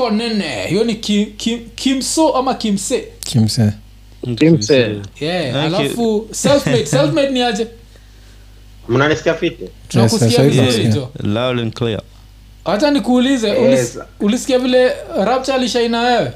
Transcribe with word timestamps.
konene 0.00 0.66
hiyo 0.66 0.84
ni 0.84 0.94
kim, 0.94 1.32
kim, 1.36 1.60
kimso 1.74 2.34
ama 2.36 2.54
kimse 2.54 3.04
kimse 3.24 3.72
Kimse. 4.36 4.96
yeah. 5.20 5.70
Thank 5.72 5.98
you. 5.98 6.28
selfmade 6.32 6.86
selfmade 6.96 7.30
ni 7.30 7.42
aje 7.42 7.66
mnanisikia 8.88 9.34
fiti 9.34 9.64
tunakusikia 9.88 10.30
sasa 10.30 10.42
vizuri 10.42 10.84
jo 10.88 11.08
loud 11.22 11.58
and 11.60 11.72
clear 11.74 12.02
hata 12.64 12.90
nikuulize 12.90 13.48
Yes. 13.48 13.98
ulisikia 14.20 14.58
vile 14.58 14.92
rapcha 15.24 15.54
alishaina 15.54 16.00
wewe 16.00 16.32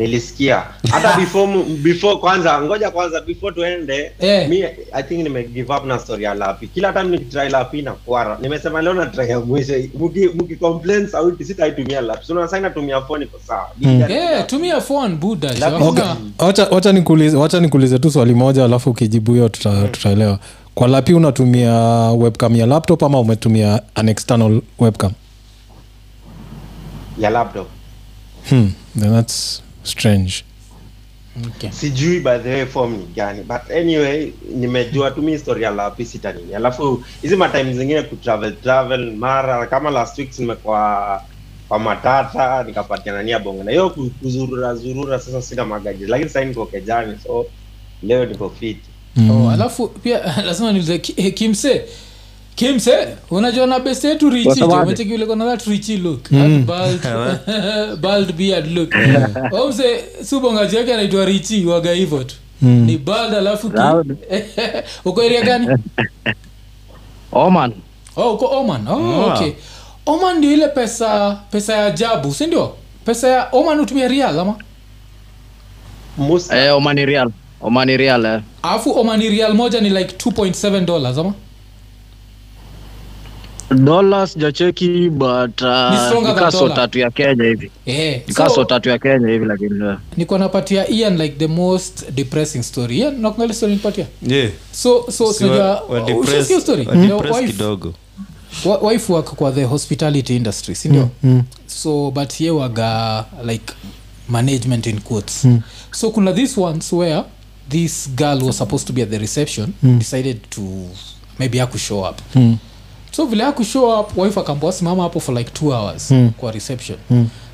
nilisikia. 0.00 0.62
Hata 0.90 1.16
before 1.20 1.62
before 1.82 2.16
kwanza 2.16 2.62
ngoja 2.62 2.90
kwanza 2.90 3.20
before 3.20 3.54
tuende 3.54 4.12
Eh. 4.20 4.48
mi 4.48 4.64
i 4.92 5.02
think 5.02 5.22
nime 5.22 5.42
give 5.44 5.72
up 5.72 5.84
na 5.84 5.98
story 5.98 6.24
ya 6.24 6.34
lapi 6.34 6.66
kila 6.68 6.92
time 6.92 7.04
nikitry 7.04 7.48
lapi 7.48 7.82
na 7.82 7.92
kwara 7.92 8.38
nimesema 8.42 8.82
leo 8.82 8.94
na 8.94 9.06
try 9.06 9.28
ya 9.30 9.40
mwisho. 9.40 9.72
Mki 10.34 10.56
complain 10.56 11.06
sauti 11.08 11.44
sitaitumia 11.44 12.00
lapi 12.00 12.26
so 12.26 12.34
sasa 12.34 12.60
natumia 12.60 13.00
phone 13.00 13.24
iko 13.24 13.38
sawa? 13.46 13.70
Yeah, 14.08 14.46
tumia 14.46 14.80
phone 14.80 15.14
buda 15.14 15.50
okay. 15.80 16.04
Wacha 16.38 16.66
wacha 16.70 16.92
nikuulize 16.92 17.36
wacha 17.36 17.60
nikuulize 17.60 17.98
tu 17.98 18.10
swali 18.10 18.34
moja 18.34 18.64
alafu 18.64 18.90
ukijibu 18.90 19.32
hiyo 19.32 19.48
tuta, 19.48 19.88
tutaelewa. 19.88 20.38
Kwa 20.74 20.88
lapi 20.88 21.14
unatumia 21.14 21.72
webcam 22.12 22.56
ya 22.56 22.66
laptop 22.66 23.02
ama 23.02 23.20
umetumia 23.20 23.80
an 23.94 24.08
external 24.08 24.60
webcam? 24.78 25.12
Ya 27.18 27.30
laptop. 27.30 27.66
Hmm. 28.48 28.72
then 29.00 29.10
that's 29.12 29.62
strange. 29.82 30.44
Okay. 31.46 31.70
sijui 31.70 32.20
by 32.20 32.38
the 32.38 32.66
form 32.66 32.92
ni 32.92 33.06
gani. 33.14 33.42
But 33.42 33.70
anyway 33.70 34.32
nimejua 34.54 35.10
tu 35.10 35.22
mi 35.22 35.32
historia 35.32 35.66
ya 35.68 35.74
lapi 35.74 36.08
nini 36.36 36.54
alafu 36.54 37.04
hizi 37.22 37.36
matime 37.36 37.74
zingine 37.74 38.02
kutravel 38.02 38.56
travel 38.62 39.12
mara 39.16 39.66
kama 39.66 39.90
last 39.90 40.18
week 40.18 40.38
nimekuwa 40.38 41.22
kwa 41.68 41.78
matata 41.78 42.62
nikapatiana 42.62 43.22
nia 43.22 43.38
bongo 43.38 43.64
na 43.64 43.70
hiyo 43.70 43.90
kuzurura 43.90 44.74
zurura 44.74 45.18
sasa 45.18 45.42
sina 45.42 45.64
magaji. 45.64 46.06
Lakini 46.06 46.30
sasa 46.30 46.44
niko 46.44 46.66
kejani 46.66 47.18
so 47.26 47.46
leo 48.02 48.26
niko 48.26 48.50
fit. 48.50 48.78
Oh, 49.30 49.50
alafu 49.50 49.88
pia 49.88 50.18
lazima 50.46 50.72
niulize 50.72 50.98
ki- 50.98 51.14
eh, 51.16 51.34
kimse 52.60 53.08
unajua 53.30 53.66
na 53.66 53.78
best 53.80 54.04
yetu 54.04 54.30
richi 54.30 54.44
jo 54.44 54.50
Wasemaje? 54.50 54.82
umecheki 54.82 55.10
vile 55.10 55.26
kona 55.26 55.44
that 55.44 55.66
richi 55.66 55.96
look. 55.96 56.22
That 56.22 56.64
bald, 56.66 57.00
bald 58.02 58.32
beard 58.32 58.66
look. 58.76 58.94
Omse 59.52 60.04
subongaji 60.24 60.76
yake 60.76 60.94
anaitwa 60.94 61.24
richi 61.24 61.66
waga 61.66 61.92
hivo 61.92 62.24
tu. 62.24 62.34
Ni 62.62 62.98
bald 62.98 63.34
alafu 63.34 63.66
uko 65.04 65.22
gani? 65.44 65.68
Oman. 67.32 67.72
oh, 68.16 68.34
uko 68.34 68.46
oman. 68.46 68.88
Oh, 68.88 69.00
yeah. 69.00 69.34
okay. 69.36 69.52
Oman 70.06 70.38
ndio 70.38 70.52
ile 70.52 70.68
pesa 70.68 71.38
pesa 71.50 71.76
ya 71.76 71.86
ajabu 71.86 72.34
si 72.34 72.46
ndio? 72.46 72.74
Pesa 73.04 73.28
ya 73.28 73.48
oman 73.52 73.78
hutumia 73.78 74.08
real 74.08 74.38
ama? 74.38 74.54
Musa 76.18 76.64
Eh, 76.64 76.76
Omani 76.76 77.06
Real. 77.06 77.30
Omani 77.60 77.96
Real. 77.96 78.24
Eh. 78.24 78.40
alafu 78.62 78.98
omani 79.00 79.28
real 79.28 79.54
moja 79.54 79.80
ni 79.80 79.90
like 79.90 80.14
2.7 80.30 80.84
dollars 80.84 81.18
ama 81.18 81.34
Dola 83.70 84.26
sijacheki 84.26 85.10
but 85.10 85.62
uh, 85.62 85.68
than 86.68 86.74
tatu 86.74 86.98
ya 86.98 87.10
Kenya 87.10 87.44
hivi. 87.44 87.70
eh, 87.86 88.22
Nikaso 88.28 88.54
so- 88.54 88.64
tatu 88.64 88.88
ya 88.88 88.98
Kenya 88.98 89.28
hivi 89.28 89.44
lakini 89.44 89.84
eh. 89.86 89.96
niko 90.16 90.38
napatia 90.38 90.88
ian 90.90 91.16
like 91.18 91.34
the 91.38 91.46
most 91.46 92.10
depressing 92.10 92.62
story. 92.62 92.98
Ian 92.98 93.20
nakungali 93.20 93.54
story 93.54 93.72
nipatia 93.72 94.06
yeah. 94.26 94.50
So 94.72 95.06
so 95.10 95.32
Si 95.32 95.44
unajua- 95.44 95.64
wa- 95.64 95.80
wa 96.00 96.04
ushasikia 96.20 96.56
depressed- 96.56 96.60
story 96.60 96.86
wa 96.86 96.94
Your 96.94 97.06
depressed 97.22 97.42
wife- 97.42 97.52
kidogo. 97.52 97.94
Wife 98.82 99.12
work 99.12 99.34
kwa 99.34 99.52
the 99.52 99.64
hospitality 99.64 100.36
industry 100.36 100.74
sindio 100.74 101.08
so 101.66 102.10
but 102.10 102.40
ye 102.40 102.50
waga 102.50 103.24
like 103.46 103.72
management 104.28 104.86
in 104.86 105.00
quotes. 105.00 105.46
So 105.90 106.10
kuna 106.10 106.32
this 106.32 106.58
ones 106.58 106.92
where 106.92 107.22
this 107.68 108.08
girl 108.16 108.42
was 108.42 108.58
supposed 108.58 108.86
to 108.86 108.92
be 108.92 109.02
at 109.02 109.10
the 109.10 109.18
reception 109.18 109.72
decided 109.82 110.50
to 110.50 110.60
maybe 111.38 111.60
aku 111.60 111.78
up. 111.78 112.04
Up 112.04 112.20
so 113.10 113.26
vile 113.26 113.44
akushow 113.44 114.00
up 114.00 114.16
wife 114.18 114.40
akambua 114.40 114.72
simama 114.72 115.02
hapo 115.02 115.20
for 115.20 115.34
like 115.38 115.50
two 115.50 115.68
hours 115.72 116.12
kwa 116.36 116.52
reception. 116.52 116.98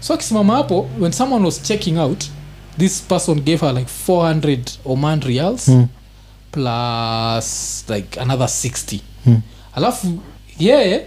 So 0.01 0.15
akisimama 0.15 0.57
hapo 0.57 0.89
when 1.01 1.13
someone 1.13 1.45
was 1.45 1.63
checking 1.63 1.99
out 1.99 2.25
this 2.79 3.03
person 3.03 3.41
gave 3.41 3.67
her 3.67 3.75
like 3.75 3.91
400 4.09 4.59
oman 4.85 5.21
reals 5.21 5.71
plus 6.53 7.85
like 7.89 8.21
another 8.21 8.47
60 8.47 8.99
alafu 9.75 10.19
yeye 10.59 11.03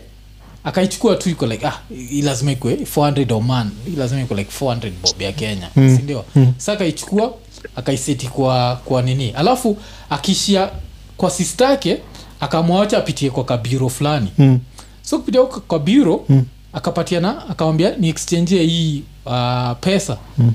akaichukua 0.64 1.16
tu 1.16 1.30
iko 1.30 1.46
like 1.46 1.68
ah 1.68 1.80
lazima 2.24 2.52
ikwe 2.52 2.76
400 2.76 3.34
oman. 3.34 3.72
Lazima 3.98 4.22
iko 4.22 4.36
like 4.36 4.52
400 4.66 4.92
bob 5.04 5.22
ya 5.22 5.32
kenya. 5.32 5.70
Mm. 5.76 5.98
sindio 5.98 6.26
mm. 6.36 6.54
sa 6.58 6.74
akaichukua 6.74 7.34
akaiseti 7.76 8.28
kwa 8.28 8.76
kwa 8.86 9.02
nini. 9.02 9.32
Alafu 9.32 9.78
akishia 10.10 10.70
kwa 11.18 11.32
sistake 11.32 11.98
akamwacha 12.40 12.98
apitie 12.98 13.30
kwa 13.30 13.44
kabiro 13.44 13.90
fulani 13.90 14.28
Mm. 14.38 14.60
so 15.02 15.20
kupitia 15.20 15.44
kwa, 15.44 15.80
biro 15.80 16.26
mm. 16.30 16.46
akapatiana 16.74 17.50
akamwambia 17.50 17.96
ni 17.98 18.10
exchange 18.10 18.64
hii 18.64 19.04
uh, 19.26 19.72
pesa 19.82 20.18
mm. 20.38 20.54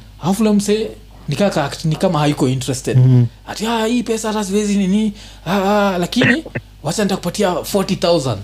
mse 0.55 0.91
nikaka 1.29 1.71
ni 1.85 1.97
kama 1.97 2.19
haiko 2.19 2.49
interested 2.49 2.97
mm. 2.97 3.27
ati 3.47 3.67
ah, 3.67 3.87
hii 3.87 4.03
pesa 4.03 4.29
hata 4.29 4.45
siwezi 4.45 4.77
nini 4.77 5.13
ah, 5.47 5.93
ah, 5.95 5.99
lakini 5.99 6.45
wacha 6.83 7.03
nitakupatia 7.05 7.51
40000 7.51 8.37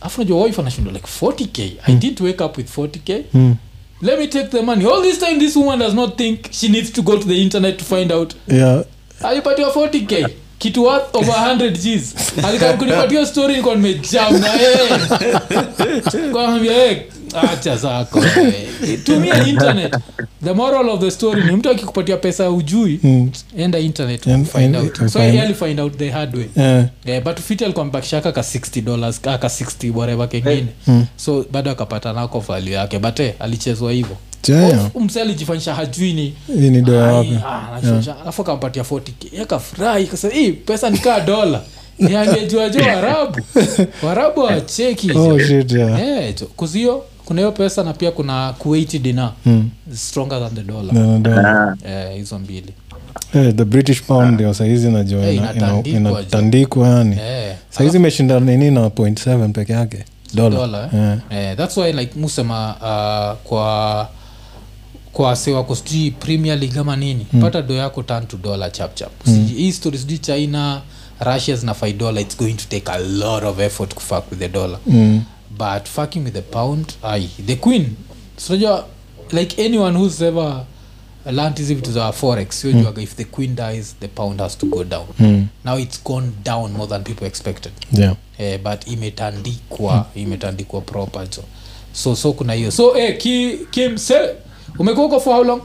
afu 0.00 0.20
najua 0.20 0.42
wife 0.44 0.60
anashindwa 0.60 0.92
like 0.92 1.06
40k 1.20 1.70
i 1.86 1.94
didn't 1.94 2.20
wake 2.20 2.44
up 2.44 2.56
with 2.56 2.78
40k 2.78 3.22
Mm. 3.34 3.56
let 4.02 4.18
me 4.18 4.26
take 4.26 4.48
the 4.48 4.62
money 4.62 4.84
all 4.84 5.02
this 5.02 5.18
time 5.18 5.38
this 5.38 5.56
woman 5.56 5.78
does 5.78 5.94
not 5.94 6.16
think 6.16 6.38
she 6.50 6.68
needs 6.68 6.92
to 6.92 7.02
go 7.02 7.16
to 7.16 7.24
the 7.24 7.42
internet 7.42 7.76
to 7.76 7.84
find 7.84 8.12
out 8.12 8.34
yeah. 8.48 8.84
alipatiwa 9.22 9.70
40k 9.70 10.28
kitu 10.58 10.84
worth 10.84 11.14
over 11.14 11.34
100 11.34 11.70
gs 11.70 12.14
alikunipatia 12.44 13.26
story 13.26 13.48
nilikuwa 13.52 13.74
nimejam 13.74 14.40
na 14.40 14.48
yeye. 14.54 16.30
Kwambia 16.32 16.72
yeye 16.72 17.06
acha 17.52 17.76
zako 17.76 18.22
tumia 19.04 19.46
internet. 19.46 19.96
The 20.44 20.52
moral 20.52 20.88
of 20.88 21.00
the 21.00 21.10
story 21.10 21.44
ni 21.44 21.52
mtu 21.52 21.70
akikupatia 21.70 22.16
pesa 22.16 22.50
ujui 22.50 23.00
Mm. 23.02 23.30
enda 23.58 23.78
internet 23.78 24.26
And- 24.26 24.46
find 24.46 24.76
out. 24.76 24.96
so 24.96 25.04
find- 25.18 25.22
yeye 25.24 25.42
alifind 25.42 25.80
out 25.80 25.96
the 25.98 26.10
hard 26.10 26.34
way. 26.36 26.46
Yeah. 26.56 26.84
yeah, 27.04 27.22
but 27.24 27.40
fiti 27.40 27.64
alikuwa 27.64 27.84
mbakisha 27.84 28.20
ka 28.20 28.42
60 28.42 28.80
dollars 28.80 29.20
ka 29.20 29.48
60 29.48 29.90
whatever 29.90 30.28
kengine. 30.28 30.66
So 31.16 31.44
bado 31.52 31.70
akapata 31.70 32.12
nako 32.12 32.40
value 32.40 32.72
yake 32.74 32.98
but 32.98 33.20
eh, 33.20 33.34
alichezwa 33.40 33.92
hivyo 33.92 34.16
Damn. 34.52 35.04
mse 35.04 35.20
alijifanyisha 35.20 35.74
hajui 35.74 36.12
ni 36.12 36.34
wapi? 36.90 37.38
ah, 37.46 37.80
alafu 38.22 38.42
akampatia 38.42 38.82
40k 38.82 39.38
yakafurahi 39.38 40.06
kasa 40.06 40.28
hii 40.28 40.52
pesa 40.52 40.90
nikaa 40.90 41.20
dola. 41.20 41.60
Yangejuajo 41.98 42.80
warabu. 42.80 43.40
Warabu 44.02 44.40
wacheki 44.40 45.12
oh 45.12 45.38
shit 45.38 45.72
yeah. 45.72 46.00
Eh, 46.02 46.34
kuzio 46.56 47.02
kuna 47.24 47.40
hiyo 47.40 47.52
pesa 47.52 47.82
na 47.82 47.92
pia 47.92 48.10
kuna 48.10 48.52
kuwaiti 48.58 48.98
dina 48.98 49.32
hmm. 49.44 49.70
stronger 49.94 50.40
than 50.40 50.54
the 50.54 50.62
dollar. 50.62 50.94
No, 50.94 51.18
no, 51.18 51.42
no. 51.42 51.76
yeah, 51.88 52.14
hizo 52.14 52.38
mbili. 52.38 52.72
Hey, 53.32 53.52
the 53.52 53.64
british 53.64 54.02
pound 54.02 54.34
ndio 54.34 54.54
sahizi 54.54 54.90
najua 54.90 55.26
Eh, 55.26 55.36
ina- 55.36 55.54
ina- 55.54 55.82
inatandikwa, 55.84 56.88
yani. 56.88 57.16
Eh, 57.20 57.54
sahizi 57.70 57.96
imeshinda 57.96 58.40
nini 58.40 58.70
na 58.70 58.80
7 58.86 59.52
peke 59.52 59.72
yake? 59.72 60.04
Dola 60.34 60.56
dola 60.56 60.90
eh? 60.94 61.18
Eh, 61.38 61.56
thats 61.56 61.76
why 61.76 61.92
like 61.92 62.18
musema 62.18 62.74
uh, 62.80 63.48
kwa 63.48 64.08
kwa 65.16 65.36
sewako 65.36 65.76
sijui 65.76 66.10
premier 66.10 66.58
league 66.58 66.80
ama 66.80 66.96
nini 66.96 67.26
mm. 67.32 67.40
pata 67.40 67.62
do 67.62 67.74
yako 67.74 68.02
tan 68.02 68.26
to 68.26 68.36
dollar 68.36 68.72
chapchap 68.72 69.26
mm. 69.26 69.46
hii 69.56 69.72
story 69.72 69.98
sijui 69.98 70.18
china 70.18 70.82
russia 71.20 71.56
zinafai 71.56 71.92
dollar 71.92 72.22
it's 72.22 72.36
going 72.38 72.52
to 72.54 72.64
take 72.68 72.92
a 72.92 72.98
lot 72.98 73.46
of 73.46 73.60
effort 73.60 73.94
kufuck 73.94 74.30
with 74.30 74.40
the 74.40 74.48
dollar. 74.48 74.78
Mm. 74.86 75.22
but 75.50 75.88
fucking 75.88 76.24
with 76.24 76.32
the 76.34 76.42
pound 76.42 76.92
ai 77.02 77.28
the 77.46 77.56
queen. 77.56 77.86
Sinajua 78.36 78.84
like 79.32 79.64
anyone 79.66 79.98
who's 79.98 80.22
ever 80.22 80.64
learned 81.26 81.58
hizi 81.58 81.74
vitu 81.74 81.92
za 81.92 82.12
forex 82.12 82.64
yojuaga 82.64 83.02
if 83.02 83.14
the 83.14 83.24
queen 83.24 83.56
dies 83.56 83.96
the 84.00 84.08
pound 84.08 84.40
has 84.40 84.58
to 84.58 84.66
go 84.66 84.84
down. 84.84 85.06
Mm. 85.18 85.46
now 85.64 85.78
it's 85.78 86.04
gone 86.04 86.28
down 86.44 86.72
more 86.72 86.88
than 86.88 87.02
people 87.02 87.26
expected. 87.26 87.72
Yeah. 87.92 88.16
Eh, 88.38 88.60
but 88.62 88.86
imetandikwa 88.86 90.06
imetandikwa 90.14 90.80
proper 90.80 91.26
so. 91.30 91.42
So 91.92 92.16
so 92.16 92.32
kuna 92.32 92.52
hiyo. 92.52 92.70
So 92.70 92.98
eh, 92.98 93.18
ki, 93.18 93.58
huko 94.78 95.20
for 95.20 95.34
how 95.34 95.44
long 95.44 95.60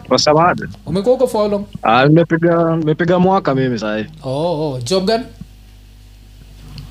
umekuwa 0.86 1.14
huko 1.16 1.28
for 1.28 1.42
how 1.42 1.50
long 1.52 1.66
ah, 1.84 2.06
nimepiga 2.06 2.76
nimepiga 2.76 3.20
mwaka 3.20 3.56
mimi 3.56 3.80
sahii. 3.80 4.06
oh, 4.24 4.30
oh. 4.72 4.80
job 4.84 5.06
gani 5.06 5.24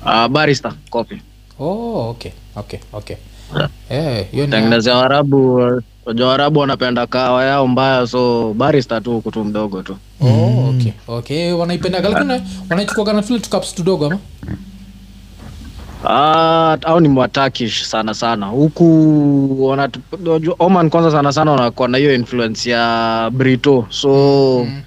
Ah, 0.05 0.27
barista 0.29 0.73
coffee. 0.89 1.21
oh, 1.59 2.09
okay 2.09 2.31
okay 2.55 2.79
okay 2.93 3.15
eh, 3.89 4.25
hiyo 4.31 4.45
ni 4.45 4.51
Tengenezea 4.51 4.95
Waarabu, 4.97 5.55
wajua 6.05 6.27
Waarabu 6.27 6.59
wanapenda 6.59 7.07
kawa 7.07 7.45
yao 7.45 7.67
mbaya 7.67 8.07
so 8.07 8.53
barista 8.53 9.01
tu 9.01 9.11
huku 9.11 9.31
tu 9.31 9.43
mdogo 9.43 9.81
tu. 9.83 9.97
oh, 10.21 10.69
okay 10.69 10.91
okay 11.07 11.51
wanaipenda 11.51 11.99
lakini 12.01 12.41
wanaichukuaga 12.69 13.13
na 13.13 13.21
tule 13.21 13.39
cups 13.39 13.75
tudogo 13.75 14.05
ama 14.05 14.17
Ah, 16.05 16.77
au 16.85 16.99
ni 16.99 17.07
mwatakish 17.07 17.83
sana 17.83 18.13
sana. 18.13 18.45
Huku 18.45 18.85
wanatu- 19.67 20.55
Oman 20.59 20.89
kwanza 20.89 21.11
sana 21.11 21.31
sana 21.33 21.51
wanakuwa 21.51 21.87
na 21.87 21.97
hiyo 21.97 22.13
influence 22.15 22.69
ya 22.69 23.29
Brito. 23.33 23.85
So 23.89 24.09
Mm. 24.65 24.81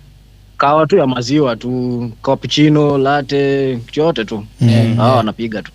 kawa 0.58 0.86
tu 0.86 0.96
ya 0.96 1.06
maziwa 1.06 1.56
tu. 1.56 2.10
Cappuccino 2.22 2.98
latte 2.98 3.78
chote 3.92 4.24
tu. 4.24 4.44
Mm. 4.60 4.96
hao 4.96 5.16
wanapiga 5.16 5.62
tu. 5.62 5.72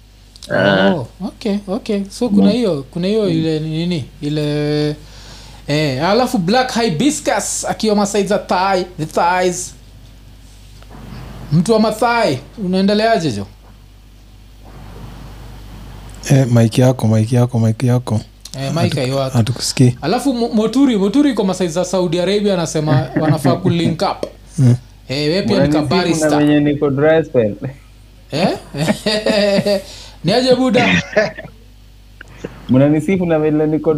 Eh, 0.55 0.95
Oh, 0.95 1.07
okay 1.27 1.55
okay. 1.67 2.01
So 2.09 2.29
kuna 2.29 2.51
hiyo 2.51 2.85
kuna 2.91 3.07
hiyo 3.07 3.29
ile 3.29 3.59
nini 3.59 4.05
ile 4.21 4.95
eh, 5.67 6.05
alafu 6.09 6.37
black 6.37 6.73
hibiscus 6.81 7.65
akiwa 7.65 7.95
masaid 7.95 8.27
za 8.27 8.37
thigh 8.37 8.83
the 8.97 9.05
thighs. 9.05 9.73
Mtu 11.51 11.73
wa 11.73 11.79
mathai 11.79 12.39
unaendeleaje 12.65 13.31
jo 13.31 13.45
eh, 16.31 16.47
maiki 16.51 16.81
yako 16.81 17.07
maiki 17.07 17.35
yako 17.35 17.59
maiki 17.59 17.87
yako. 17.87 18.21
Eh, 18.57 18.71
mike 18.75 19.11
hatukusikii. 19.33 19.97
Alafu 20.01 20.33
moturi 20.33 20.97
moturi 20.97 21.29
iko 21.31 21.43
masaizi 21.43 21.73
za 21.73 21.85
saudi 21.85 22.19
arabia 22.19 22.53
anasema 22.53 23.07
wanafaa 23.21 23.55
kulink 23.55 24.01
up. 24.01 24.25
Mm. 24.57 24.75
eh, 25.09 25.29
we 25.31 25.41
pia 25.41 25.67
ni 25.67 25.67
Mnanisifu 25.67 25.73
na 25.73 25.81
kabarista 25.81 26.39
niko 26.41 26.91
eh? 28.31 28.57
niaje 30.23 30.55
buda 30.55 30.87
mnanisifu 32.69 33.25
na 33.25 33.39
vile 33.39 33.67
niko 33.67 33.95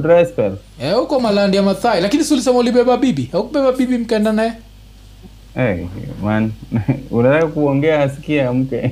eh, 0.81 0.95
huko 0.95 1.19
malandi 1.19 1.57
ya 1.57 1.63
mathai. 1.63 2.01
Lakini 2.01 2.24
si 2.24 2.33
ulisema 2.33 2.57
ulibeba 2.59 2.97
bibi? 2.97 3.29
Aukubeba 3.33 3.71
bibi 3.71 3.97
mkaenda 3.97 4.31
naye 4.31 4.53
Hey, 5.56 5.86
man. 6.24 6.51
Unataka 7.12 7.48
kuongea 7.48 8.03
asikia 8.03 8.53
mke 8.53 8.92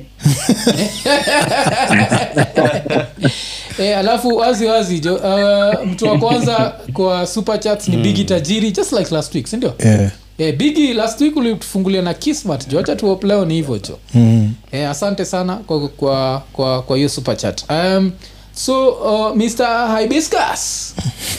e, 3.78 3.94
alafu 3.94 4.36
wazi 4.36 4.66
wazi 4.66 5.00
jo 5.00 5.14
uh, 5.14 5.86
mtu 5.86 6.04
wa 6.06 6.18
kwanza 6.18 6.74
kwa 6.92 7.26
super 7.26 7.60
chats 7.60 7.88
ni 7.88 7.96
bigi 7.96 8.24
tajiri 8.24 8.70
just 8.72 8.92
like 8.92 9.14
last 9.14 9.34
week 9.34 9.46
sindio 9.46 9.74
yeah. 9.78 10.10
e, 10.38 10.52
bigi 10.52 10.92
last 10.94 11.20
week 11.20 11.36
ulitufungulia 11.36 12.02
na 12.02 12.14
kismat 12.14 12.68
jo 12.68 12.78
hacha 12.78 12.96
tuop 12.96 13.24
leo 13.24 13.44
ni 13.44 13.54
hivyo 13.54 13.78
jo. 13.78 13.98
Mm. 14.14 14.52
e, 14.72 14.84
asante 14.86 15.24
sana 15.24 15.56
kwa 15.56 15.88
kwa 15.88 16.42
kwa 16.52 16.82
kwa 16.82 16.96
hiyo 16.96 17.08
super 17.08 17.36
chat. 17.36 17.62
Um, 17.70 18.12
so 18.54 18.88
uh, 18.88 19.36
mr 19.36 19.98
hibiscus 20.00 20.94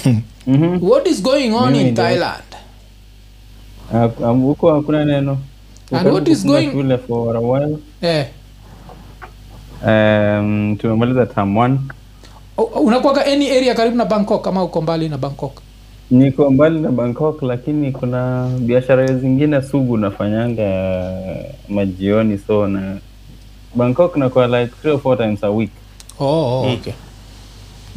Mhm. 0.48 0.80
what 0.90 1.08
is 1.08 1.22
going 1.22 1.52
on 1.52 1.76
in 1.76 1.96
thailand 1.96 2.44
huko 4.42 4.74
hakuna 4.74 5.06
neno. 5.06 5.38
And 5.92 6.08
what 6.08 6.28
is 6.28 6.46
going- 6.46 6.72
shule 6.72 6.98
for 6.98 7.38
a 7.38 7.40
while. 7.40 7.78
Eh, 8.02 8.26
um, 9.86 10.76
tumemaliza 10.80 11.26
term 11.26 11.58
one. 11.58 11.80
Unakuaga 12.82 13.26
any 13.26 13.50
area 13.50 13.76
karibu 13.76 13.96
na 13.98 14.06
bangkok 14.06 14.48
ama 14.48 14.64
uko 14.64 14.82
mbali 14.82 15.10
na 15.10 15.18
bangkok? 15.18 15.62
Niko 16.12 16.50
mbali 16.52 16.80
na 16.80 16.90
bangkok 16.92 17.42
lakini 17.42 17.92
kuna 17.92 18.50
biashara 18.60 19.08
zingine 19.08 19.62
sugu 19.62 19.98
nafanyanga 19.98 21.04
majioni 21.70 22.38
so 22.48 22.68
na 22.68 22.98
bangkok 23.76 24.18
nakuwa 24.18 24.48
like 24.48 24.74
three 24.82 24.94
or 24.94 25.00
four 25.00 25.18
times 25.18 25.44
a 25.44 25.50
week. 25.52 25.70
Oh, 26.20 26.26
oh, 26.26 26.74
okay. 26.74 26.94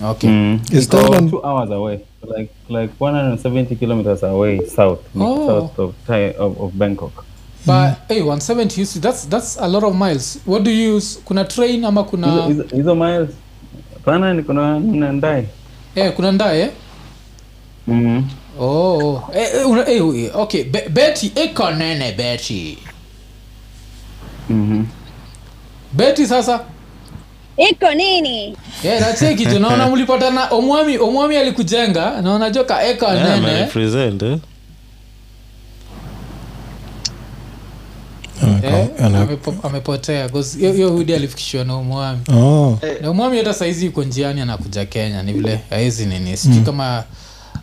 Okay. 0.05 0.31
Mm. 0.31 0.61
Is 0.73 0.89
that 0.89 1.01
Thailand- 1.01 1.31
two 1.31 1.41
hours 1.47 1.71
away 1.71 1.99
like 2.37 2.51
like 2.69 2.93
170 2.99 3.77
kilometers 3.77 4.23
away 4.23 4.61
south 4.67 5.01
Oh. 5.21 5.47
south 5.47 5.79
of, 5.79 5.95
of, 6.39 6.61
of 6.61 6.73
bangkok 6.73 7.25
but 7.67 7.95
hey 8.09 8.21
170 8.23 8.81
you 8.81 8.87
see, 8.87 9.01
that's 9.01 9.27
that's 9.29 9.57
a 9.61 9.69
lot 9.69 9.85
of 9.87 9.95
miles 9.95 10.39
what 10.47 10.63
do 10.63 10.71
you 10.71 10.97
use 10.97 11.19
kuna 11.25 11.45
train 11.45 11.85
ama 11.85 12.05
kuna 12.05 12.47
hizo 12.77 12.95
miles 12.95 13.31
pana 14.05 14.35
ni 14.35 14.43
kuna 14.43 14.81
nina 14.81 15.13
ndai 15.13 15.47
eh, 15.95 16.13
kuna 16.17 16.33
ndae 16.33 16.61
eh? 16.61 16.71
Mhm. 17.87 18.23
oh, 18.61 18.99
oh. 18.99 19.23
Eh, 19.35 19.49
eh, 19.55 19.71
una, 19.71 19.89
eh, 19.89 20.31
okay 20.37 20.65
Be- 20.65 20.89
betty 20.89 21.33
eko 21.35 21.71
nene 21.71 22.13
betty 22.13 22.79
Mhm. 24.51 24.85
betty 25.93 26.27
sasa 26.27 26.65
iko 27.71 27.95
nini? 27.95 28.57
Yeah, 28.85 29.01
nacheki 29.01 29.47
tu 29.47 29.59
naona 29.59 29.89
mlipatana 29.89 30.49
omwami 30.51 30.99
omwami 30.99 31.37
alikujenga 31.37 32.21
naona 32.23 32.51
joka 32.51 32.83
eko 32.87 33.05
Yeah, 33.07 33.41
nene. 33.41 33.61
eh? 33.61 33.69
eh, 38.63 38.89
Ana- 39.05 39.23
amepo- 39.27 39.55
amepotea 39.67 40.31
hiyo- 40.59 40.91
hudi 40.91 41.15
alifikishwa 41.15 41.65
na 41.65 41.77
umwami 41.77 42.21
oh. 42.37 42.79
na 43.01 43.11
umwami 43.11 43.39
hata 43.39 43.55
saizi 43.55 43.87
iko 43.87 44.05
njiani 44.05 44.41
anakuja 44.41 44.85
kenya 44.85 45.23
ni 45.23 45.33
vile 45.33 45.61
aezi 45.71 46.07
nini 46.07 46.37
sijui 46.37 46.61
kama 46.63 47.05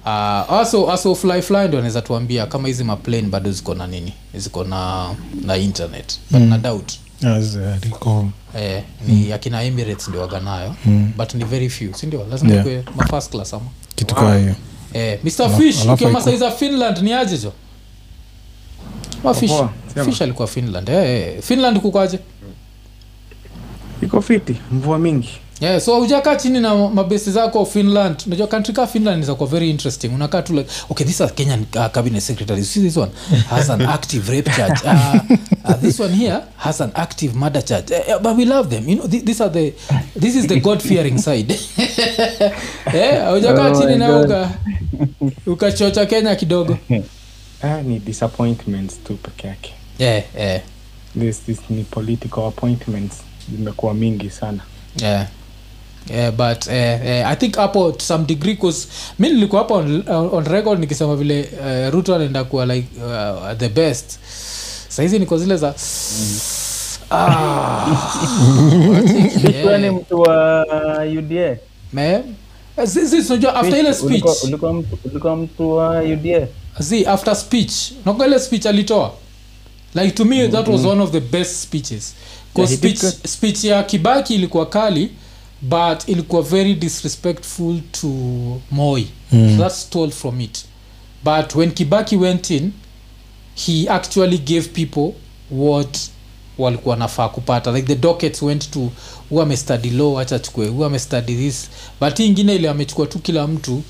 uh, 0.05 0.53
aso 0.59 0.91
aso 0.91 1.15
fly 1.15 1.41
fly 1.41 1.67
ndo 1.67 1.77
anaweza 1.77 2.01
tuambia 2.01 2.45
kama 2.45 2.67
hizi 2.67 2.83
maplane 2.83 3.21
bado 3.27 3.51
ziko 3.51 3.75
na 3.75 3.87
nini 3.87 4.13
ziko 4.35 4.63
na 4.63 5.09
na 5.45 5.57
internet 5.57 6.19
but 6.31 6.41
na 6.41 6.57
doubt 6.57 6.91
As, 7.23 7.55
uh, 7.55 7.77
eh, 8.55 8.83
ni 9.07 9.33
akina 9.33 9.63
emirates 9.63 10.07
ndio 10.07 10.21
but 11.17 11.33
ni 11.33 11.43
very 11.43 11.69
few 11.69 11.93
sindio 11.93 12.27
lazima 12.29 12.51
Yeah. 12.53 12.67
yeah. 12.67 12.83
ma 12.95 13.05
first 13.07 13.31
class 13.31 13.53
ama? 13.53 13.65
Kitu 13.95 14.15
kaa 14.15 14.37
hiyo. 14.37 14.55
Eh, 14.93 15.19
mr. 15.23 15.49
Fish 15.57 15.79
ukiwa 15.81 15.95
iko- 15.95 16.09
masaiza 16.09 16.51
finland 16.51 16.97
ni 16.97 17.13
aje 17.13 17.37
jo? 17.37 17.53
Ma 19.23 19.33
fish, 19.33 19.51
fish 20.05 20.21
alikuwa 20.21 20.47
finland. 20.47 20.89
Eh. 20.89 21.41
finland 21.41 21.79
kukaje 21.79 22.19
iko 24.03 24.21
fiti 24.21 24.55
mvua 24.71 24.99
mingi 24.99 25.29
yeah, 25.61 25.81
so 25.81 25.99
ujakaa 26.01 26.35
chini 26.35 26.59
na 26.59 26.75
mabesi 26.75 27.31
zako 27.31 27.65
finland. 27.65 28.23
Unajua 28.27 28.47
country 28.47 28.73
ka 28.73 28.87
finland 28.87 29.23
is 29.23 29.29
very 29.49 29.69
interesting. 29.69 30.07
Unakaa 30.07 30.41
tu 30.41 30.53
like 30.53 30.69
okay 30.89 31.05
this 31.07 31.19
is 31.19 31.31
kenyan 31.33 31.65
uh, 31.75 31.87
cabinet 31.91 32.23
secretary. 32.23 32.63
See 32.63 32.81
this 32.81 32.97
one? 32.97 33.11
Has 33.49 33.69
an 33.69 33.81
active 33.81 34.29
rape 34.31 34.51
charge. 34.51 34.81
Uh, 34.83 35.15
uh, 35.65 35.81
this 35.81 35.99
one 35.99 36.13
here 36.13 36.41
has 36.57 36.81
an 36.81 36.91
active 36.95 37.35
murder 37.35 37.61
charge. 37.61 37.91
Uh, 37.91 38.19
but 38.19 38.35
we 38.37 38.45
love 38.45 38.69
them. 38.69 38.89
You 38.89 38.95
know 38.95 39.07
th- 39.07 39.23
these 39.23 39.41
are 39.43 39.49
the 39.49 39.73
this 40.19 40.35
is 40.35 40.47
the 40.47 40.59
god 40.59 40.81
fearing 40.81 41.17
side. 41.17 41.55
Yeah, 42.93 43.33
ujakaa 43.33 43.71
Oh 43.71 43.81
chini 43.81 43.95
na 43.97 44.17
uka 44.19 44.49
ukachocha 45.45 46.05
kenya 46.05 46.35
kidogo. 46.35 46.77
Ah, 47.63 47.81
ni 47.81 47.99
disappointments 47.99 48.95
tu 49.03 49.13
peke 49.13 49.47
yake. 49.47 49.73
Yeah, 49.99 50.23
yeah, 50.37 50.61
this, 51.19 51.39
this 51.45 51.59
ni 51.69 51.83
political 51.83 52.47
appointments. 52.47 53.15
Zimekuwa 53.51 53.93
mingi 53.93 54.29
sana. 54.29 54.59
Yeah. 55.01 55.27
Yeah, 56.09 56.31
but 56.31 56.67
uh, 56.67 56.73
uh, 56.73 57.27
i 57.31 57.35
think 57.35 57.55
hapo 57.55 57.91
to 57.91 58.05
some 58.05 58.25
degree 58.25 58.55
cause 58.55 58.87
mi 59.19 59.29
nilikuwa 59.29 59.61
hapo 59.61 59.73
on, 59.73 60.03
on 60.31 60.45
record 60.45 60.79
nikisema 60.79 61.15
vile 61.15 61.41
uh, 61.59 61.93
ruto 61.93 62.15
anaenda 62.15 62.43
kuwa 62.43 62.65
like 62.65 62.87
uh, 63.05 63.57
the 63.57 63.69
best. 63.69 64.19
Sahizi 64.89 65.19
niko 65.19 65.37
zile 65.37 65.57
za 65.57 65.73
Ah, 67.11 67.85
ni 69.43 69.55
yeah. 69.55 69.93
mtu 69.93 70.21
wa 70.21 70.65
uda 71.17 71.57
unajua 73.29 73.55
after 73.55 73.79
ile 73.79 73.93
speech. 73.93 74.11
Ulikuwa- 74.23 74.35
ulikuwa 74.43 74.73
mtu- 75.35 75.71
wa 75.75 76.03
uda 76.03 76.47
zi 76.79 77.05
after 77.05 77.35
speech. 77.35 77.73
Nakumbuka 77.91 78.27
ile 78.27 78.39
speech 78.39 78.65
alitoa? 78.65 79.11
Like 79.95 80.11
to 80.11 80.25
me 80.25 80.47
that 80.47 80.67
was 80.67 80.85
one 80.85 81.01
of 81.03 81.11
the 81.11 81.19
best 81.19 81.55
speeches. 81.63 82.13
Yeah, 82.55 82.69
speech, 82.69 82.99
speech 83.27 83.63
ya 83.63 83.83
kibaki 83.83 84.35
ilikuwa 84.35 84.65
kali 84.65 85.09
but 85.61 86.07
ilikuwa 86.07 86.41
very 86.41 86.73
disrespectful 86.75 87.79
to 87.91 88.07
moi. 88.71 89.07
Mm. 89.31 89.57
so 89.57 89.63
that 89.63 89.73
stole 89.73 90.11
from 90.11 90.41
it. 90.41 90.65
But 91.23 91.55
when 91.55 91.71
kibaki 91.71 92.15
went 92.17 92.49
in 92.51 92.71
he 93.55 93.87
actually 93.89 94.37
gave 94.37 94.61
people 94.69 95.13
what 95.51 95.97
walikuwa 96.57 96.95
nafaa 96.95 97.29
kupata. 97.29 97.71
Like 97.71 97.87
the 97.87 97.95
dockets 97.95 98.41
went 98.41 98.71
to 98.71 98.89
hu 99.29 99.41
amestudy 99.41 99.89
law? 99.89 100.19
Acha 100.19 100.39
chukue. 100.39 100.67
Hu 100.67 100.85
amestudy 100.85 101.35
this? 101.35 101.69
But 102.01 102.17
hii 102.17 102.25
ingine 102.27 102.55
ile 102.55 102.69
amechukua 102.69 103.05
tu 103.05 103.19
kila 103.19 103.47
mtu 103.47 103.81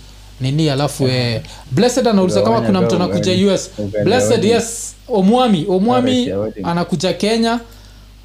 nini 0.42 0.70
alafu 0.70 1.08
eh, 1.08 1.42
blessed 1.72 2.08
anauliza 2.08 2.42
kama 2.42 2.62
kuna 2.62 2.82
mtu 2.82 2.96
anakuja 2.96 3.54
us 3.54 3.70
blessed 4.04 4.44
yes 4.46 4.96
omwami. 5.08 5.66
Omwami 5.70 6.30
anakuja 6.64 7.14
kenya 7.14 7.60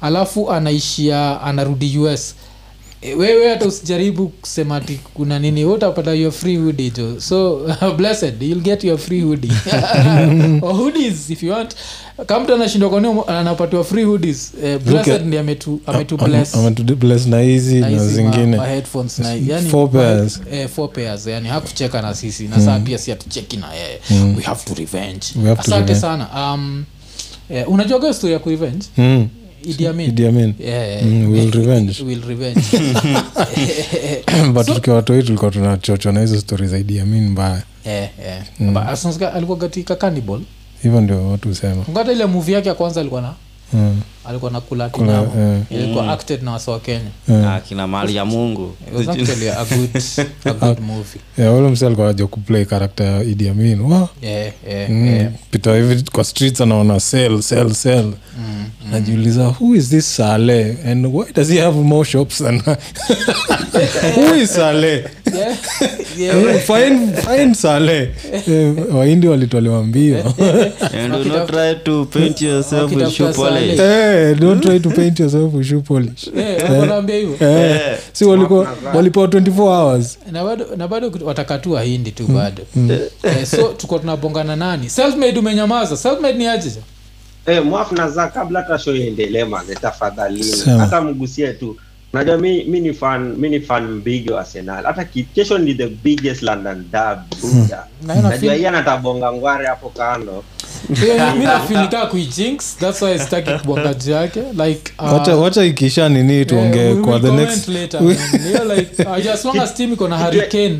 alafu 0.01 0.51
anaishia 0.51 1.41
anarudi 1.41 1.97
us 1.99 2.35
wewe 3.17 3.49
hata 3.49 3.65
usijaribu 3.65 4.27
kusema 4.27 4.75
ati 4.75 4.99
kuna 5.13 5.39
nini 5.39 5.65
utapata 5.65 6.13
your 6.13 6.31
free 6.31 6.57
hoodie 6.57 6.89
jo 6.89 7.21
so 7.21 7.59
blessed 7.97 8.41
you'll 8.41 8.61
get 8.61 8.83
your 8.83 8.97
free 8.97 9.21
hoodie. 9.21 9.51
Or 10.61 10.73
hoodies 10.75 11.29
if 11.29 11.43
you 11.43 11.51
want. 11.51 11.75
Kama 12.25 12.43
mtu 12.43 12.53
anashindwa 12.53 12.89
kwani 12.89 13.07
anapatiwa 13.27 13.83
free 13.83 14.03
hoodies 14.03 14.53
eh, 14.63 14.79
blessed 14.79 15.13
Okay. 15.13 15.25
ndi 15.27 15.37
ametu 15.37 15.79
ametu 15.85 16.17
bless. 16.17 16.55
ametubless 16.55 17.27
na 17.27 17.39
hizi 17.41 17.75
na 17.79 17.89
ma- 17.89 18.07
zingine. 18.07 18.57
ma 18.57 18.67
headphones 18.67 19.19
na 19.19 19.33
yani 19.33 19.69
Four 19.69 19.89
pairs. 19.91 20.41
eh, 20.51 20.69
four 20.69 20.91
pairs 20.93 21.27
yani 21.27 21.47
hakucheka 21.49 22.01
na 22.01 22.15
sisi. 22.15 22.43
Na 22.47 22.61
saa 22.61 22.79
pia 22.79 22.97
si 22.97 23.11
atucheki 23.11 23.57
na 23.57 23.73
yeye. 23.73 23.99
We 24.37 24.43
have 24.43 24.63
to 24.65 24.73
revenge. 24.73 25.25
We 25.35 25.49
have 25.49 25.55
to 25.55 25.61
asante 25.61 25.79
revenge. 25.93 25.99
sana. 26.01 26.53
Um, 26.53 26.85
eh, 27.49 27.69
unajua 27.71 27.99
hiyo 27.99 28.33
ya 28.33 28.39
mm. 28.39 28.81
Mm, 28.97 29.27
but 34.53 34.65
tukiwa 34.65 34.95
watoi 34.95 35.23
tulikuwa 35.23 35.51
tunachochwa 35.51 36.11
na 36.11 36.19
hizo 36.21 36.39
stori 36.39 36.67
za 36.67 36.77
idiamin 36.77 37.29
mbaya. 37.29 37.63
Asunzika- 38.91 39.33
alikuwa 39.33 39.57
katika 39.57 39.95
cannibal. 39.95 40.39
Hivyo 40.83 41.01
ndio 41.01 41.29
watu 41.31 41.47
husema. 41.49 41.83
Ngata 41.91 42.11
ile 42.11 42.25
movie 42.25 42.55
yake 42.55 42.69
ya 42.69 42.75
kwanza 42.75 42.99
alikuwa 43.01 43.21
na 43.21 43.33
Mm. 43.73 44.01
Alikuwa 44.29 44.51
nakula 44.51 44.89
kula 44.89 45.21
Kula, 45.21 45.25
kinyama 45.31 45.55
eh. 45.55 45.61
ilikuwa 45.69 46.13
acted 46.13 46.43
na 46.43 46.51
wasi 46.51 46.69
wa 46.69 46.79
kenya 46.79 47.53
akina 47.55 47.87
mali 47.87 48.15
ya 48.15 48.25
mungu. 48.25 48.75
It 48.87 48.93
was 48.93 49.07
actually 49.09 49.49
a 49.49 49.65
good, 49.65 49.89
a 50.45 50.53
good 50.65 50.79
movie. 50.79 51.19
Yeah, 51.37 51.55
ule 51.57 51.67
msi 51.69 51.85
alikuwa 51.85 52.09
aja 52.09 52.27
kuplay 52.27 52.65
karakta 52.65 53.03
ya 53.03 53.23
Idi 53.23 53.49
Amin. 53.49 53.81
Wa 53.81 54.09
yeah, 54.21 54.51
yeah, 54.69 54.89
mm. 54.89 55.07
yeah. 55.07 55.31
pita 55.51 55.75
hivi 55.75 56.03
kwa 56.11 56.23
streets 56.23 56.61
anaona 56.61 56.99
sel 56.99 57.41
sell 57.41 57.73
sell. 57.73 58.13
Najiuliza 58.91 59.47
who 59.47 59.75
is 59.75 59.89
this 59.89 60.15
sale 60.15 60.77
and 60.91 61.05
why 61.05 61.25
does 61.35 61.49
he 61.49 61.59
have 61.61 61.77
more 61.77 62.05
shops 62.09 62.37
than 62.37 62.61
who 64.15 64.35
is 64.35 64.53
sale 64.53 65.03
Yeah, 65.37 65.57
yeah. 66.17 66.55
Eh, 66.55 66.59
find, 66.61 67.15
find 67.19 67.55
sale 67.55 68.11
Eh, 68.47 68.73
waindi 68.95 69.27
walitolewa 69.27 69.83
mbio. 69.83 70.17
And 71.03 71.13
do 71.23 71.23
not 71.37 71.49
try 71.51 71.75
to 71.83 72.05
paint 72.05 72.41
yourself 72.41 72.91
with 72.91 73.09
shoe 73.11 73.33
polish. 73.33 73.77
Saleh. 73.77 73.77
Eh, 74.17 74.35
don't 74.39 74.61
try 74.63 74.79
to 74.79 74.89
paint 74.89 75.19
yourself 75.19 75.53
with 75.53 75.67
shoe 75.67 75.81
polish. 75.81 76.27
Eh, 76.37 76.57
hivyo. 77.13 77.37
Eh, 77.49 77.97
si 78.13 78.25
walikuwa 78.25 78.67
walipewa 78.95 79.27
24 79.27 79.81
hours. 79.81 80.19
Na 80.31 80.43
bado 80.43 80.65
na 80.77 80.87
bado 80.87 81.11
watakatua 81.25 81.81
hindi 81.83 82.11
tu 82.11 82.27
bado. 82.27 82.63
eh, 83.23 83.45
so 83.45 83.73
tuko 83.77 83.99
tunabongana 83.99 84.55
nani? 84.55 84.89
Selfmade 84.89 85.39
umenyamaza. 85.39 85.97
Selfmade 85.97 86.37
ni 86.37 86.47
aje 86.47 86.69
hey, 87.45 87.59
mwafnaza 87.59 88.27
kabla 88.27 88.59
hata 88.61 88.79
show 88.79 88.95
iendelee 88.95 89.45
tafadhalini. 89.81 90.61
Hata 90.79 91.01
mgusie 91.01 91.53
tu 91.53 91.75
unajua 92.13 92.37
mi, 92.37 92.63
mi 92.63 92.79
ni 92.79 92.93
fan 92.93 93.35
mi 93.37 93.49
ni 93.49 93.59
fan 93.59 93.83
mbigi 93.91 94.29
wa 94.31 94.39
Arsenal. 94.39 94.83
Hata 94.83 95.05
kesho 95.05 95.57
ni 95.57 95.73
the 95.73 95.87
biggest 95.87 96.41
London 96.43 96.85
derby. 96.91 97.23
Ina 98.03 98.21
najua 98.21 98.53
yeye 98.53 98.67
anatabonga 98.67 99.33
ngware 99.33 99.67
hapo 99.67 99.89
kando. 99.89 100.43
Mi 101.39 101.45
nafilikaa 101.45 102.05
kuijinx 102.05 102.77
thats 102.77 103.01
why 103.01 103.19
sitaki 103.19 103.51
kubonga 103.51 103.93
juu 103.93 104.11
yake. 104.11 104.39
Like 104.65 104.93
uh, 104.99 105.13
wacha 105.13 105.35
wacha 105.35 105.63
ikisha 105.63 106.09
nini 106.09 106.45
tuongee 106.45 106.79
yeah, 106.79 106.97
kwa 107.01 107.19
the 107.19 107.31
next 107.31 107.67
later. 107.67 108.01
Like, 108.75 109.03
uh, 109.05 109.23
just 109.23 109.45
long 109.45 109.59
as 109.59 109.73
team 109.73 109.93
iko 109.93 110.07
na 110.07 110.17
hurricane. 110.17 110.79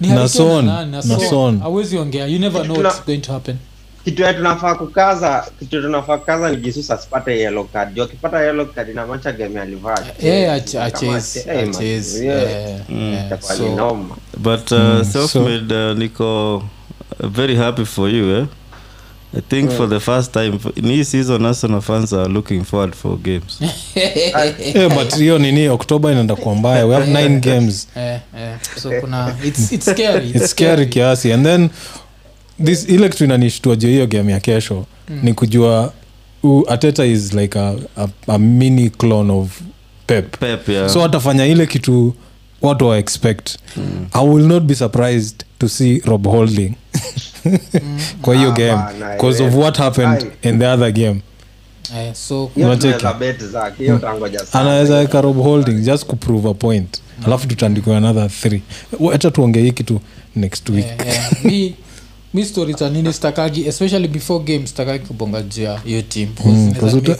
Ni 0.00 0.08
Na 0.08 0.14
hurricane 0.14 0.28
Son, 0.28 0.90
na 0.90 1.02
Son. 1.30 1.60
awezi 1.64 1.98
ongea. 1.98 2.26
You 2.26 2.38
never 2.38 2.64
know 2.64 2.76
what's 2.82 3.04
going 3.06 3.20
to 3.20 3.32
happen 3.32 3.56
kitu 4.04 4.22
ya 4.22 4.34
tunafaa 4.34 4.74
kukaza 4.74 5.46
kitu 5.58 5.82
tunafaa 5.82 6.18
kukaza 6.18 6.50
ni 6.50 6.56
Jesus 6.56 6.90
asipate 6.90 7.38
yellow 7.38 7.64
card. 7.64 7.94
Juu 7.94 8.02
akipata 8.02 8.40
yellow 8.44 8.66
card 8.66 8.88
inamaanisha 8.88 9.32
game 9.32 9.60
alivaa 9.60 9.98
Eh, 10.22 10.52
acheze. 10.52 10.80
acheze, 10.82 11.40
eh, 11.40 11.56
man, 11.56 11.68
acheze, 11.68 12.26
yeah. 12.26 12.42
eh, 12.42 12.80
eh, 12.90 13.26
Itakuwa 13.26 13.56
so- 13.56 14.06
but 14.38 14.70
uh, 14.72 15.02
self-made 15.02 15.74
uh, 15.90 15.98
niko 15.98 16.56
uh, 16.56 16.62
very 17.28 17.56
happy 17.56 17.84
for 17.84 18.10
you 18.10 18.36
eh? 18.36 18.44
i 19.38 19.40
think 19.40 19.70
for 19.70 19.88
the 19.88 20.00
first 20.00 20.32
time 20.32 20.58
in 20.76 20.84
this 20.84 21.10
season 21.10 21.46
arsenal 21.46 21.80
fans 21.80 22.12
are 22.12 22.28
looking 22.28 22.64
forward 22.64 22.94
for 22.94 23.16
games. 23.16 23.60
Yeah, 23.94 24.88
but 24.98 25.14
hiyo 25.16 25.38
nini 25.38 25.68
October 25.68 26.12
inaenda 26.12 26.36
kuwa 26.36 26.54
mbaya. 26.54 26.86
We 26.86 26.94
have 26.94 27.06
nine 27.22 27.40
games. 27.40 27.88
Eh, 27.96 28.20
eh, 28.38 28.56
so 28.82 28.90
kuna 29.00 29.36
it's, 29.44 29.72
it's 29.72 29.90
scary. 29.90 30.30
Its 30.30 30.50
scary 30.50 30.86
kiasi. 30.86 31.32
And 31.32 31.44
then 31.46 31.70
this 32.64 32.88
ile 32.88 33.08
kitu 33.08 33.24
inanishtua 33.24 33.76
juu 33.76 33.88
hiyo 33.88 34.06
game 34.06 34.32
ya 34.32 34.40
kesho 34.40 34.86
ni 35.22 35.34
kujua 35.34 35.92
uh, 36.42 36.72
ateta 36.72 37.04
is 37.06 37.32
like 37.34 37.58
a, 37.58 37.74
a, 37.96 38.08
a 38.26 38.38
mini 38.38 38.90
clone 38.90 39.32
of 39.32 39.60
pep. 40.06 40.38
Pep 40.38 40.68
yeah. 40.68 40.88
so 40.90 41.04
atafanya 41.04 41.46
ile 41.46 41.66
kitu 41.66 42.14
watu 42.62 42.86
wa 42.86 42.98
expect. 42.98 43.56
I 44.12 44.28
will 44.28 44.46
not 44.46 44.62
be 44.62 44.74
surprised 44.74 45.44
to 45.58 45.68
see 45.68 46.02
rob 46.04 46.26
holding. 46.26 46.74
Kwa 48.22 48.34
hiyo 48.34 48.48
Ah, 48.48 48.52
game. 48.52 48.82
because 49.16 49.42
of 49.42 49.52
eh. 49.52 49.58
what 49.58 49.78
happened 49.78 50.22
Ai. 50.42 50.50
in 50.50 50.58
the 50.58 50.66
other 50.66 50.92
game. 50.92 51.20
Eh, 51.96 52.14
anaweza 54.52 54.96
weka 54.96 55.20
rob 55.20 55.36
holding 55.42 55.82
just 55.82 56.06
kuprove 56.06 56.48
a 56.48 56.54
point. 56.54 57.02
Alafu 57.26 57.46
tutandikwa 57.48 57.96
another 57.96 58.30
three. 58.30 58.62
Hata 59.12 59.30
tuongee 59.30 59.62
hii 59.62 59.72
kitu 59.72 60.00
next 60.36 60.68
week. 60.68 60.86
yeah, 60.86 61.44
eh, 61.44 61.72
mi 62.34 62.44
mi 62.44 62.72
za 62.72 62.90
nini 62.90 63.12
sitakagi 63.12 63.66
especially 63.68 64.08
before 64.08 64.44
game 64.44 64.66
stakagi 64.66 65.06
kubonga 65.06 65.42
juu 65.42 65.62
ya 65.62 65.78
hiyo 65.78 66.02
team. 66.02 66.28
Mm, 66.44 66.74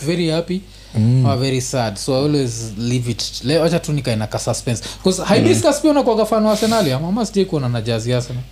very 0.05 0.29
happy 0.29 0.61
mm, 0.95 1.25
or 1.25 1.37
very 1.37 1.61
sad. 1.61 1.95
So 1.97 2.13
i 2.15 2.25
always 2.25 2.73
leave 2.77 3.11
it 3.11 3.41
leo 3.43 3.63
acha 3.63 3.79
tu 3.79 3.93
nikaena 3.93 4.27
ka 4.27 4.39
suspense. 4.39 4.83
Because 4.97 5.23
hibiscus 5.33 5.81
pia 5.81 5.91
unakuwaga 5.91 6.25
fano 6.25 6.49
arsenali 6.51 6.91
arsenal 6.91 6.91
ama 6.91 7.07
ama 7.07 7.25
sijai 7.25 7.45
kuona 7.45 7.69
na 7.69 7.81
jazi 7.81 8.13
arsenal. 8.13 8.43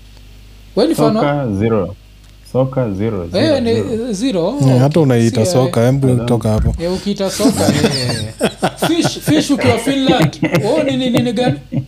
Weni 0.76 0.90
ni 0.90 0.96
fan 0.96 1.16
wa 1.18 1.24
soka 1.24 1.48
zero. 1.60 1.96
Soka 2.52 2.92
zero, 2.92 3.28
zero, 3.28 3.46
eh 3.46 3.64
zero. 3.64 4.06
ni 4.08 4.14
zero. 4.14 4.56
Yeah, 4.66 4.80
hata 4.80 5.00
unaiita 5.00 5.46
soka 5.46 5.88
embu 5.88 6.16
toka 6.26 6.50
hapo. 6.50 6.76
Eh, 6.84 6.94
ukiita 6.94 7.32
soka 7.32 7.68
eh. 7.68 8.34
fish 8.88 9.20
fish 9.20 9.52
ukiwa 9.52 9.78
finland. 9.78 10.40
Oh 10.66 10.84
nini 10.84 11.10
nini 11.10 11.34
gani? 11.34 11.60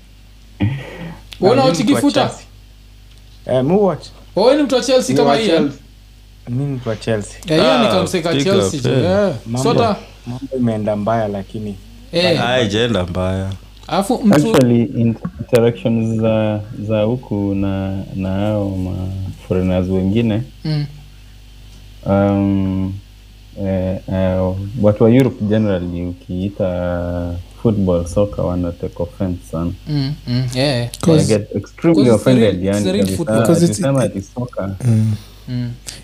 Eh, 3.46 3.64
watch 3.84 4.08
oh 4.36 4.54
ni 4.56 4.64
mtu 4.64 4.76
wa 4.76 4.82
chelsea 4.82 5.16
kama 5.16 5.36
hii 5.36 5.52
mi 6.50 6.66
ni 6.66 6.80
kwa 6.80 6.96
chelsea 6.96 7.40
hiyo 7.48 7.72
Ah, 7.72 7.84
nikamseka 7.84 8.34
chelsea 8.44 8.80
up, 8.80 8.86
eh. 8.86 9.04
yeah. 9.04 9.34
Mambo. 9.46 9.64
sota 9.64 9.96
mambo 10.28 10.56
imeenda 10.58 10.96
mbaya 10.96 11.28
lakini 11.28 11.76
eh, 12.12 12.42
mbaya 13.06 13.50
alafu 13.88 14.24
interactions 14.86 16.22
za 16.22 16.62
za 16.88 17.02
huku 17.02 17.56
na 17.56 18.04
na 18.16 18.30
hao 18.30 18.70
maforeigners 18.78 19.90
wengine 19.90 20.42
mm, 20.66 20.86
um, 22.06 22.94
eh, 23.66 23.98
eh, 24.14 24.54
watu 24.82 25.04
wa 25.04 25.10
europe 25.12 25.46
generally 25.46 26.06
ukiita 26.06 27.34
football 27.62 28.06
soccer 28.06 28.46
wana 28.46 28.72
take 28.72 29.04
offense 29.04 29.38
sana 29.52 29.72
mm, 29.88 30.14
mm, 30.28 30.34
yeah. 30.56 30.56
yeah. 30.56 30.90
Cause, 31.02 31.34
I 31.34 31.38
get 31.38 31.56
extremely 31.56 32.06
cause 32.06 32.16
offended 32.22 32.64
yani. 32.64 32.92
Because 33.18 33.66
it's- 33.66 33.84
ati 34.00 34.22
soccer 34.22 34.76
Mm. 34.86 35.12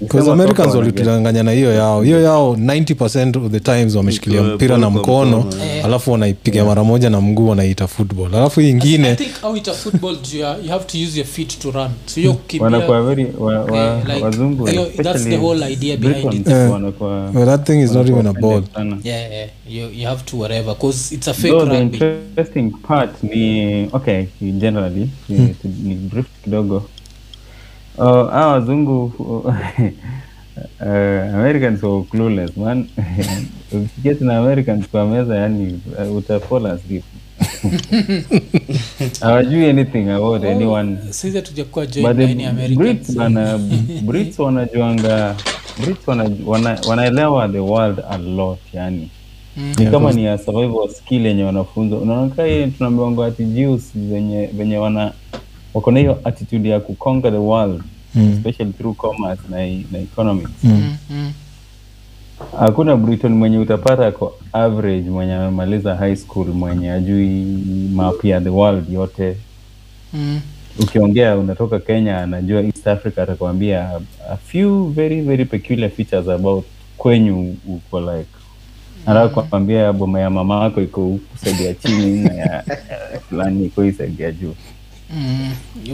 Because 0.01 0.31
americans 0.31 0.75
walitudanganya 0.75 1.43
na 1.43 1.51
hiyo 1.51 1.73
yao. 1.73 2.01
Hiyo 2.01 2.21
yao 2.21 2.55
90 2.55 3.45
of 3.45 3.51
the 3.51 3.59
times 3.59 3.95
wameshikilia 3.95 4.43
mpira 4.43 4.77
na 4.77 4.89
mkono 4.89 5.45
eh. 5.63 5.85
alafu 5.85 6.11
wanaipiga 6.11 6.65
mara 6.65 6.83
moja 6.83 7.09
na 7.09 7.21
mguu 7.21 7.47
wanaita 7.49 7.87
football. 7.87 8.35
Alafu 8.35 8.59
hii 8.59 8.69
ingine 8.69 9.15
think 9.15 9.41
how 9.41 9.57
ita 9.57 9.73
football 9.73 10.17
juu 10.31 10.39
ya 10.39 10.57
you 10.63 10.69
have 10.69 10.85
to 10.85 10.97
use 10.97 11.19
your 11.19 11.27
feet 11.27 11.59
to 11.59 11.71
run. 11.71 11.89
So 12.05 12.19
hiyo 12.21 12.37
wanakuwa 12.59 13.01
kukimbia 13.01 13.15
very 13.15 13.37
wa, 13.39 13.59
wa, 13.63 14.03
like, 14.07 14.23
wazungu 14.23 14.65
hiyo- 14.65 14.85
that's 14.85 15.03
the 15.03 15.09
especially 15.09 15.37
whole 15.37 15.73
idea 15.73 15.97
behind 15.97 16.23
Britons 16.23 16.47
it. 16.47 16.71
Wanakuwa 16.71 17.29
well, 17.33 17.45
that 17.45 17.65
thing 17.65 17.81
is 17.81 17.91
not 17.91 18.09
even 18.09 18.27
a 18.27 18.33
ball. 18.33 18.63
yeah, 19.03 19.31
yeah. 19.31 19.49
You, 19.69 19.89
you 19.89 20.07
have 20.07 20.23
to 20.25 20.37
whatever 20.37 20.73
because 20.73 21.15
it's 21.15 21.27
a 21.27 21.33
fake 21.33 21.51
Though 21.51 21.69
the 21.69 21.81
interesting 21.81 22.71
part 22.87 23.23
ni 23.23 23.89
okay 23.93 24.25
generally 24.41 25.09
ni, 25.29 25.55
ni 25.83 25.95
drift 25.95 26.29
kidogo 26.43 26.83
uh, 27.97 28.33
ah, 28.33 28.47
wazungu 28.47 29.05
uh, 29.05 29.53
americans 31.35 31.83
were 31.83 32.03
clueless 32.03 32.57
man. 32.57 32.87
Ukiketi 33.71 34.23
na 34.23 34.37
americans 34.37 34.87
kwa 34.87 35.05
meza 35.05 35.35
yani 35.35 35.81
uh, 36.09 36.15
utafall 36.17 36.65
asleep. 36.65 37.03
Hawajui 39.21 39.69
anything 39.69 40.09
about 40.09 40.43
anyone. 40.43 40.97
sisi 41.09 41.35
hatujakuwa 41.37 41.85
but 41.85 41.95
join 41.95 42.21
any 42.21 42.45
Americans. 42.45 42.77
Brits 42.77 43.15
wana 43.15 43.57
Brits 44.01 44.39
wanajuanga 44.39 45.35
Brits 45.85 46.07
wana, 46.07 46.29
wana, 46.45 46.79
wanaelewa 46.89 47.49
the 47.49 47.59
world 47.59 47.99
a 48.09 48.17
lot 48.17 48.59
yani. 48.73 49.09
Mm. 49.57 49.73
ni 49.79 49.85
kama 49.85 50.13
ni 50.13 50.25
ya 50.25 50.37
survival 50.37 50.89
skill 50.89 51.25
yenye 51.25 51.43
wanafunza. 51.43 51.95
unaona 51.95 52.35
kaa 52.35 52.45
hii 52.45 52.71
ati 53.27 53.43
juice 53.45 53.85
venye 54.53 54.77
wana 54.77 55.13
wako 55.77 55.91
na 55.91 55.99
hiyo 55.99 56.19
attitude 56.23 56.69
ya 56.69 56.79
kuconquer 56.79 57.31
the 57.31 57.37
world 57.37 57.81
Mm. 58.15 58.33
especially 58.33 58.73
through 58.73 58.95
commerce 58.95 59.41
na, 59.49 59.57
na 59.91 59.99
economics 59.99 60.63
Mm, 60.63 60.95
mm. 61.09 61.31
hakuna 62.59 62.95
briton 62.95 63.33
mwenye 63.33 63.57
utapata 63.57 64.07
ako 64.07 64.33
average 64.53 65.09
mwenye 65.09 65.33
amemaliza 65.33 65.95
high 65.95 66.15
school 66.15 66.47
mwenye 66.47 66.91
ajui 66.91 67.45
map 67.93 68.25
ya 68.25 68.41
the 68.41 68.49
world 68.49 68.89
yote 68.93 69.37
Mm. 70.13 70.39
ukiongea 70.79 71.37
unatoka 71.37 71.79
kenya 71.79 72.17
anajua 72.23 72.61
east 72.61 72.87
africa 72.87 73.19
atakwambia 73.19 73.91
a 74.31 74.37
few 74.37 74.87
very 74.87 75.21
very 75.21 75.45
peculiar 75.45 75.89
features 75.89 76.27
about 76.29 76.65
kwenyu 76.97 77.55
uko 77.67 77.99
like 77.99 78.29
anataka 79.05 79.41
kuambia 79.41 79.93
boma 79.93 80.19
ya 80.19 80.29
mama 80.29 80.63
yako 80.63 80.81
iko 80.81 81.01
huku 81.01 81.21
chini 81.81 82.19
na 82.23 82.33
ya 82.33 82.63
fulani 83.29 83.65
iko 83.65 83.83
hii 83.83 83.91
saidi 83.91 84.31
juu 84.31 84.53
Mm. 85.09 85.51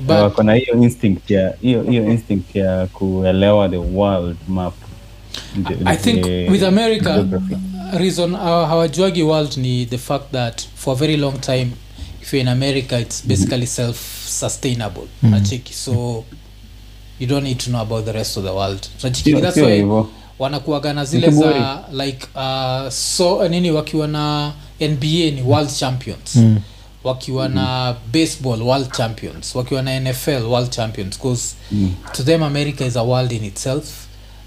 Wako 0.08 0.44
na 0.44 0.54
hiyo 0.54 0.84
instinct 0.84 1.32
ya 1.32 1.54
hiyo 1.62 1.84
hiyo 1.84 2.12
instinct 2.12 2.56
ya 2.56 2.88
kuelewa 2.88 3.70
the 3.70 3.78
world 3.78 4.38
map. 4.48 4.74
I 5.86 5.98
think 5.98 6.26
with 6.52 6.64
America, 6.64 7.26
reason 7.94 8.34
uh, 8.34 8.40
hawajuagi 8.40 9.24
world 9.24 9.58
ni 9.58 9.86
the 9.86 9.98
fact 9.98 10.32
that 10.32 10.62
for 10.76 10.94
a 10.94 10.96
very 11.00 11.18
long 11.18 11.42
time 11.42 11.68
if 12.22 12.34
you're 12.34 12.42
in 12.42 12.48
america 12.48 13.00
it's 13.00 13.28
basically 13.28 13.66
self-sustainable. 13.68 15.08
Nachiki 15.24 15.74
so 15.74 16.26
you 17.20 17.28
don't 17.28 17.44
need 17.44 17.60
to 17.60 17.70
know 17.70 17.82
about 17.82 18.06
the 18.06 18.14
rest 18.14 18.38
of 18.38 18.44
the 18.44 18.54
world. 18.54 18.88
Nachiki 19.04 19.42
that's 19.42 19.58
why 19.58 20.06
wanakuaga 20.40 20.94
na 20.94 21.06
zile 21.06 21.30
za 21.32 21.84
like 21.92 22.28
uh, 22.36 22.90
so 22.90 23.48
nini 23.50 23.72
wakiwa 23.72 24.08
na 24.08 24.54
nba 24.82 25.32
ni 25.32 25.42
world 25.42 25.70
champions. 25.80 26.36
Mm. 26.36 26.58
Wakiwa 27.04 27.50
na 27.50 27.96
baseball 28.14 28.62
world 28.62 28.92
champions 28.98 29.56
wakiwa 29.56 29.82
na 29.82 30.00
nfl 30.00 30.44
world 30.46 30.70
champions 30.70 31.18
because 31.18 31.56
to 32.12 32.24
them 32.24 32.44
america 32.44 32.86
is 32.86 32.98
a 32.98 33.04
world 33.04 33.32
in 33.32 33.44
itself 33.44 33.86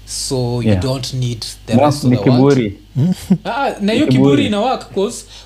so 0.05 0.35
you 0.35 0.61
Yeah. 0.69 0.81
don't 0.83 1.13
need 1.13 1.45
the 1.65 1.73
no, 1.75 1.81
rest 1.83 2.03
of 2.05 2.09
the 2.23 2.29
world. 2.29 2.71
Ah, 3.45 3.69
na 3.81 3.93
hiyo 3.93 4.07
Kiburi. 4.07 4.45
ina 4.45 4.59
work 4.61 4.97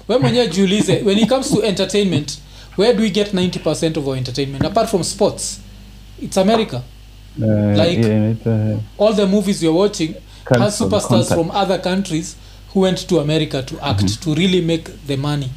we 0.07 0.17
mwenyewe 0.19 0.47
jiulize 0.47 1.01
when 1.05 1.17
it 1.19 1.29
comes 1.29 1.49
to 1.49 1.63
entertainment 1.65 2.37
where 2.77 2.93
do 2.93 3.03
we 3.03 3.09
get 3.09 3.33
90 3.33 3.59
of 3.99 4.07
our 4.07 4.17
entertainment? 4.17 4.65
Apart 4.65 4.89
from 4.89 5.03
sports 5.03 5.59
it's 6.23 6.37
america. 6.37 6.81
Uh, 7.37 7.43
Like- 7.77 8.01
yeah, 8.07 8.31
inaitwa- 8.31 8.79
all 8.99 9.15
the 9.15 9.25
movies 9.25 9.63
you're 9.63 9.79
watching 9.79 10.13
has 10.59 10.77
superstars 10.81 11.07
contact. 11.07 11.33
from 11.33 11.51
other 11.51 11.81
countries 11.81 12.35
who 12.73 12.81
went 12.81 13.07
to 13.07 13.19
america 13.21 13.63
to 13.63 13.75
act 13.81 14.19
to 14.19 14.33
really 14.35 14.61
make 14.61 14.83
the 15.07 15.17
money 15.17 15.49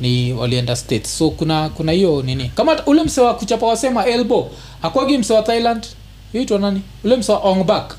ni 0.00 0.32
walienda 0.32 0.76
states. 0.76 1.18
So 1.18 1.30
kuna 1.30 1.68
kuna 1.68 1.92
hiyo 1.92 2.22
nini? 2.22 2.50
Kama 2.54 2.84
ule 2.86 3.02
mse 3.04 3.20
wa 3.20 3.34
kuchapa 3.34 3.66
wasema 3.66 4.06
elbo 4.06 4.50
akwagi 4.82 5.18
mse 5.18 5.32
wa 5.34 5.42
thailand. 5.42 5.86
Yoitwa 6.32 6.58
nani? 6.58 6.80
Ule 7.04 7.16
mse 7.16 7.32
wa 7.32 7.38
ongbak 7.38 7.96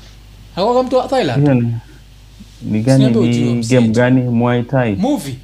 akwaga 0.56 0.82
mtu 0.82 0.96
wa 0.96 1.08
thailand. 1.08 1.48
Ni- 1.48 1.72
ni 2.62 2.80
gani? 2.82 3.06
Ni 3.10 3.62
game 3.66 3.88
gani? 3.88 4.20
Muay 4.22 4.62
Thai. 4.62 4.94
Movie. 4.94 5.34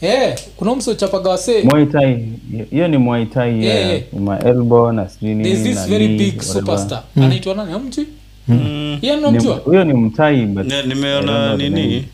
Yeah, 0.00 0.38
kuna 0.56 0.74
mse 0.74 0.90
uchapaga 0.90 1.30
wase 1.30 1.62
Muay 1.62 1.86
Thai. 1.86 2.28
Hiyo 2.70 2.88
ni 2.88 2.98
Muay 2.98 3.26
Thai 3.26 3.64
Yeah, 3.64 3.88
yeah, 3.90 4.02
ma 4.20 4.38
elbow 4.38 4.92
na 4.92 5.08
sijui 5.08 5.42
there's 5.42 5.62
this 5.62 5.86
very 5.88 6.08
big 6.18 6.40
superstar. 6.42 7.02
Mm. 7.16 7.22
anaitwa 7.24 7.54
nani? 7.54 7.72
Amji 7.72 8.06
Mm. 8.48 8.58
yeye 8.58 8.98
yeah, 9.02 9.20
namjua 9.20 9.54
huyo 9.56 9.84
ni 9.84 9.92
mtai 9.94 10.46
nimeona 10.86 11.56
nini 11.56 12.04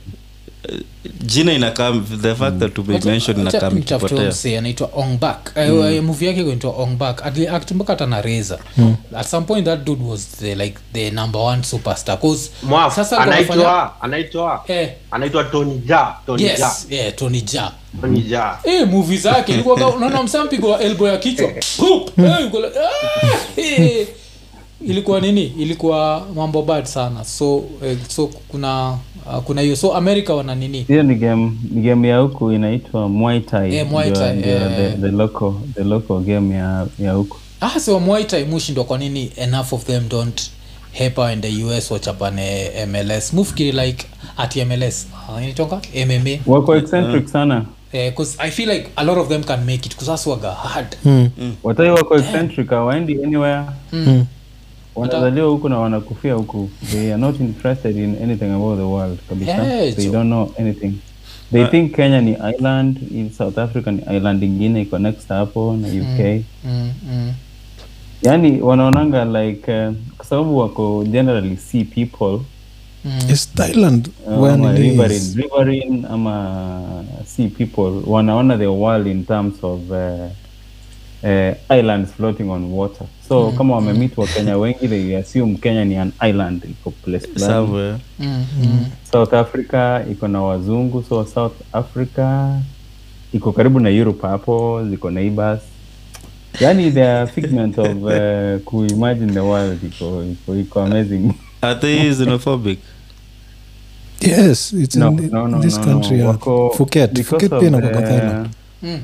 jina 1.31 1.53
inakam 1.53 2.05
the 2.23 2.35
fact 2.35 2.59
that 2.59 2.75
tumemention 2.75 3.41
inakam 3.41 3.79
ikipotea. 3.79 4.59
anaitwa 4.59 4.91
ongbak. 4.95 5.53
Mm. 5.57 6.01
movie 6.01 6.27
yake 6.29 6.41
inaitwa 6.41 6.71
ongbak. 6.79 7.27
Act 7.53 7.71
mpaka 7.71 7.93
hata 7.93 8.07
na 8.07 8.23
reza. 8.23 8.59
At 9.17 9.27
some 9.27 9.47
point 9.47 9.65
that 9.65 9.85
dude 9.85 10.05
was 10.05 10.27
the, 10.27 10.55
like 10.55 10.79
the 10.93 11.11
number 11.11 11.41
one 11.41 11.63
superstar. 11.63 12.21
Cause 12.21 12.51
Mwaf, 12.63 12.95
sasa 12.95 13.19
anaitwa 13.19 14.01
anaitwa 14.01 14.65
eh, 14.69 14.91
anaitwa 15.11 15.45
Tony 15.45 15.79
Ja 15.87 16.15
Tony 16.27 16.43
Ja. 16.43 16.73
yeah, 16.91 17.15
tony 17.15 17.41
ja. 17.41 17.73
Tony 18.01 18.25
Ja. 18.29 18.59
Eh, 18.65 18.89
movie 18.89 19.19
zake 19.19 19.53
ilikuwa 19.53 19.75
unaona 19.97 20.23
msampigo 20.23 20.79
elbow 20.79 21.07
ya 21.09 21.17
kichwa. 21.17 21.49
Poop! 21.77 22.19
Eh, 22.19 22.47
uko 22.47 22.61
like, 22.61 22.79
ah! 22.79 23.61
Eh. 23.61 24.07
Ilikuwa 24.87 25.21
nini? 25.21 25.45
Ilikuwa 25.59 26.27
mambo 26.35 26.63
bad 26.63 26.85
sana. 26.85 27.25
So 27.25 27.65
eh, 27.85 27.97
so 28.09 28.27
kuna 28.49 28.99
uh, 29.27 29.39
kuna 29.45 29.61
hiyo. 29.61 29.77
So 29.77 29.95
america 29.95 30.31
wana 30.31 30.55
nini? 30.55 30.83
Hiyo 30.89 31.03
ni 31.03 31.15
game 31.15 31.53
ni 31.71 31.83
game 31.83 32.09
ya 32.09 32.19
huku 32.19 32.53
inaitwa 32.53 33.09
Muay 33.09 33.41
Thai. 33.41 33.75
Eh, 33.75 33.87
Muay 33.91 34.11
Thai, 34.11 34.37
ndio 34.37 34.53
eh. 34.57 34.77
the, 34.77 34.97
the 35.01 35.09
local 35.11 35.53
the 35.75 35.85
local 35.85 36.21
game 36.21 36.55
ya 36.55 36.87
ya 36.99 37.13
huku. 37.13 37.37
Ah 37.61 37.81
so 37.81 38.01
mwaitai 38.01 38.45
mushi 38.45 38.73
ndo 38.73 38.85
kwa 38.85 38.99
nini? 38.99 39.33
Enough 39.37 39.73
of 39.73 39.85
them 39.85 40.09
don't 40.09 40.51
hepa 40.93 41.33
in 41.33 41.41
the 41.41 41.65
us 41.65 41.91
wachapane 41.91 42.71
mls 42.87 43.33
mufikiri 43.35 43.73
like 43.73 44.07
at 44.37 44.57
mls 44.57 45.07
uh, 45.29 45.43
inaitwanga 45.43 45.81
mma 46.07 46.39
wako 46.55 46.77
eccentric 46.77 47.29
sana. 47.29 47.65
Because 47.93 48.37
i 48.39 48.51
feel 48.51 48.69
like 48.71 48.89
a 48.97 49.05
lot 49.05 49.21
of 49.21 49.29
them 49.29 49.43
can 49.45 49.65
make 49.65 49.87
it. 49.87 49.97
Because 49.99 50.29
hard. 50.63 50.97
Mm. 51.05 51.31
mm. 51.39 51.55
watai 51.63 51.91
wako 51.91 52.17
eccentric 52.19 52.73
awaendi 52.73 53.23
anywhere. 53.25 53.65
Mm. 53.93 54.25
Wanazaliwa 54.95 55.49
huku 55.49 55.69
na 55.69 55.79
wanakufia 55.79 56.35
huku. 56.35 56.71
They 56.93 57.13
are 57.13 57.21
not 57.21 57.41
interested 57.41 57.97
in 57.97 58.17
anything 58.23 58.51
about 58.51 58.79
the 58.79 58.85
world 58.85 59.19
kabisa. 59.29 59.65
Hey, 59.65 59.93
they 59.93 60.11
don't 60.11 60.27
know 60.27 60.53
anything. 60.59 60.93
They 61.53 61.67
think 61.67 61.97
kenya 61.97 62.21
ni 62.21 62.33
island 62.33 62.99
in 63.11 63.31
south 63.31 63.59
africa 63.59 63.87
ni 63.87 64.03
island 64.17 64.43
ingine 64.43 64.83
iko 64.83 64.99
next 64.99 65.29
hapo 65.29 65.77
na 65.77 65.89
uk 65.89 66.45
mm, 66.65 66.93
mm. 67.13 67.33
yani 68.23 68.61
wanaonanga 68.61 69.25
like 69.25 69.73
uh, 69.87 69.95
kwa 70.17 70.27
sababu 70.27 70.59
wako 70.59 71.05
generally 71.05 71.57
see 71.57 71.85
people. 71.85 72.39
Is 73.33 73.53
thailand? 73.55 74.09
Uh, 74.27 74.43
when 74.43 74.55
ama 74.55 74.73
nini 74.73 74.89
riverine, 74.91 75.17
is? 75.17 75.37
riverine 75.37 76.07
ama 76.11 77.05
sea 77.27 77.49
people. 77.49 78.03
Wanaona 78.07 78.59
the 78.59 78.67
world 78.67 79.07
in 79.07 79.25
terms 79.25 79.55
of 79.63 79.81
uh, 79.91 79.97
uh, 81.23 81.55
islands 81.79 82.11
floating 82.13 82.51
on 82.51 82.65
water 82.73 83.07
so 83.31 83.53
kama 83.53 83.75
wamemit 83.75 84.19
wa 84.19 84.27
kenya 84.27 84.57
wengi 84.59 84.89
they 84.89 85.17
assume 85.19 85.55
kenya 85.55 85.85
ni 85.85 85.97
an 85.97 86.13
island 86.29 86.65
iko 86.65 86.91
place 86.91 87.29
Mm, 88.19 88.45
mm. 88.63 88.87
south 89.13 89.35
africa 89.35 90.01
iko 90.13 90.29
na 90.29 90.43
wazungu 90.43 91.05
so 91.09 91.25
south 91.27 91.53
africa 91.73 92.57
iko 93.33 93.53
karibu 93.53 93.81
na 93.81 93.89
europe 93.89 94.27
hapo 94.27 94.85
ziko 94.91 95.11
neighbors. 95.11 95.61
Yani 96.61 96.91
the 96.91 97.27
figment 97.27 97.79
of 97.79 97.89
uh, 98.03 98.61
kuimagine 98.65 99.33
the 99.33 99.41
world 99.41 99.79
iko 99.85 100.25
iko 100.25 100.57
iko 100.57 100.81
amazing. 100.83 101.33
Are 101.63 101.81
they 101.81 102.11
xenophobic? 102.15 102.79
Yes 104.21 104.73
it's 104.73 104.97
no, 104.97 105.09
in 105.09 105.31
no, 105.31 105.47
no, 105.47 105.61
this 105.61 105.79
no, 105.79 105.85
country 105.85 106.19
no. 106.19 106.27
Wako, 106.29 106.71
Phuket. 106.77 107.23
Phuket 107.23 107.53
of 107.53 107.61
pia 107.61 107.69
inakuwa 107.69 108.03
Thailand 108.03 108.49
Mm. 108.83 109.01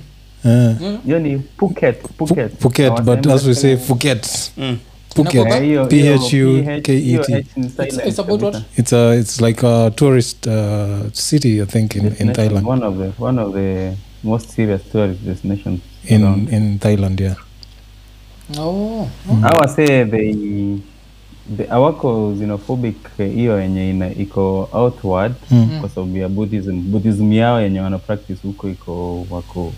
Eh. 0.47 0.77
hiyo 1.05 1.19
ni 1.19 1.39
Phuket, 1.57 1.97
Phuket. 2.19 2.53
Phuket 2.59 3.03
but 3.03 3.27
as 3.27 3.47
we 3.47 3.55
say 3.55 3.77
Phuket 3.77 4.51
Mm. 4.57 4.77
Phuket 5.15 5.35
Inakuwa- 5.47 5.87
P 5.87 6.09
H 6.09 6.33
U 6.33 6.63
K 6.83 6.95
E 6.99 7.19
T 7.19 7.33
It's, 7.57 7.99
it's 8.07 8.19
about 8.19 8.43
what? 8.43 8.57
it's 8.79 8.93
a 8.93 9.15
it's 9.15 9.41
like 9.41 9.67
a 9.67 9.91
tourist 9.91 10.47
uh, 10.47 10.53
city 11.13 11.63
I 11.63 11.67
think 11.67 11.95
in, 11.97 12.07
in 12.19 12.33
Thailand 12.33 12.67
one 12.67 12.87
of 12.87 12.95
the 12.99 13.23
one 13.25 13.43
of 13.43 13.55
the 13.55 13.93
most 14.25 14.51
serious 14.51 14.83
tourist 14.93 15.21
destinations 15.25 15.81
in 16.07 16.23
around. 16.25 16.53
in 16.53 16.79
Thailand 16.79 17.21
yeah 17.21 17.35
Oh. 18.59 19.09
I 19.43 19.51
would 19.59 19.71
say 19.77 20.05
they 20.05 20.35
awako 21.71 22.35
xenophobic 22.39 22.95
eh, 23.19 23.35
hiyo 23.35 23.61
yenye 23.61 23.91
ina 23.91 24.11
iko 24.15 24.69
outward 24.73 25.33
Mm. 25.51 25.69
kwa 25.81 25.89
sababu 25.89 26.17
ya 26.17 26.29
buddhism 26.29 26.83
buddhism 26.93 27.33
yao 27.33 27.61
yenye 27.61 27.81
wana 27.81 27.99
practice 27.99 28.39
huko 28.43 28.69
iko 28.69 29.27
wako 29.31 29.73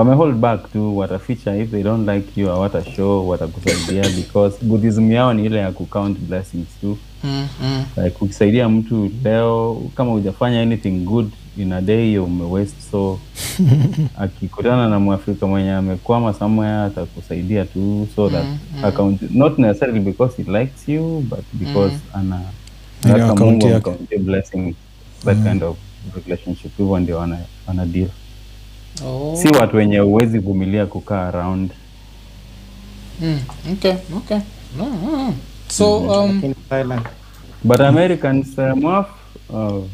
wame 0.00 0.14
hold 0.14 0.34
back 0.34 0.72
tu 0.72 0.98
wataficha 0.98 1.56
if 1.56 1.70
they 1.70 1.82
don't 1.82 2.08
like 2.08 2.40
you 2.40 2.46
hawata 2.48 2.84
show 2.84 3.28
watakusaidia 3.28 4.08
because 4.20 4.64
buddhism 4.64 5.12
yao 5.12 5.34
ni 5.34 5.44
ile 5.44 5.58
ya 5.58 5.72
kucount 5.72 6.18
blessings 6.18 6.68
tu. 6.80 6.98
Mm, 7.24 7.48
mm. 7.62 7.84
like 8.04 8.16
ukisaidia 8.20 8.68
mtu 8.68 9.10
leo 9.24 9.82
kama 9.94 10.10
hujafanya 10.10 10.62
anything 10.62 10.90
good 10.90 11.30
in 11.58 11.72
a 11.72 11.80
day 11.80 12.18
umewaste 12.18 12.82
so 12.90 13.18
akikutana 14.20 14.88
na 14.88 15.00
mwafrika 15.00 15.46
mwenye 15.46 15.72
amekwama 15.72 16.34
somewhere 16.34 16.76
atakusaidia 16.76 17.64
tu 17.64 18.08
so 18.16 18.30
that 18.30 18.46
account 18.82 19.22
not 19.30 19.58
necessarily 19.58 20.00
because 20.00 20.42
he 20.42 20.58
likes 20.58 20.88
you 20.88 21.20
but 21.20 21.44
because 21.52 21.96
ana 22.14 22.40
Ile 23.04 23.14
anataka 23.14 23.44
Mungu 23.44 23.96
blessing 24.18 24.74
that 25.24 25.42
kind 25.42 25.62
of 25.62 25.76
relationship 26.26 26.76
hivyo 26.76 26.98
ndio 26.98 27.18
wana, 27.18 27.38
wana 27.66 27.86
deal 27.86 28.08
Oh. 29.06 29.36
si 29.42 29.48
watu 29.48 29.76
wenye 29.76 30.00
uwezi 30.00 30.38
vumilia 30.38 30.86
kukaa 30.86 31.28
around. 31.28 31.70
Mm, 33.20 33.40
okay, 33.72 33.92
okay. 34.16 34.38
No, 34.78 34.84
no. 34.84 35.34
so 35.68 35.98
um, 35.98 36.54
but 37.64 37.80
americans 37.80 38.46
uh, 38.58 38.76
mwaf 38.78 39.06
oh, 39.54 39.86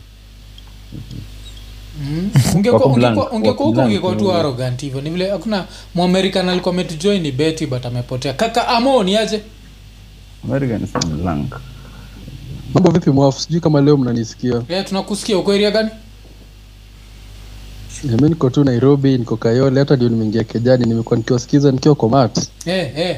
mm, 2.01 2.31
ungekuwa 2.55 2.83
wako 2.93 3.21
huko 3.23 3.69
ungekuwa 3.85 4.17
tu 4.17 4.33
arrogant 4.33 4.81
hivyo. 4.81 5.01
Ni 5.01 5.11
vile 5.11 5.31
hakuna 5.31 5.65
mwamerican 5.95 6.49
alikuwa 6.49 6.75
ametujoin 6.75 7.23
ni 7.23 7.33
beti 7.33 7.67
but 7.67 7.87
amepotea. 7.87 8.33
Kaka 8.33 8.69
amo 8.69 9.05
ni 9.05 9.17
aje? 9.17 9.43
Americans 10.45 10.91
mambo 12.75 12.91
vipi 12.91 13.11
mwafu 13.11 13.41
sijui 13.41 13.61
kama 13.61 13.81
leo 13.81 13.97
mnanisikia. 13.97 14.63
Yeah, 14.69 14.85
tunakusikia. 14.85 15.39
Uko 15.39 15.59
gani 15.59 15.91
Eh, 18.05 18.21
mi 18.21 18.29
niko 18.29 18.51
tu 18.51 18.65
nairobi 18.65 19.19
niko 19.19 19.37
kayole 19.37 19.81
hata 19.81 19.97
ndio 19.97 20.09
nimeingia 20.09 20.45
kejani 20.45 20.87
nimekuwa 20.87 21.17
nikiwasikiza 21.17 21.73
nikiwa 21.73 21.95
komat 21.95 22.39
Eh, 22.67 22.93
eh. 22.99 23.17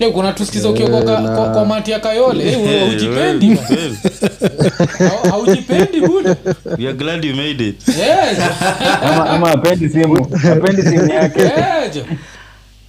Leo 0.00 0.12
kuna 0.12 0.32
tusikiza 0.32 0.68
ukiwa 0.70 0.88
kwa, 0.90 0.98
Eh, 1.00 1.04
ka- 1.06 1.20
na- 1.20 1.36
kwa, 1.36 1.50
kwa 1.50 1.64
mati 1.64 1.90
ya 1.90 2.00
kayole 2.00 2.52
Eh, 2.52 2.58
wewe 2.58 2.68
Hey, 2.68 2.80
haujipendi 2.88 3.46
well, 3.48 3.56
bana. 3.58 3.80
well, 3.80 3.96
Hau- 5.10 5.30
haujipendi 5.30 6.00
buda 6.00 6.36
we 6.78 6.84
are 6.86 6.92
glad 6.92 7.24
you 7.24 7.36
made 7.36 7.68
it 7.68 7.88
Yes. 7.88 8.38
ama 9.02 9.30
ama 9.30 9.50
apendi 9.50 9.88
simu 9.88 10.26
apendi 10.52 10.82
simu 10.82 11.10
yake 11.12 11.40
Eh, 11.40 11.94
jo. 11.94 12.04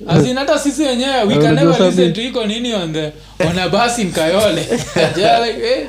As 0.08 0.26
in, 0.28 0.38
hata 0.38 0.60
sisi 0.60 0.84
wenyewe 0.84 1.24
we 1.24 1.34
Eh, 1.34 1.42
can 1.42 1.56
never 1.56 1.80
listen 1.86 2.14
to 2.14 2.22
iko 2.22 2.46
nini 2.46 2.74
on 2.74 2.94
the 2.94 3.12
on 3.50 3.58
a 3.60 3.70
bus 3.70 4.00
in 4.00 4.12
kayole. 4.12 4.62
Yeah, 5.18 5.40
like, 5.42 5.60
eh, 5.64 5.88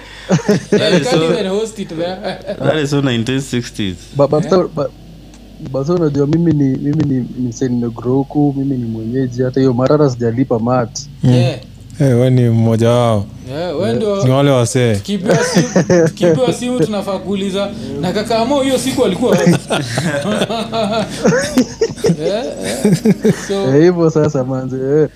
yeah, 0.72 0.90
you 0.90 0.96
is 1.00 1.08
can't 1.08 1.22
so- 1.22 1.32
even 1.32 1.46
host 1.46 1.78
it 1.78 1.88
there 1.88 2.16
that 2.58 2.76
is 2.76 2.90
so 2.90 3.00
1960s 3.02 3.96
Ba- 4.16 4.28
ba- 4.28 4.42
sa- 4.42 4.68
ba- 4.68 4.90
basa 5.70 5.92
unajua 5.94 6.26
mimi 6.26 6.52
ni 6.52 6.64
mimi 6.78 7.04
ni 7.04 7.28
mimi 8.56 8.76
ni 8.76 8.84
mwenyeji 8.84 9.42
hata 9.42 9.60
hiyo 9.60 9.72
marara 9.72 10.10
sijalipa 10.10 10.58
mat. 10.58 10.98
Yeah. 11.22 11.36
hey, 11.44 11.54
we 12.00 12.30
ni 12.30 12.48
mmoja 12.48 12.90
wao 12.90 13.26
ni 14.24 14.30
wale 14.30 14.50
wasee 14.50 14.96
tukipewa 14.96 16.52
simu 16.52 16.80
tunafaa 16.80 17.18
kuuliza 17.18 17.70
na 18.00 18.12
kakaamo 18.12 18.62
hiyo 18.62 18.78
siku 18.78 19.04
alikuwa 19.04 19.30
wapi?" 19.30 19.50
yeah, 22.22 22.44
yeah. 22.64 22.84
so 23.48 23.54
Eh, 23.54 23.82
hivyo 23.82 24.10
sasa 24.10 24.44
manze 24.44 24.76
eh. 25.02 25.08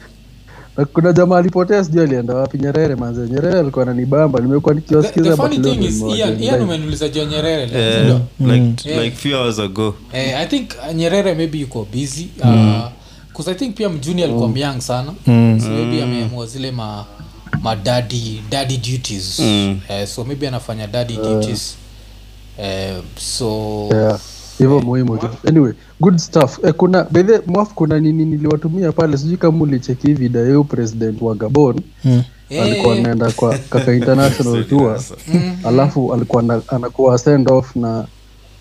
kuna 0.92 1.12
jamaa 1.12 1.38
alipotea 1.38 1.84
sijui 1.84 2.02
alienda 2.02 2.34
wapi 2.34 2.58
nyerere 2.58 2.94
manze 2.94 3.20
nyerere 3.20 3.58
alikuwa 3.58 3.84
nanibamba 3.84 4.40
nimekuwa 4.40 4.74
the, 4.74 4.80
nikiwasikiza 4.80 5.24
the 5.30 5.36
but 5.36 5.40
funny 5.40 5.58
leo 5.58 5.74
thing 5.74 5.84
is 5.84 5.94
nimewacha 5.94 6.18
Ian, 6.26 6.42
Ian 6.42 6.52
live. 6.54 6.64
umeniuliza 6.64 7.08
juu 7.08 7.20
ya 7.20 7.26
nyerere 7.26 7.66
leo, 7.66 7.80
Eh, 7.80 7.94
sindio? 8.38 9.02
like 9.02 9.16
few 9.16 9.36
hours 9.38 9.58
ago 9.58 9.94
Eh, 10.12 10.38
i 10.40 10.46
think 10.46 10.70
uh, 10.88 10.94
nyerere 10.94 11.34
maybe 11.34 11.58
yuko 11.58 11.86
busy 11.94 12.26
uh, 12.40 12.48
cause 13.38 13.50
i 13.50 13.54
think 13.54 13.74
pia 13.76 13.88
mjuni 13.88 14.22
alikuwa 14.22 14.48
myang 14.48 14.80
sana. 14.80 15.12
So 15.60 15.68
maybe 15.70 16.02
ameamua 16.02 16.46
zile 16.46 16.70
ma 16.70 17.04
ma 17.62 17.76
daddy 17.76 18.42
daddy 18.50 18.76
duties. 18.76 19.38
Mm. 19.40 19.80
uh, 19.90 20.04
so 20.08 20.24
maybe 20.24 20.48
anafanya 20.48 20.86
daddy 20.86 21.16
duties. 21.16 21.76
Uh, 22.58 23.04
so 23.16 23.88
Yeah, 23.92 24.18
hivyo 24.58 24.80
muhimu 24.80 25.16
tu. 25.18 25.28
Anyway 25.48 25.72
good 26.00 26.18
stuff. 26.18 26.58
Eh, 26.64 26.74
kuna 26.74 27.04
bedhe 27.04 27.40
mwaf 27.46 27.74
kuna 27.74 28.00
nini 28.00 28.24
niliwatumia 28.24 28.92
pale 28.92 29.16
sijui 29.16 29.36
kama 29.36 29.62
ulicheki 29.62 30.06
hii 30.06 30.12
video 30.14 30.64
president 30.64 31.22
wa 31.22 31.34
gabon 31.34 31.80
Eh, 32.50 32.62
alikuwa 32.62 32.94
anaenda 32.94 33.30
kwa 33.30 33.58
kaka 33.58 33.92
international 33.94 34.64
tour. 34.70 35.00
Alafu 35.64 36.14
alikuwa 36.14 36.62
anakuwa 36.68 37.18
send 37.18 37.50
off 37.50 37.76
na 37.76 38.04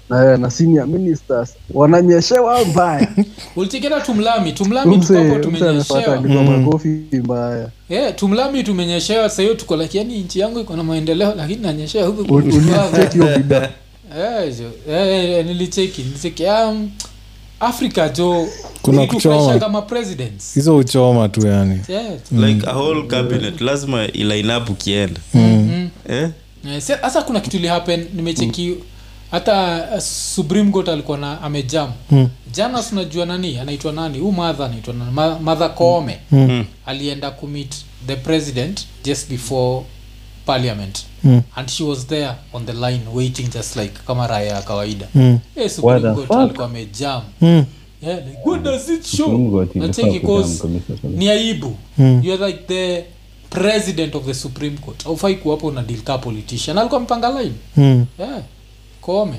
na, 0.09 0.37
na 0.37 0.51
senior 0.51 0.87
ministers 0.87 1.53
wananyeshewa 1.73 2.65
mbaya 2.65 3.07
ulichekena 3.55 4.01
tumlami 4.01 4.51
tumlami 4.51 4.97
tumenyeshewa 5.41 6.21
makofi 6.21 6.87
mbaya 7.13 7.69
yeah, 7.89 8.15
tumlami 8.15 8.63
tumenyeshewa 8.63 9.29
sahiyo 9.29 9.53
tuko 9.53 9.75
lakini 9.75 10.03
yani 10.03 10.23
nchi 10.23 10.39
yangu 10.39 10.59
iko 10.59 10.75
na 10.75 10.83
maendeleo 10.83 11.35
lakini 11.35 11.61
nanyeshewa 11.61 12.07
huku 12.07 12.33
ulicheki 12.33 13.17
hiyo 13.17 13.37
video 13.37 13.67
Eh, 14.15 14.57
jo. 14.57 14.93
Eh, 14.93 15.37
eh, 15.37 15.45
nilicheki 15.45 16.01
nilicheki 16.03 16.43
um, 16.43 16.89
africa 17.59 18.09
jo 18.17 18.47
Kuna 18.81 19.07
kuchoma. 19.07 19.59
kama 19.59 19.81
presidents 19.81 20.53
hizo 20.53 20.77
uchoma 20.77 21.29
tu 21.29 21.47
yani 21.47 21.81
yeah. 21.87 22.13
like 22.31 22.67
a 22.67 22.73
whole 22.73 23.03
cabinet 23.07 23.61
lazima 23.61 24.07
ilainapu 24.07 24.73
kienda 24.73 25.19
mm. 25.33 25.41
mm. 25.41 25.89
eh? 26.09 26.29
yeah. 26.65 27.01
hasa 27.01 27.21
kuna 27.21 27.39
kitu 27.39 27.57
ilihappen 27.57 28.05
nimecheki 28.13 28.75
hata 29.31 29.87
uh, 29.93 29.99
supreme 29.99 30.71
court 30.71 30.89
alikuwa 30.89 31.17
na 31.17 31.41
amejam 31.41 31.91
Mm. 32.11 32.29
jana 32.53 32.83
unajua 32.91 33.25
nani 33.25 33.57
anaitwa 33.57 33.93
nani 33.93 34.19
huu 34.19 34.31
madha 34.31 34.65
anaitwa 34.65 34.93
nani 34.93 35.11
Ma- 35.11 35.39
madha 35.39 35.69
koome 35.69 36.17
Mm. 36.31 36.65
alienda 36.85 37.31
kumit 37.31 37.75
the 38.07 38.15
president 38.15 38.85
just 39.03 39.29
before 39.29 39.85
parliament 40.45 41.05
Mm. 41.23 41.41
and 41.55 41.69
she 41.69 41.83
was 41.83 42.07
there 42.07 42.29
on 42.53 42.65
the 42.65 42.73
line 42.73 43.01
waiting 43.13 43.47
just 43.53 43.75
like 43.75 43.93
kama 44.07 44.27
raya 44.27 44.55
ya 44.55 44.61
kawaida 44.61 45.07
Mm. 45.15 45.39
Eh, 45.55 45.69
supreme 45.69 46.13
court 46.13 46.31
alikuwa 46.31 46.65
amejam 46.67 47.21
Mm. 47.41 47.65
yeah, 48.01 48.17
like, 48.27 48.37
what 48.45 48.61
does 48.63 48.89
it 48.89 49.05
show 49.05 49.65
nacheki 49.75 50.19
cause 50.19 50.63
ni 51.03 51.29
aibu 51.29 51.75
Mm. 51.97 52.21
you're 52.23 52.47
like 52.47 52.59
the 52.67 53.05
president 53.49 54.15
of 54.15 54.25
the 54.25 54.33
supreme 54.33 54.77
court 54.77 55.05
aufai 55.07 55.35
kuwapo 55.35 55.71
na 55.71 55.81
deal 55.83 55.99
ka 56.01 56.17
politician 56.17 56.77
alikuwa 56.77 56.99
mpanga 57.01 57.41
line 57.41 57.53
Mm. 57.77 58.05
yeah. 58.19 58.41
Kome. 59.07 59.35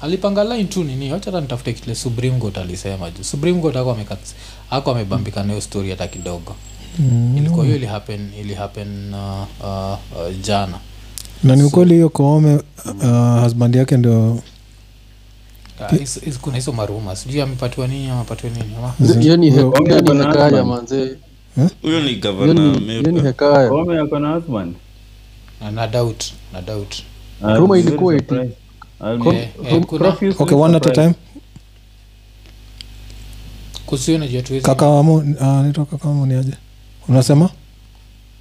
Alipanga 0.00 0.44
line 0.44 0.64
tu 0.64 0.84
nini 0.84 1.12
wachata 1.12 1.40
nitafute 1.40 1.72
kile 1.72 1.94
supreme 1.94 2.38
court 2.38 2.58
alisema 2.58 3.10
juu. 3.10 3.22
Supreme 3.24 3.60
court 3.60 3.76
ako 3.76 3.92
amekat- 3.92 4.34
ako 4.70 4.90
amebambika 4.90 5.42
nayo 5.42 5.60
story 5.60 5.90
hata 5.90 6.06
kidogo. 6.06 6.54
Mm. 6.98 7.34
ilikuwa 7.38 7.64
hiyo 7.64 7.76
ilihappen 7.76 8.30
ilihappen 8.40 9.14
uh, 9.14 9.20
uh, 9.66 9.92
uh, 9.92 10.40
jana. 10.42 10.78
Na 11.44 11.56
ni 11.56 11.62
ukweli 11.62 11.94
hiyo 11.94 12.08
koome 12.08 12.54
uh, 13.02 13.42
husband 13.42 13.74
yake 13.74 13.96
ndio 13.96 14.38
Ah, 15.80 15.96
kuna 16.40 16.56
hizo 16.56 16.72
maruma. 16.72 17.16
Sijui 17.16 17.40
amepatiwa 17.40 17.86
nini 17.88 18.10
amepatiwa 18.10 18.52
nini 18.52 18.74
hekaya 20.30 20.62
huyo 23.02 23.10
ni 23.12 23.20
hekaya 23.20 23.68
na 25.74 25.86
doubt 25.86 26.24
na 26.52 26.62
doubt. 26.62 26.94
Ilikuwa 27.90 28.14
eti- 28.14 28.50
okay 30.42 30.56
one 30.58 30.76
at 30.76 30.86
a 30.86 30.90
time. 30.90 31.14
Kusio 33.86 34.18
najua 34.18 34.42
tuwezi 34.42 34.64
kakawamo 34.66 35.22
naitwa 35.62 35.86
kakawamo 35.86 36.26
ni 36.26 36.34
aje? 36.34 36.52
Unasema? 37.08 37.50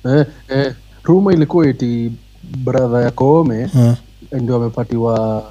Eh, 0.06 0.26
eh, 0.49 0.73
ruma 1.04 1.34
ilikuwa 1.34 1.69
iti 1.69 2.12
bradha 2.58 3.02
ya 3.02 3.12
koome 3.12 3.63
uh, 3.76 3.93
ndio 4.41 4.56
amepatiwa 4.56 5.43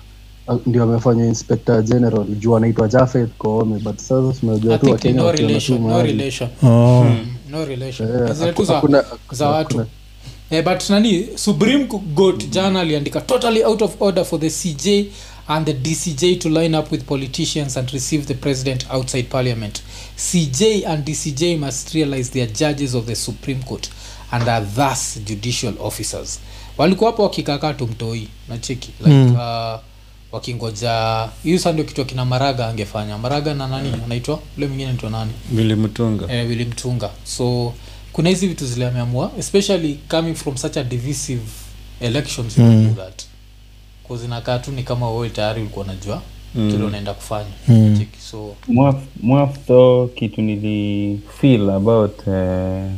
ndio 0.66 0.82
amefanya 0.82 1.24
inspector 1.26 1.82
general. 1.82 2.24
Juu 2.24 2.56
anaitwa 2.56 2.88
jafeth 2.88 3.30
koome 3.38 3.78
but 3.78 3.98
sasa 3.98 4.40
tunajua 4.40 4.78
tu 4.78 4.90
wakenya 4.90 5.16
no 5.20 5.26
wakiona 5.26 5.60
tu 5.60 5.72
no 5.74 5.88
mahali. 5.88 6.12
za 9.32 9.48
watu. 9.48 9.78
hakuna- 9.78 9.86
eh, 10.52 10.62
but 10.64 10.90
nani 10.90 11.26
supreme 11.34 11.84
court 12.14 12.48
jana 12.50 12.80
aliandika 12.80 13.20
totally 13.20 13.64
out 13.64 13.82
of 13.82 14.02
order 14.02 14.24
for 14.24 14.40
the 14.40 14.50
cj 14.50 15.06
and 15.48 15.66
the 15.66 15.72
dcj 15.72 16.38
to 16.38 16.48
line 16.48 16.78
up 16.78 16.92
with 16.92 17.02
politicians 17.04 17.76
and 17.76 17.90
receive 17.90 18.24
the 18.26 18.34
president 18.34 18.86
outside 18.90 19.22
parliament. 19.28 19.82
Cj 20.16 20.86
and 20.86 21.04
dcj 21.04 21.58
must 21.58 21.94
realize 21.94 22.30
they 22.30 22.42
are 22.42 22.52
judges 22.52 22.94
of 22.94 23.06
the 23.06 23.14
supreme 23.16 23.62
court 23.62 23.90
and 24.30 24.48
are 24.48 24.64
thus 24.76 25.18
judicial 25.24 25.74
officers. 25.80 26.40
Walikuwa 26.78 27.10
hapo 27.10 27.22
wakikakaa 27.22 27.74
tumtoi 27.74 28.28
nacheki 28.48 28.90
like 29.00 29.10
Mm. 29.16 29.32
uh, 29.34 29.80
wakingoja 30.32 31.28
hiyo 31.44 31.58
sa 31.58 31.72
ndio 31.72 31.84
kitu 31.84 32.04
kina 32.04 32.24
maraga 32.24 32.66
angefanya. 32.68 33.18
Maraga 33.18 33.54
na 33.54 33.66
nani? 33.68 33.92
Anaitwa 34.04 34.40
ule 34.56 34.66
mwingine 34.66 34.88
anaitwa 34.88 35.10
nani? 35.10 35.30
Willy 35.56 35.74
Mutunga. 35.74 36.32
eh, 36.34 36.46
vilimtunga 36.46 37.10
so 37.24 37.72
kuna 38.12 38.28
hizi 38.28 38.46
vitu 38.48 38.66
zile 38.66 38.86
ameamua 38.86 39.30
especially 39.38 39.98
coming 40.08 40.34
from 40.34 40.56
such 40.56 40.76
a 40.76 40.84
divisive 40.84 41.42
elections 42.00 42.58
Mm. 42.58 42.84
do 42.94 43.02
that. 43.02 43.22
Zinakaa 44.20 44.58
tu 44.58 44.70
ni 44.72 44.82
kama 44.82 45.10
wewe 45.10 45.28
tayari 45.30 45.60
ulikuwa 45.60 45.84
unajua 45.84 46.22
Mm. 46.54 46.70
kile 46.72 46.84
unaenda 46.84 47.14
kufanya. 47.14 47.50
Mm. 47.68 47.98
So 48.30 48.54
Mwaf- 48.68 49.00
mwaf 49.22 49.58
kitu 50.14 50.42
nili 50.42 51.20
feel 51.40 51.70
about 51.70 52.26
uh, 52.26 52.90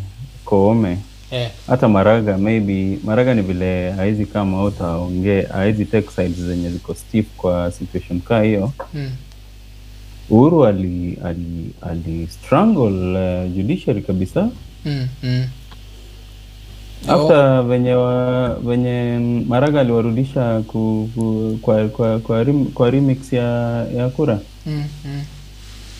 koome. 0.45 0.99
Eh, 1.31 1.51
hata 1.67 1.89
maraga 1.89 2.39
maybe 2.39 2.99
maraga 3.05 3.35
ni 3.35 3.43
vile 3.43 3.91
haizi 3.93 4.27
kama 4.27 4.61
out 4.63 4.81
aongee 4.81 5.43
haizi 5.43 5.85
take 5.85 6.09
sides 6.17 6.37
zenye 6.39 6.71
ziko 6.71 6.95
stiff 6.95 7.27
kwa 7.37 7.71
situation 7.73 8.21
kaa 8.21 8.43
hiyo. 8.43 8.73
Mm, 8.95 9.11
uhuru 10.31 10.65
ali 10.67 11.19
ali 11.25 11.71
ali 11.83 12.29
strangle 12.31 13.45
uh, 13.45 13.53
judiciary 13.57 14.03
kabisa 14.03 14.49
mm, 14.85 15.09
mm. 15.23 15.45
after 17.09 17.63
venye 17.63 17.95
wa, 17.95 18.55
venye 18.55 19.19
maraga 19.49 19.81
aliwarudisha 19.81 20.61
ku, 20.67 21.11
ku, 21.15 21.59
kwa, 21.63 21.89
kwa, 21.89 22.19
kwa, 22.19 22.45
rim, 22.45 22.65
kwa 22.65 22.91
remix 22.91 23.33
ya, 23.33 23.43
ya 23.97 24.09
kura 24.09 24.39
Mm, 24.67 24.85
mm. 25.05 25.23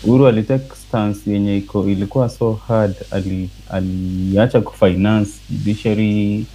uhuru 0.03 0.27
alitake 0.27 0.75
stance 0.87 1.31
yenye 1.31 1.57
iko 1.57 1.89
ilikuwa 1.89 2.29
so 2.29 2.59
hard 2.67 2.95
ali 3.11 3.49
aliacha 3.69 4.61
kufinance 4.61 5.31
judiciary 5.49 6.45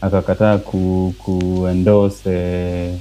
akakataa 0.00 0.58
ku, 0.58 1.14
ku 1.18 1.66
endorse 1.70 2.30
eh, 2.30 2.94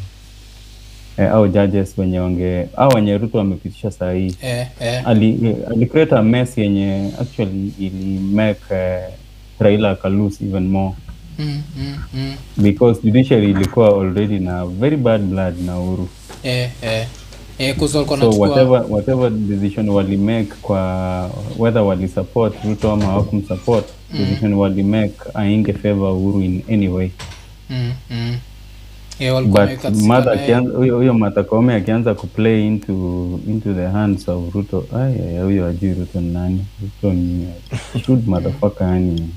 eh, 1.17 1.31
au 1.31 1.47
judges 1.47 1.97
wenye 1.97 2.19
wange 2.19 2.67
au 2.77 2.95
wenye 2.95 3.17
ruto 3.17 3.37
wamepitisha 3.37 3.91
saa 3.91 4.11
hii 4.13 4.35
eh, 4.41 4.67
eh. 4.79 5.01
ali, 5.07 5.55
ali 5.71 5.85
create 5.85 6.15
a 6.15 6.21
mess 6.23 6.57
yenye 6.57 7.11
actually 7.21 7.71
ili 7.79 8.19
make 8.19 8.59
eh, 8.75 8.99
raila 9.59 9.89
akalose 9.91 10.45
even 10.45 10.67
more 10.67 10.95
Mm, 11.39 11.61
mm, 11.77 11.95
mm. 12.13 12.33
because 12.57 13.01
judiciary 13.03 13.49
ilikuwa 13.49 13.87
already 13.87 14.39
na 14.39 14.65
very 14.65 14.97
bad 14.97 15.21
blood 15.21 15.55
na 15.65 15.79
uhuru 15.79 16.09
eh, 16.43 16.69
eh. 16.81 17.07
Eh, 17.57 17.75
so 17.89 18.29
whatever, 18.29 18.85
whatever 18.89 19.29
decision 19.31 19.89
walimake 19.89 20.53
kwa 20.61 21.29
whether 21.59 21.81
walisupport 21.81 22.53
ruto 22.65 22.91
ama 22.91 23.05
hawakumsupport 23.05 23.85
decision 24.19 24.53
walimake 24.53 25.13
ainge 25.33 25.73
favor 25.73 26.11
uhuru 26.11 26.41
in 26.41 26.61
any 26.73 26.87
way 26.87 27.09
mm, 27.69 27.91
mm. 28.11 28.35
Huyo 29.19 31.13
Martha 31.13 31.43
akianza 31.75 32.13
kuplay 32.13 32.67
into 32.67 32.93
into 33.47 33.73
the 33.73 33.87
hands 33.87 34.29
of 34.29 34.53
Ruto. 34.55 34.85
Huyo 35.43 35.67
ajui 35.67 35.93
Ruto 35.93 36.21
ni 36.21 36.33
nani? 36.33 36.65
Ruto 36.81 37.13
ni 37.13 37.47
shrewd 38.03 38.27
motherfucker 38.27 38.87
yani. 38.87 39.29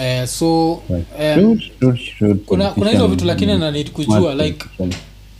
Eh, 0.00 0.26
so 0.26 0.72
um, 0.72 1.58
shoot, 1.80 1.98
shoot, 2.18 2.44
kuna 2.44 2.70
kuna 2.70 2.90
hizo 2.90 3.06
vitu 3.08 3.24
lakini 3.24 3.58
na 3.58 3.72
kujua 3.92 4.34
like 4.34 4.66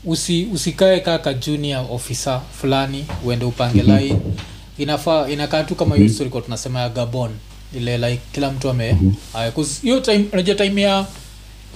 usi 0.05 0.48
usikae 0.55 1.00
kaka 1.00 1.35
junior 1.35 1.87
officer 1.90 2.40
fulani 2.53 3.05
uende 3.24 3.44
upange 3.44 3.83
Mhm. 3.83 3.96
line. 3.96 4.16
Inafaa 4.79 5.29
inakaa 5.29 5.64
tu 5.64 5.74
kama 5.74 5.96
hiyo 5.96 6.09
story 6.09 6.31
kwa 6.31 6.40
tunasema 6.40 6.81
ya 6.81 6.88
gabon. 6.88 7.31
Ile 7.77 7.98
like 7.98 8.20
kila 8.33 8.50
mtu 8.50 8.68
ame 8.70 8.96
'cause 9.55 9.81
hiyo 9.83 10.00
time 10.00 10.24
unajua 10.33 10.55
time 10.55 10.83
ya 10.83 11.07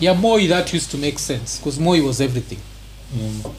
ya 0.00 0.14
moi 0.14 0.48
that 0.48 0.74
used 0.74 0.90
to 0.90 0.98
make 0.98 1.18
sense 1.18 1.60
bcause 1.62 1.80
moi 1.80 2.00
was 2.00 2.20
everything. 2.20 2.58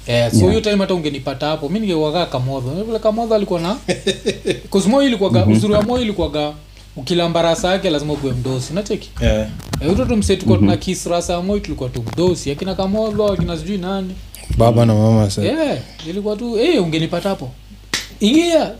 Eh, 0.08 0.32
so 0.32 0.52
Yeah. 0.52 0.62
time 0.62 0.78
hata 0.78 0.94
ungenipata 0.94 1.48
hapo. 1.48 1.70
Mi 1.70 1.80
ningekuaga 1.80 2.26
kamodho 2.26 2.84
vile 2.84 3.00
kamodho 3.00 3.36
alikuwa 3.36 3.60
na 3.62 3.78
bcause 4.70 5.06
ilikuwaga 5.06 5.40
mm-hmm. 5.40 5.58
uzuri 5.58 5.74
wa 5.74 5.82
moi 5.82 6.02
ilikuwaga 6.02 6.54
ukilamba 6.96 7.42
rasa 7.42 7.72
yake 7.72 7.90
lazima 7.90 8.14
ukuwe 8.14 8.34
mdosi. 8.34 8.74
Nacheki 8.74 9.10
Yeah. 9.22 9.48
Eh, 9.82 9.92
uto 9.92 10.06
tumse 10.06 10.36
tulikuwa 10.36 10.58
Mhm. 10.58 10.66
tuna 10.66 10.78
kis 10.78 11.06
rasa 11.06 11.34
ya 11.34 11.42
moi 11.42 11.60
tulikuwa 11.62 11.90
tu 11.90 12.04
mdosi. 12.14 12.52
Akina 12.52 12.76
kamodho 12.76 13.28
akina 13.34 13.58
sijui 13.58 13.78
nani. 13.78 14.16
Baba 14.58 14.86
na 14.86 14.94
mama 14.96 15.30
sa 15.30 15.42
yeah, 15.44 15.78
ilikuwa 16.10 16.36
tu 16.36 16.54
hey, 16.56 16.78
ungenipata 16.80 17.30
hapo 17.30 17.52
ingia. 18.20 18.72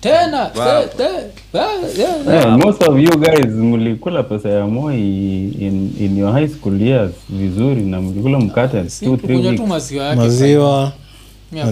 Tena. 0.00 0.50
Eh, 1.54 2.56
most 2.64 2.82
of 2.82 2.98
you 2.98 3.16
guys 3.18 3.46
mlikula 3.46 4.22
pesa 4.22 4.48
ya 4.48 4.66
Moi 4.66 4.94
in, 5.60 5.92
in 6.00 6.18
your 6.18 6.32
high 6.32 6.48
school 6.48 6.82
years 6.82 7.10
vizuri 7.28 7.82
na 7.82 8.00
mlikula 8.00 8.38
mkate 8.40 8.82
tu 9.56 9.66
maziwa 9.66 10.92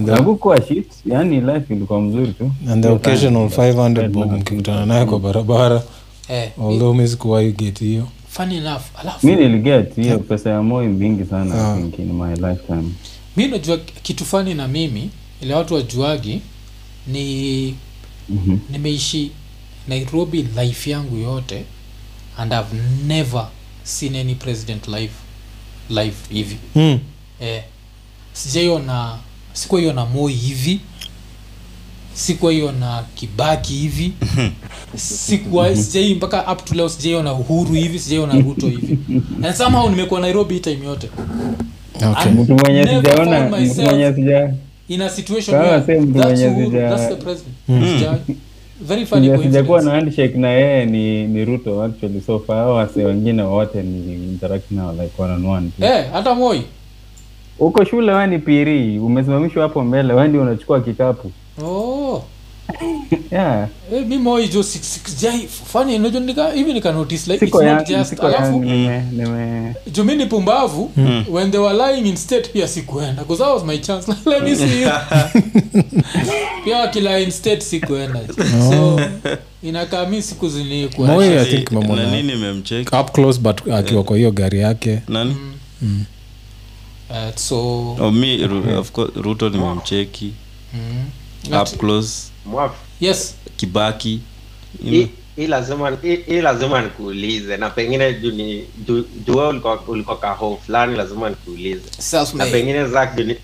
hakukuwa 0.07 0.61
shit. 0.67 0.87
Yani 1.05 1.41
life 1.41 1.73
ilikuwa 1.73 2.01
mzuri 2.01 2.27
tu. 2.33 2.51
And 2.71 2.83
the 2.83 2.89
occasional 2.89 3.47
500 3.47 4.07
bob 4.09 4.31
mkikutana 4.31 4.85
naye 4.85 5.05
kwa 5.05 5.19
barabara. 5.19 5.81
Eh, 6.29 6.49
although 6.63 6.95
mi 6.95 7.51
get 7.51 7.79
hiyo. 7.79 8.07
Funny 8.29 8.57
enough 8.57 8.81
alafu 9.01 9.27
mi 9.27 9.35
niliget 9.35 9.95
hiyo 9.95 10.19
pesa 10.19 10.49
ya 10.49 10.61
Moi 10.61 10.87
mingi 10.87 11.25
sana 11.25 11.75
I 11.75 11.81
in 12.01 12.13
my 12.13 12.35
lifetime. 12.35 12.89
Mi 13.37 13.47
najua 13.47 13.77
kitu 14.03 14.25
fani 14.25 14.53
na 14.53 14.67
mimi 14.67 15.09
ile 15.41 15.53
watu 15.53 15.73
wajuagi 15.73 16.41
ni 17.07 17.75
Mhm. 18.29 18.57
nimeishi 18.71 19.31
nairobi 19.87 20.47
life 20.61 20.91
yangu 20.91 21.17
yote 21.17 21.63
and 22.37 22.51
i've 22.53 22.75
never 23.07 23.47
seen 23.83 24.15
any 24.15 24.35
president 24.35 24.87
live 24.87 25.13
live 25.89 26.15
hivi 26.29 26.57
mm. 26.75 26.99
eh, 27.41 27.63
sijaiona 28.33 29.17
sikuwaiona 29.53 30.05
moi 30.05 30.33
hivi 30.33 30.79
sikuwaiona 32.13 33.03
kibaki 33.15 33.73
hivi 33.73 34.13
sikuwa 34.95 35.75
sijai 35.75 36.15
mpaka 36.15 36.53
up 36.53 36.65
to 36.65 36.75
leo 36.75 36.89
sijaiona 36.89 37.33
uhuru 37.33 37.73
hivi 37.73 37.99
sijaiona 37.99 38.33
ruto 38.33 38.67
hivi 38.69 38.97
and 39.43 39.55
somehow 39.55 39.89
nimekuwa 39.89 40.19
nairobi 40.21 40.53
hii 40.53 40.59
time 40.59 40.85
yote 40.85 41.09
Okay. 42.11 42.31
Mtu 42.31 42.55
mwenye 42.55 42.83
sijaona 42.87 43.39
mtu 43.39 43.49
mwenye 43.49 44.13
sija 44.13 44.53
in 44.93 45.01
a 45.01 45.09
situation 45.09 45.55
Kama 45.57 45.69
where 45.69 45.81
that's 45.81 46.39
mwenye 46.41 46.49
sija- 46.65 46.89
that's 46.89 47.09
the 47.09 47.15
president. 47.23 47.55
Mm. 47.67 48.19
Very 48.81 49.05
funny 49.05 49.27
sija- 49.29 49.43
sijakuwa 49.43 49.81
na 49.81 49.91
handshake 49.91 50.37
na 50.37 50.49
yeye 50.49 50.85
ni, 50.85 51.27
ni 51.27 51.45
Ruto 51.45 51.83
actually. 51.83 52.21
So 52.21 52.39
far 52.39 52.57
hao 52.57 52.73
wase 52.75 53.05
wengine 53.05 53.41
wote 53.43 53.83
ni 53.83 54.13
interact 54.13 54.71
nao 54.71 54.91
like 54.91 55.21
one 55.21 55.33
on 55.33 55.45
one 55.45 55.69
tu. 55.77 55.83
eh 55.85 56.05
hata 56.13 56.35
moi. 56.35 56.61
Uko 57.59 57.85
shule 57.85 58.11
wewe 58.11 58.27
ni 58.27 58.39
piri 58.39 58.99
umesimamishwa 58.99 59.63
hapo 59.63 59.83
mbele 59.83 60.13
wewe 60.13 60.27
ndio 60.27 60.41
unachukua 60.41 60.81
kikapu. 60.81 61.31
Oh 61.63 62.23
yeah. 63.31 63.67
Eh, 63.93 64.05
mi 64.07 64.17
moi 64.17 64.47
jo 64.47 64.63
si- 64.63 64.79
si- 64.79 64.99
sijai 65.05 65.47
funny 65.47 65.95
unajua 65.95 66.21
nika 66.21 66.51
hivi 66.51 66.73
nika 66.73 66.91
notice 66.91 67.31
like 67.33 67.45
siko 67.45 67.63
it's 67.63 67.71
not 67.73 67.87
just 67.87 68.19
alafu 68.23 68.59
nime 68.59 69.01
nime. 69.11 69.73
Juu 69.91 70.03
mi 70.03 70.15
ni 70.15 70.25
pumbavu 70.25 70.91
Mm. 70.97 71.25
when 71.29 71.51
they 71.51 71.59
were 71.59 71.77
lying 71.93 72.07
in 72.09 72.15
state 72.15 72.49
pia 72.49 72.67
sikuenda 72.67 73.23
bcause 73.23 73.43
that 73.43 73.53
was 73.53 73.63
my 73.65 73.77
chance. 73.77 74.11
Let 74.29 74.43
me 74.43 74.55
see. 74.55 74.85
Pia 76.63 76.77
wakila 76.77 77.19
in 77.19 77.31
state 77.31 77.61
sikuenda. 77.61 78.19
So 78.69 78.99
inakaa 79.63 80.05
mi 80.05 80.21
siku 80.21 80.49
zilikuwa 80.49 81.07
Moi, 81.07 81.25
I 81.27 81.37
Actually, 81.37 81.57
think 81.57 81.71
memwona 81.71 82.03
na 82.03 82.11
nini 82.11 82.35
memcheck 82.35 82.93
up 83.01 83.11
close 83.11 83.39
but 83.39 83.67
akiwa 83.67 84.03
kwa 84.03 84.17
hiyo 84.17 84.31
gari 84.31 84.59
yake. 84.59 85.01
Nani? 85.07 85.35
Mm. 85.81 86.03
uh, 87.09 87.35
so 87.35 87.57
oh, 87.99 88.11
mi 88.11 88.37
Ru- 88.37 88.77
of 88.79 88.91
course, 88.91 89.11
ruto 89.15 89.49
nimemcheki. 89.49 90.33
Mm. 90.73 91.61
up 91.61 91.77
close 91.79 92.30
Mwaf, 92.45 92.71
yes. 92.99 93.35
Kibaki. 93.57 94.19
Hii- 94.83 95.09
hii 95.35 95.47
lazima 95.47 95.97
hii- 96.01 96.41
lazima 96.41 96.81
nikuulize 96.81 97.57
na 97.57 97.69
pengine 97.69 98.13
juu 98.13 98.31
ni- 98.31 98.65
juu- 98.87 99.05
juu 99.27 99.47
ulikuwa 99.49 99.81
ulikuwa 99.87 100.17
kaho 100.19 100.59
fulani 100.65 100.95
lazima 100.97 101.29
nikuulize. 101.29 101.81
Na 102.37 102.45
pengine 102.51 102.87
Zack, 102.87 103.15
juu 103.15 103.35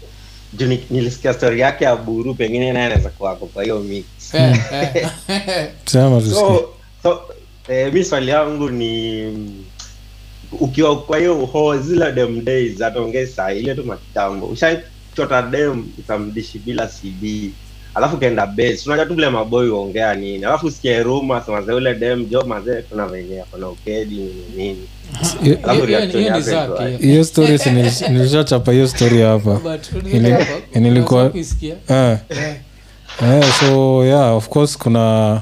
juu 0.53 0.77
nilisikia 0.89 1.33
story 1.33 1.59
yake 1.59 1.83
ya 1.83 1.95
buru 1.95 2.35
pengine 2.35 2.73
naye 2.73 2.85
anaweza 2.85 3.09
kuwako 3.09 3.45
kwa 3.45 3.63
hiyo 3.63 3.79
mix. 3.79 4.05
Eh, 4.33 4.59
eh. 4.71 5.09
sema 5.85 6.21
so, 6.21 6.69
so 7.03 7.21
eh, 7.67 7.93
mi 7.93 8.03
swali 8.05 8.31
yangu 8.31 8.69
ni 8.69 9.33
ukiwa 10.51 11.01
kwa 11.01 11.17
hiyo 11.17 11.35
ho 11.45 11.77
zile 11.77 12.11
dem 12.11 12.45
days 12.45 12.81
ataongee 12.81 13.25
saa 13.25 13.51
ile 13.51 13.75
tu 13.75 13.83
makitambo 13.83 14.45
ushachota 14.45 15.41
dem 15.41 15.85
ukamdishi 15.99 16.59
bila 16.59 16.87
cd 16.87 17.51
alafu 17.97 18.17
kaenda 18.17 18.45
base 18.47 18.81
unajua 18.85 19.05
tu 19.05 19.13
vile 19.15 19.29
maboi 19.29 19.69
uongea 19.69 20.15
nini. 20.15 20.45
Alafu 20.45 20.71
sikia 20.71 21.03
rumors 21.03 21.47
maze 21.47 21.73
ule 21.73 21.95
dem 21.95 22.25
jo 22.25 22.41
maze 22.45 22.81
kuna 22.81 23.07
venye 23.07 23.41
akona 23.41 23.69
ukedi 23.69 24.15
nini 24.15 24.43
nini. 24.57 24.87
Hiyo- 26.99 27.23
story 27.23 27.59
nilishachapa 28.11 28.71
hiyo 28.71 28.87
story 28.87 29.21
hapa. 29.21 29.59
Nilikuwa. 30.75 31.31
Eh. 31.89 32.17
Eh, 33.23 33.43
so 33.59 34.05
yeah 34.05 34.35
of 34.35 34.49
course 34.49 34.77
kuna 34.77 35.41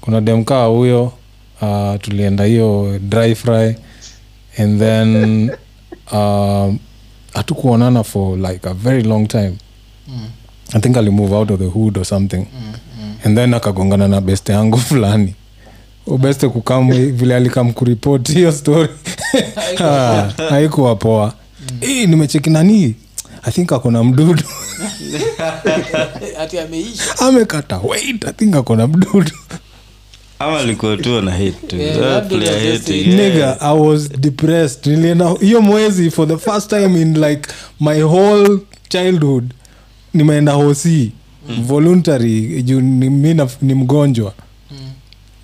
kuna 0.00 0.20
demkaa 0.20 0.64
huyo 0.66 1.12
uh, 1.62 1.94
tulienda 2.00 2.44
hiyo 2.44 2.98
dry 3.02 3.34
fry 3.34 3.74
and 4.58 4.78
then 4.80 5.50
um, 6.12 6.78
hatukuonana 7.34 8.04
for 8.04 8.38
like 8.38 8.68
a 8.68 8.74
very 8.74 9.02
long 9.02 9.28
time. 9.28 9.52
Mm. 10.08 10.28
I 10.74 10.80
think 10.80 10.96
alimove 10.96 11.34
out 11.34 11.50
of 11.50 11.58
the 11.58 11.66
hood 11.66 11.98
or 11.98 12.04
something. 12.04 12.46
And 13.24 13.36
then 13.36 13.54
akagongana 13.54 14.08
na 14.08 14.20
beste 14.20 14.52
yangu 14.52 14.78
fulani. 14.88 15.34
Ubeste 16.06 16.48
kukam 16.48 16.90
vile 17.12 17.36
alikam 17.36 17.72
kuripoti 17.72 18.32
hiyo 18.32 18.52
story. 18.52 18.88
Ah, 19.80 20.30
haikuwa 20.50 20.96
poa. 20.96 21.32
Hii, 21.80 22.06
nimecheki 22.06 22.50
nanii 22.50 22.94
i 23.42 23.50
think 23.52 23.72
akona 23.72 24.04
mdudu. 24.04 24.42
Amekata 27.18 27.78
wait 27.78 28.24
i 28.24 28.32
think 28.32 28.56
akona 28.56 28.86
mdudu. 28.86 29.30
Ama 30.38 30.58
alikuwa 30.58 30.96
tu 30.96 31.18
ana 31.18 31.38
Eh, 31.38 31.54
nigga 33.06 33.60
i 33.60 33.78
was 33.78 34.08
depressed. 34.10 34.86
Nilienda 34.86 35.34
hiyo 35.40 35.60
mwezi 35.62 36.10
for 36.10 36.28
the 36.28 36.36
first 36.38 36.70
time 36.70 37.00
in 37.02 37.14
like 37.24 37.48
my 37.80 38.02
whole 38.02 38.58
childhood 38.88 39.44
nimeenda 40.14 40.52
hosi 40.52 41.12
voluntary 41.62 42.62
juu 42.62 42.80
ni, 42.80 43.10
mi 43.10 43.36
ni 43.62 43.74
mgonjwa. 43.74 44.32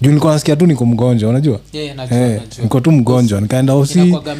Juu 0.00 0.08
nilikuwa 0.10 0.32
nasikia 0.32 0.56
tu 0.56 0.66
niko 0.66 0.86
mgonjwa 0.86 1.30
unajua? 1.30 1.60
Yeah, 1.72 1.96
najua, 1.96 2.18
Eh, 2.18 2.30
najua. 2.40 2.62
niko 2.62 2.80
tu 2.80 2.92
mgonjwa. 2.92 3.40
Nikaenda 3.40 3.72
hosi 3.72 3.98
madok 3.98 4.26
yeah. 4.26 4.38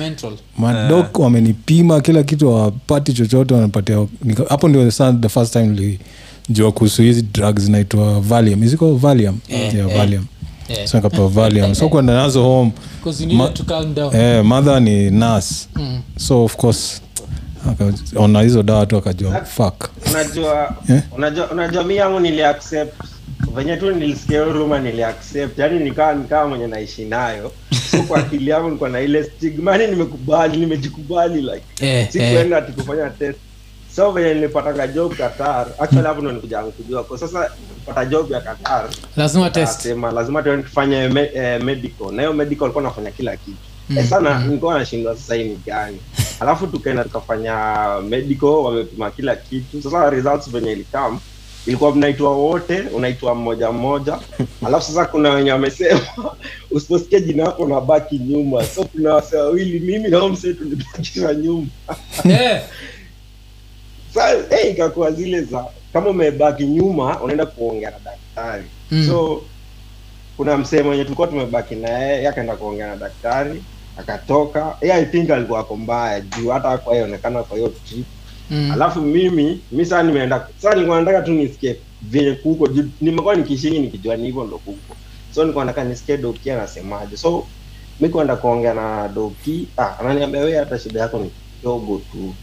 madok 0.59 1.19
wamenipima 1.19 2.01
kila 2.01 2.23
kitu 2.23 2.53
wapati 2.53 3.13
chochote 3.13 3.55
wanapatia 3.55 4.07
hapo 4.49 4.69
ndio 4.69 4.91
the 5.21 5.29
first 5.29 5.53
time 5.53 5.67
nilijua 5.67 6.73
kuhusu 6.73 7.03
hizi 7.03 7.23
drugs 7.23 7.63
zinaitwa 7.63 8.21
valium. 8.21 8.63
Iziko 8.63 8.95
valium? 8.95 9.39
Yeah, 9.49 9.75
yeah, 9.75 9.91
eh. 9.91 9.97
valium. 9.97 10.25
Yeah. 10.69 10.87
so 10.89 10.97
nikapewa 10.99 11.29
valium. 11.29 11.75
So 11.75 11.89
kwenda 11.89 12.15
nazo 12.15 12.43
home. 12.43 12.73
'Cause 13.05 13.23
you 13.23 13.29
needed 13.29 13.47
Ma- 13.47 13.53
to 13.53 13.65
calm 13.65 13.95
down. 13.95 14.17
eh, 14.17 14.45
mother 14.45 14.83
ni 14.83 15.11
nas 15.11 15.69
Mm. 15.77 16.01
so 16.17 16.45
of 16.45 16.57
course 16.57 17.01
ona 18.17 18.41
hizo 18.43 18.63
dawa 18.63 18.87
tu 18.87 18.97
akajua. 18.97 19.45
Fuck. 19.45 19.89
Unajua 20.11 20.75
Eh? 20.91 21.03
unajua 21.17 21.51
unajua 21.51 21.85
mi 21.85 21.97
yangu 21.97 22.21
nili 22.21 22.43
accept 22.43 22.95
venye 23.55 23.77
tu 23.77 23.91
nilisikia 23.91 24.41
huruma 24.45 24.59
ruma 24.61 24.79
nili 24.79 25.05
accept 25.05 25.59
yani 25.59 25.85
nikawa 25.85 26.15
nikawa 26.15 26.49
mwenye 26.49 26.67
naishi 26.67 27.05
nayo. 27.05 27.53
So 27.91 28.03
kwa 28.03 28.19
akili 28.19 28.51
yangu 28.51 28.67
nilikuwa 28.67 28.91
na 28.91 29.01
ile 29.01 29.25
stigmani 29.25 29.87
nimekubali 29.87 30.57
nimejikubali 30.57 31.41
like 31.43 31.63
Eh, 31.87 32.09
sikuenda 32.11 32.59
eh. 32.59 32.65
tikufanya 32.67 33.11
test. 33.11 33.39
So 33.97 34.11
venye 34.13 34.35
nilipatanga 34.35 34.87
job 34.87 35.15
Qatar 35.17 35.67
actually 35.79 36.07
hapo 36.07 36.21
ndo 36.21 36.33
nikujangu 36.33 36.73
kujua. 36.73 37.05
Kwa 37.05 37.19
sasa 37.19 37.51
pata 37.87 38.05
job 38.05 38.31
ya 38.31 38.41
Qatar. 38.41 38.89
Lazima 39.17 39.51
test. 39.51 39.81
sema 39.81 40.11
lazima 40.13 40.43
tuende 40.43 40.63
tufanye 40.63 40.97
eh, 41.35 41.63
medical. 41.63 42.13
Na 42.13 42.23
hiyo 42.23 42.33
medical 42.33 42.65
alikuwa 42.65 42.85
nafanya 42.85 43.11
kila 43.11 43.37
kitu 43.37 43.57
mm. 43.91 43.99
eh, 43.99 44.07
sana 44.07 44.39
nilikuwa 44.47 44.79
nashindwa 44.79 45.17
sasa 45.17 45.35
hii 45.35 45.45
ni 45.45 45.57
gani. 45.67 45.99
Alafu 46.41 46.67
tukaenda 46.67 47.05
tukafanya 47.05 47.87
medical 48.09 48.47
wamepima 48.49 49.11
kila 49.11 49.37
kitu. 49.37 49.83
Sasa 49.83 50.11
results 50.11 50.51
venye 50.51 50.73
ilikam 50.73 51.21
ilikuwa 51.67 51.95
mnaitwa 51.95 52.37
wote 52.37 52.81
unaitwa 52.81 53.35
mmoja 53.35 53.73
mmoja. 53.73 54.19
Alafu 54.67 54.87
sasa 54.87 55.05
kuna 55.05 55.31
wenye 55.31 55.53
wamesema 55.53 56.01
usiposikia 56.71 57.21
jina 57.21 57.43
yako 57.43 57.63
unabaki 57.63 58.19
nyuma. 58.19 58.65
So 58.65 58.85
kuna 58.85 59.15
wase 59.15 59.37
wawili 59.37 59.81
mimi 59.81 60.09
nao 60.09 60.29
msee 60.29 60.53
tulibakishwa 60.53 61.35
nyuma. 61.35 61.67
Eh, 62.31 62.61
sa 64.15 64.31
eh, 64.51 64.71
ikakuwa 64.71 65.13
zile 65.13 65.43
za 65.43 65.65
kama 65.93 66.11
umebaki 66.11 66.65
nyuma 66.67 67.21
unaenda 67.21 67.47
kuongea 67.47 67.91
na 67.91 67.99
daktari. 67.99 68.65
Mm. 68.91 69.07
so 69.07 69.43
kuna 70.37 70.57
msee 70.57 70.83
mwenye 70.83 71.05
tulikuwa 71.05 71.29
tumebaki 71.29 71.75
naye 71.75 72.13
yeye 72.15 72.29
akaenda 72.29 72.57
kuongea 72.57 72.87
na 72.87 72.97
daktari 72.97 73.63
akatoka 73.99 74.77
yeye 74.83 74.95
i 74.95 75.05
think 75.07 75.31
alikuwa 75.31 75.61
ako 75.61 75.77
mbaya 75.77 76.21
juu 76.21 76.49
hata 76.49 76.69
hakuwahi 76.69 77.03
onekana 77.03 77.43
kwa 77.43 77.57
hiyo 77.57 77.69
trip. 77.89 78.07
Mm. 78.51 78.71
alafu 78.73 79.01
mimi 79.01 79.61
mi 79.73 79.87
saa 79.87 80.03
nimeenda 80.03 80.49
saa 80.59 80.75
nilikuwa 80.75 81.01
nataka 81.01 81.23
tu 81.23 81.33
nisikie 81.33 81.77
venye 82.03 82.33
kuko 82.33 82.69
nimekuwa 83.01 83.35
nikishingi 83.35 83.79
nikijua 83.79 84.17
ni 84.17 84.25
hivyo 84.27 84.45
ndo 84.45 84.59
kuko. 84.59 84.97
So 85.35 85.41
nilikuwa 85.43 85.65
nataka 85.65 85.89
nisikie 85.89 86.17
doki 86.17 86.51
anasemaje. 86.51 87.17
So 87.17 87.47
mi 88.01 88.09
kwenda 88.09 88.37
kuongea 88.37 88.75
na 88.75 89.09
doki 89.09 89.69
ah, 89.79 89.99
ananiambia 90.01 90.41
wewe, 90.41 90.59
hata 90.59 90.79
shida 90.79 91.01
yako 91.01 91.19
ni 91.19 91.31
kidogo 91.61 92.01
tu. 92.13 92.35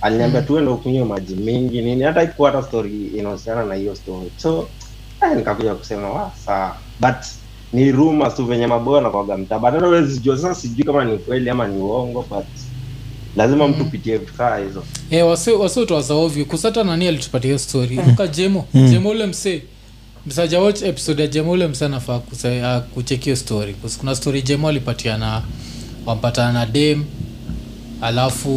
Aliniambia 0.00 0.40
Mm. 0.40 0.46
tuende 0.46 0.70
ukunywe 0.70 1.04
maji 1.04 1.34
mingi 1.34 1.82
nini 1.82 2.02
hata 2.04 2.22
ikuwa 2.22 2.50
hata 2.50 2.62
story 2.68 3.06
inahusiana 3.06 3.64
na 3.64 3.74
hiyo 3.74 3.94
story. 3.94 4.32
So 4.36 4.68
ah, 5.20 5.34
nikakuja 5.34 5.74
kusema 5.74 6.10
wa 6.10 6.32
saa 6.46 6.74
but 7.00 7.16
ni 7.72 7.92
rumors 7.92 8.34
tu 8.34 8.44
venye 8.44 8.66
maboya 8.66 9.02
nakwaga 9.02 9.38
hata 9.62 9.86
huwezi 9.86 10.18
jua 10.20 10.36
sasa 10.36 10.54
sijui 10.54 10.84
kama 10.84 11.04
ni 11.04 11.18
kweli 11.18 11.50
ama 11.50 11.68
ni 11.68 11.76
uongo 11.76 12.24
but 12.30 12.44
lazima 13.36 13.68
mtu 13.68 13.84
pitie 13.84 14.18
vitu 14.18 14.34
kaa 14.34 14.58
hizo. 14.58 14.84
Wasiotwaza 15.60 16.14
ovyo. 16.14 16.44
Kusata 16.44 16.84
nani 16.84 17.08
alitupatia 17.08 17.48
hiyo 17.48 17.58
story? 17.58 17.98
Uka 18.12 18.26
jemo? 18.26 18.64
Jemo 18.74 19.08
ule 19.10 19.26
msee. 19.26 19.62
Msaja 20.26 20.60
watch 20.60 20.82
episode 20.82 21.22
ya 21.22 21.28
jemo 21.28 21.50
ule 21.50 21.66
msee 21.66 21.84
anafaa 21.86 22.16
uh, 22.16 22.82
kucheck 22.94 23.22
hiyo 23.24 23.36
story. 23.36 23.74
Kuna 23.98 24.14
story 24.14 24.42
jemo 24.42 24.68
alipatiana 24.68 25.42
wampatana 26.06 26.52
na 26.52 26.66
dem 26.66 27.04
alafu 28.00 28.48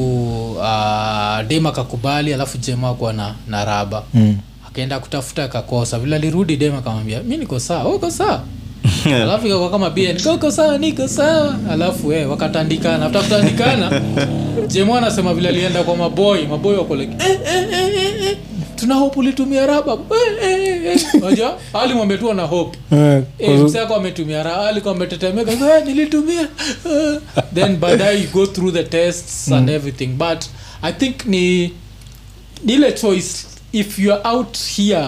uh, 0.51 1.47
dem 1.47 1.65
akakubali 1.65 2.33
alafu 2.33 2.57
jemo 2.57 2.87
akuwa 2.87 3.13
na, 3.13 3.35
na 3.47 3.65
raba. 3.65 4.03
Mm. 4.13 4.37
akaenda 4.67 4.99
kutafuta 4.99 5.43
akakosa. 5.43 5.99
Vile 5.99 6.15
alirudi 6.15 6.57
dem 6.57 6.75
akamwambia 6.75 7.23
mi 7.23 7.37
niko 7.37 7.59
sawa 7.59 7.83
"Oh, 7.83 7.95
uko 7.95 8.11
sawa 8.11 8.43
alafu 9.23 9.47
ikakuwa 9.47 9.69
kama 9.71 9.89
bia 9.89 10.13
niko 10.13 10.51
sawa 10.51 10.77
niko 10.77 11.07
sawa. 11.07 11.55
Alafu 11.71 12.13
eh, 12.13 12.29
wakatandikana. 12.29 13.05
After 13.05 13.21
kutandikana 13.23 14.01
jemo 14.67 14.95
anasema 14.97 15.33
vile 15.33 15.49
alienda 15.49 15.83
kwa 15.83 15.95
maboi 15.95 16.47
maboi 16.47 16.75
wako 16.77 16.95
like 16.95 17.13
eh, 17.25 17.39
eh, 17.45 17.67
eh, 17.73 17.95
eh, 17.95 18.27
eh. 18.27 18.37
tuna 18.75 18.95
hope 18.95 19.19
ulitumia 19.19 19.65
raba. 19.65 19.93
Eh, 19.93 20.49
eh, 20.51 20.59
eh, 20.85 20.85
eh. 20.85 21.01
unajua? 21.23 21.57
Alimwambia 21.73 22.17
tu 22.17 22.31
ana 22.31 22.43
hope. 22.43 22.77
Eh, 22.91 23.23
Eh, 23.39 23.55
kwa- 23.57 23.57
msee 23.67 23.79
ako 23.79 23.95
ametumia 23.95 24.43
raha 24.43 24.67
alikuwa 24.67 24.95
ametetemeka. 24.95 25.51
"Eh, 25.51 25.85
nilitumia. 25.85 26.41
Eh." 26.41 27.19
then 27.55 27.75
baadaye 27.77 28.21
you 28.21 28.27
go 28.33 28.45
through 28.45 28.73
the 28.73 28.83
tests 28.83 29.51
and 29.51 29.69
everything. 29.69 30.07
But 30.07 30.45
i 30.81 30.93
think 30.93 31.25
ni 31.25 31.71
ni 32.63 32.73
ile 32.73 32.91
choice. 32.91 33.45
If 33.73 33.99
youare 33.99 34.21
out 34.29 34.57
here 34.77 35.07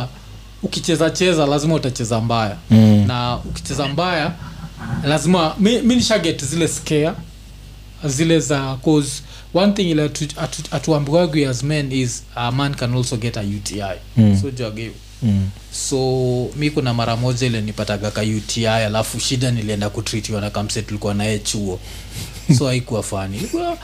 ukicheza 0.63 1.09
cheza 1.09 1.45
lazima 1.45 1.75
utacheza 1.75 2.21
mbaya 2.21 2.57
Mm. 2.71 3.03
na 3.07 3.37
ukicheza 3.45 3.87
mbaya 3.87 4.33
lazima 5.03 5.55
mi, 5.59 5.81
mi 5.81 5.95
nishaget 5.95 6.45
zile 6.45 6.67
scare 6.67 7.11
zile 8.05 8.39
za 8.39 8.77
cause 8.85 9.21
one 9.53 9.73
thing 9.73 9.89
ile 9.91 10.05
atu- 10.05 10.25
atu- 10.41 10.75
as 11.49 11.63
men 11.63 11.91
is 11.91 12.23
a 12.35 12.51
man 12.51 12.75
can 12.75 12.93
also 12.93 13.17
get 13.17 13.37
a 13.37 13.41
uti 13.41 13.81
Mm. 14.17 14.41
so 14.41 14.51
jageu 14.51 14.91
Mm. 15.23 15.49
so 15.71 15.97
mi 16.55 16.69
kuna 16.71 16.93
mara 16.93 17.15
moja 17.15 17.47
ile 17.47 17.61
nipataga 17.61 18.11
ka 18.11 18.21
uti 18.21 18.63
alafu 18.85 19.19
shida 19.19 19.51
nilienda 19.51 19.89
kutritiwa 19.89 20.41
na 20.41 20.49
kamse 20.49 20.81
tulikuwa 20.81 21.13
naye 21.13 21.39
chuo 21.39 21.79
so 22.57 22.67
haikuwa 22.67 23.03
fani 23.03 23.37
ilikuwa 23.37 23.77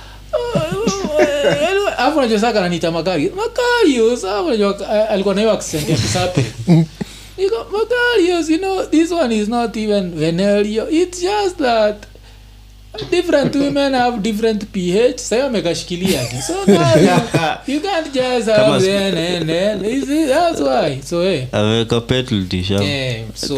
alafu 1.98 2.22
najua 2.22 2.40
saa 2.40 2.52
nanita 2.54 2.92
makari 2.92 3.30
makario 3.36 4.12
alafu 4.12 4.50
najua 4.50 5.10
alikuwa 5.10 5.36
nayo 5.36 5.52
accent 5.52 5.90
ya 5.90 5.96
kisape 5.96 6.46
Niko, 7.38 7.66
makarios 7.72 8.50
you 8.50 8.58
know 8.58 8.84
this 8.86 9.12
one 9.12 9.36
is 9.36 9.48
not 9.48 9.78
even 9.78 10.12
venelio 10.16 10.90
it's 10.90 11.22
just 11.22 11.58
that 11.58 11.96
different 13.12 13.56
women 13.56 13.94
have 13.96 14.18
different 14.18 14.66
ph 14.66 15.18
sayo 15.20 15.46
amekashikilia 15.46 16.26
tu. 16.26 16.36
so 16.48 16.54
you, 17.68 17.80
can't 17.82 18.14
just 18.14 18.48
have 18.48 18.80
then 18.82 19.18
and 19.18 19.48
then 19.50 19.86
Is 19.86 20.10
it- 20.10 20.30
that's 20.30 20.62
why 20.62 21.02
so 21.02 21.22
hey 21.24 21.44
aweka 21.52 22.02
penalty 22.02 22.44
tisha 22.50 22.84
yeah, 22.84 23.22
so 23.34 23.56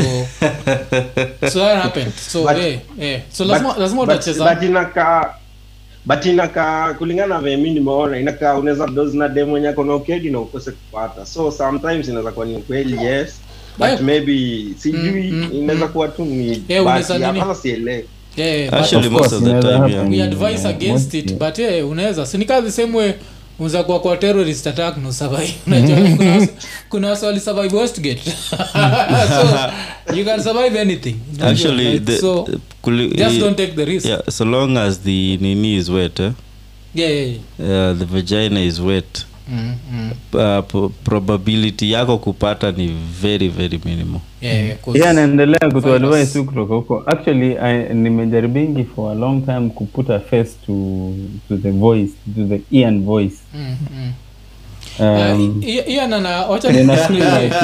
so 1.52 1.60
that 1.60 1.82
happened 1.84 2.14
so 2.30 2.44
But- 2.44 2.58
eh, 2.58 2.80
hey. 3.00 3.18
so 3.34 3.46
lazima 3.46 3.76
lazima 3.80 4.02
utacheza 4.02 4.54
but 4.56 4.64
inakaa 4.64 5.34
but 6.06 6.26
inakaa 6.26 6.94
kulingana 6.94 7.36
na 7.36 7.42
venye 7.42 7.58
mi 7.58 7.70
nimeona 7.74 8.20
inakaa 8.20 8.58
unaweza 8.58 8.88
dozi 8.88 9.18
na 9.18 9.28
demo 9.30 9.50
mwenye 9.52 9.72
na 9.72 9.96
ukedi 9.96 10.30
na 10.30 10.40
ukose 10.40 10.72
kupata. 10.72 11.26
So 11.26 11.52
sometimes 11.52 12.08
inaweza 12.08 12.32
kuwa 12.32 12.46
ni 12.46 12.56
ukweli 12.56 13.04
yes. 13.06 13.40
But 13.78 13.88
Yeah. 13.88 14.02
maybe 14.02 14.66
sijui 14.78 15.32
Mm, 15.32 15.38
mm, 15.52 15.58
inaweza 15.58 15.88
kuwa 15.88 16.08
tu 16.08 16.26
ni 16.26 16.64
Yeah, 16.70 16.86
basi 16.86 17.14
nini? 17.14 17.42
sielewi. 17.62 18.06
Yeah, 18.38 18.72
but 18.72 18.80
Actually, 18.80 19.08
Of 19.08 19.14
most 19.14 19.30
course, 19.30 19.34
of 19.34 19.44
the 19.44 19.62
time, 19.62 19.92
yeah. 19.92 20.10
we 20.10 20.22
advise 20.24 20.64
Yeah, 20.68 20.76
against 20.76 21.14
it 21.14 21.34
but 21.40 21.60
yeah, 21.60 21.88
unaweza. 21.90 22.26
Sinika 22.26 22.62
the 22.62 22.72
same 22.72 22.98
way 22.98 23.14
kuwa 23.58 24.00
kwa 24.00 24.18
terrorist 24.18 24.68
attack 24.68 24.98
no 24.98 25.14
survive. 25.14 25.54
Unajua 25.68 26.48
kuna 26.90 27.08
wase 27.10 27.26
wali 27.26 27.40
survive 27.40 27.76
westgate. 27.78 28.22
So 30.08 30.16
you 30.16 30.26
can 30.26 30.42
survive 30.44 30.80
anything. 30.80 31.16
Actually 31.42 32.00
the, 32.00 32.18
so 32.18 32.48
kuli- 32.82 33.16
just 33.18 33.40
don't 33.40 33.58
take 33.58 33.74
the 33.76 33.86
risk. 33.86 34.06
yeah, 34.06 34.22
so 34.30 34.46
long 34.46 34.78
as 34.78 35.00
the 35.00 35.38
nini 35.38 35.76
is 35.76 35.90
wet 35.90 36.20
eh? 36.20 36.32
yeah, 36.96 37.10
yeah, 37.12 37.28
yeah. 37.60 37.92
uh, 37.92 37.98
the 38.00 38.06
vagina 38.06 38.60
is 38.60 38.80
wet 38.82 39.26
Mm, 39.50 39.74
mm. 39.94 40.12
uh, 40.34 40.92
probability 41.04 41.92
yako 41.92 42.18
kupata 42.18 42.72
ni 42.72 42.96
very 43.22 43.48
very 43.48 43.80
minimal 43.86 44.20
Yeah, 44.42 44.66
yeah, 44.66 44.78
yeah 44.96 45.10
anaendelea 45.10 45.60
Virus. 45.60 45.74
kutuadvise 45.74 46.34
tu 46.34 46.46
kutoka 46.46 46.74
huko 46.76 47.04
actually 47.06 47.58
I- 47.58 47.94
nimejaribingi 47.94 48.84
for 48.84 49.12
a 49.12 49.16
long 49.16 49.46
time 49.46 49.70
kuputa 49.70 50.20
face 50.20 50.52
to 50.66 50.74
to 51.48 51.58
the 51.58 51.72
voice 51.72 52.12
to 52.36 52.46
the 52.46 52.62
Ian 52.78 53.04
voice 53.04 53.36
Mm, 53.54 53.76
mm. 53.98 54.12
um, 55.00 55.64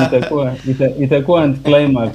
itakuwa 0.08 0.56
itakuwa 1.02 1.44
anticlimax 1.44 2.10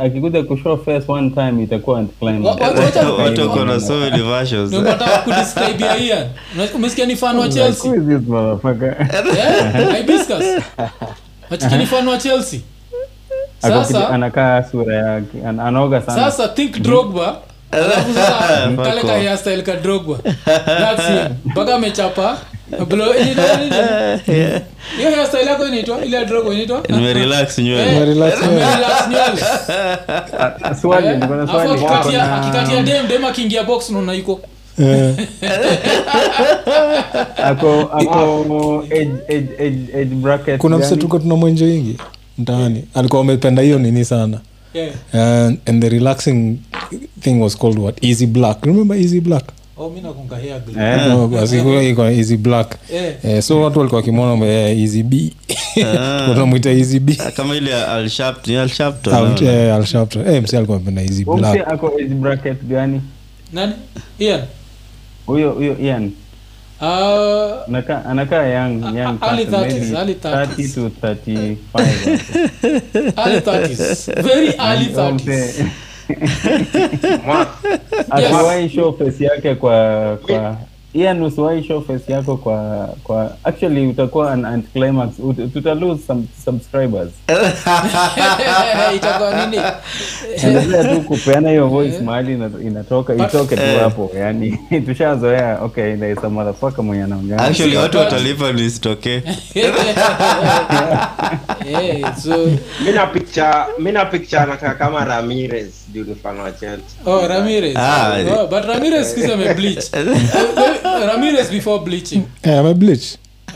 akikuja 0.00 0.42
kushow 0.42 0.76
face 0.84 1.04
one 1.12 1.30
time 1.30 1.62
itakuwa 1.62 1.98
anticlimax 1.98 2.44
Wa- 2.60 2.68
wa- 2.68 2.74
wacha- 2.84 3.12
watu 3.12 3.40
wako 3.40 3.64
na 3.64 3.80
so 3.80 3.96
many 3.96 4.22
versions. 4.22 4.68
Ndio 4.68 4.82
nataka 4.82 5.18
kudescribe 5.18 5.84
ya 5.84 6.26
umesikia 6.74 7.06
ni 7.06 7.16
fan 7.16 7.38
wa 7.38 7.48
chelsea 7.48 7.90
Who 7.90 7.96
is 7.96 8.02
this 8.08 8.28
motherfucker? 8.28 8.96
Yeah, 9.36 9.96
hibiscus. 9.96 10.44
Wachiki 11.50 11.86
fan 11.86 12.08
wa 12.08 12.18
chelsea? 12.18 12.60
Sasa 13.58 14.08
anakaa 14.08 14.62
sura 14.70 14.94
yake 14.96 15.46
anaoga 15.46 16.02
sana. 16.02 16.22
Sasa 16.30 16.48
think 16.48 16.78
drogba. 16.80 17.36
Alafu 17.70 18.14
sasa 18.14 18.70
kale 18.84 19.00
ka 19.02 19.08
hairstyle 19.12 19.62
ka 19.62 19.76
drogba. 19.76 20.18
That's 20.66 21.06
him 21.08 21.18
mpaka 21.44 21.74
amechapa 21.74 22.38
Blo- 22.70 23.14
inaitwa 23.20 23.56
nini? 23.56 23.74
hiyo 24.96 25.10
hairstyle 25.10 25.46
yako 25.46 25.66
inaitwa 25.68 26.04
ile 26.04 26.16
ya 26.16 26.22
inaitwa 26.22 26.82
nimerelax 26.88 27.58
Eh, 27.58 27.64
nywele 27.64 27.92
Nimerelax 27.92 28.42
nywele. 28.42 28.64
amerelax 28.64 29.08
nywele. 29.08 29.42
Swali 30.80 31.06
Eh, 31.06 31.18
niko 31.18 31.34
na 31.34 31.46
swali 31.46 31.70
akikatia- 31.70 32.58
Wako 32.58 32.82
dem 32.82 33.08
dem 33.08 33.24
akiingia 33.24 33.62
box 33.64 33.90
unaona 33.90 34.12
yuko 34.12 34.40
Eh, 34.82 35.14
ako 37.44 37.90
ako 37.92 38.84
age 38.90 39.10
age 39.28 39.48
age 39.58 39.82
age 40.00 40.14
bracket 40.14 40.60
kuna 40.60 40.78
mse 40.78 40.96
tuko 40.96 41.18
tuna 41.18 41.36
mwenjo 41.36 41.68
ingi 41.68 41.96
mtaani. 42.38 42.84
Alikuwa 42.94 43.20
amependa 43.22 43.62
hiyo 43.62 43.78
nini 43.78 44.04
sana. 44.04 44.38
Yeah. 44.74 44.90
and, 45.46 45.58
and 45.66 45.82
the 45.82 45.88
relaxing 45.88 46.56
thing 47.20 47.40
was 47.40 47.58
called 47.58 47.78
what? 47.78 48.04
Easy 48.04 48.26
black. 48.26 48.64
Remember 48.66 48.96
easy 48.96 49.20
black 49.20 49.44
Oh. 49.80 49.92
Eh, 50.78 51.06
black. 52.36 52.78
Eh. 52.92 53.14
eh, 53.24 53.42
so 53.42 53.60
watu 53.60 53.78
walikuwa 53.78 54.00
wakimwona 54.00 54.36
b. 55.02 55.32
Tunamwita 56.26 56.70
easy 56.70 56.98
b. 57.00 57.18
Kama 57.36 57.56
ile 57.56 57.84
alshapt 57.84 58.48
ni 58.48 58.56
alshapt 58.56 59.06
Out, 59.06 59.42
eh, 59.42 59.74
Al-Sharpton. 59.74 60.28
Eh, 60.28 60.42
mse 60.42 60.56
alikuwa 60.56 60.76
amependa 60.78 61.02
easy 61.02 61.24
black. 61.24 61.68
ako 61.68 61.92
age 62.00 62.04
bracket 62.14 62.62
gani? 62.64 63.00
Nani? 63.52 63.72
Ian? 64.18 64.40
huyo 65.26 65.50
huyo 65.50 65.76
Ian. 65.78 66.10
Ah, 66.80 67.66
anakaa 67.68 68.04
anakaa 68.04 68.46
young 76.08 76.20
young 76.20 76.48
early 76.48 76.64
person, 76.64 76.68
30s, 76.68 76.88
maybe 76.88 77.08
early 77.08 77.08
30s. 77.08 77.22
30 77.22 77.24
to 77.24 77.34
35 77.38 77.38
hapo. 77.38 77.58
early 77.58 77.68
30s. 77.68 77.68
Very 77.68 77.84
early 77.84 77.98
Huyo 77.98 78.04
30s. 78.04 78.08
mse- 78.08 78.26
asiwahi 78.28 78.68
show 78.68 78.92
face 78.92 79.24
yake 79.24 79.54
kwa 79.54 80.18
kwa 80.26 80.56
Ian 80.94 81.22
usiwahi 81.22 81.64
show 81.64 81.82
face 81.82 82.12
yako 82.12 82.36
kwa 82.36 82.88
kwa 83.04 83.36
actually 83.44 83.86
utakuwa 83.86 84.32
an 84.32 84.44
anticlimax 84.44 85.08
Ut- 85.18 85.52
tuta 85.52 85.74
lose 85.74 86.02
some 86.06 86.22
subscribers 86.44 87.08
itakuwa 88.96 89.46
nini 89.46 89.62
endelea 90.42 90.84
tu 90.94 91.00
kupeana 91.02 91.50
hiyo 91.50 91.68
voice 91.68 91.98
mahali 91.98 92.32
ina- 92.32 92.50
inatoka 92.66 93.14
itoke 93.14 93.56
tu 93.56 93.62
Eh. 93.62 93.80
hapo 93.80 94.10
yani 94.18 94.58
tushazoea 94.86 95.58
okay 95.62 95.96
there 95.96 96.12
is 96.12 96.18
a 96.24 96.28
motherfucker 96.28 96.84
mwenye 96.84 97.02
anaongea 97.04 97.38
actually 97.38 97.76
watu 97.76 97.98
watalipa 97.98 98.52
nisitokee 98.52 99.22
Eh, 101.70 102.04
so 102.22 102.36
mi 102.84 102.92
na 102.94 103.06
picture 103.28 103.66
mi 103.78 103.92
na 103.92 104.04
picture 104.04 104.38
anakaa 104.42 104.74
kama 104.74 105.04
ramirez 105.04 105.66
juu 105.92 106.04
ni 106.04 106.14
fan 106.14 106.38
wa 106.40 106.52
chelsea. 106.52 106.84
Oh 107.06 107.26
ramirez. 107.28 107.76
Ah, 107.76 108.16
oh, 108.38 108.46
but 108.46 108.64
ramirez 108.64 109.08
siku 109.08 109.20
hizi 109.20 109.32
amebleach 109.32 109.84
ramirez 111.12 111.50
before 111.50 111.84
bleaching. 111.84 112.22
Eh, 112.42 112.58
amebleach 112.58 113.04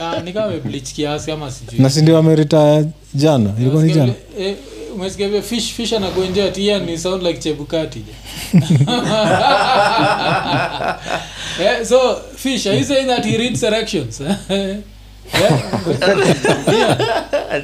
ah, 0.01 0.21
ni 0.21 0.33
kama 0.33 0.47
amebleach 0.47 0.93
kiasi 0.93 1.31
ama 1.31 1.51
sijui. 1.51 1.81
Na 1.81 1.91
sindio 1.91 2.19
amerita 2.19 2.85
jana? 3.15 3.51
Ilikuwa 3.61 3.83
ni 3.83 3.93
jana? 3.93 4.13
Eh, 4.39 4.55
umesikia 4.95 5.29
vile 5.29 5.43
fish 5.43 5.73
fish 5.73 5.93
anagonjea 5.93 6.45
ati 6.47 6.67
Ian 6.67 6.85
ni 6.85 6.99
sound 6.99 7.23
like 7.23 7.39
chebukati. 7.39 8.05
Eh, 11.61 11.85
so 11.85 12.17
fish 12.37 12.67
are 12.67 12.79
you 12.79 12.85
saying 12.85 13.07
that 13.07 13.25
he 13.25 13.37
reads 13.37 13.63
erections 13.63 14.21
yeah? 15.41 16.93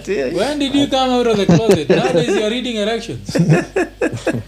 yeah. 0.08 0.34
when 0.34 0.58
did 0.58 0.74
you 0.74 0.86
come 0.86 1.10
out 1.10 1.26
of 1.26 1.36
the 1.36 1.46
closet 1.46 1.88
nowadays 1.88 2.28
you're 2.28 2.50
reading 2.50 2.76
erections 2.76 3.36
eh, 3.36 3.64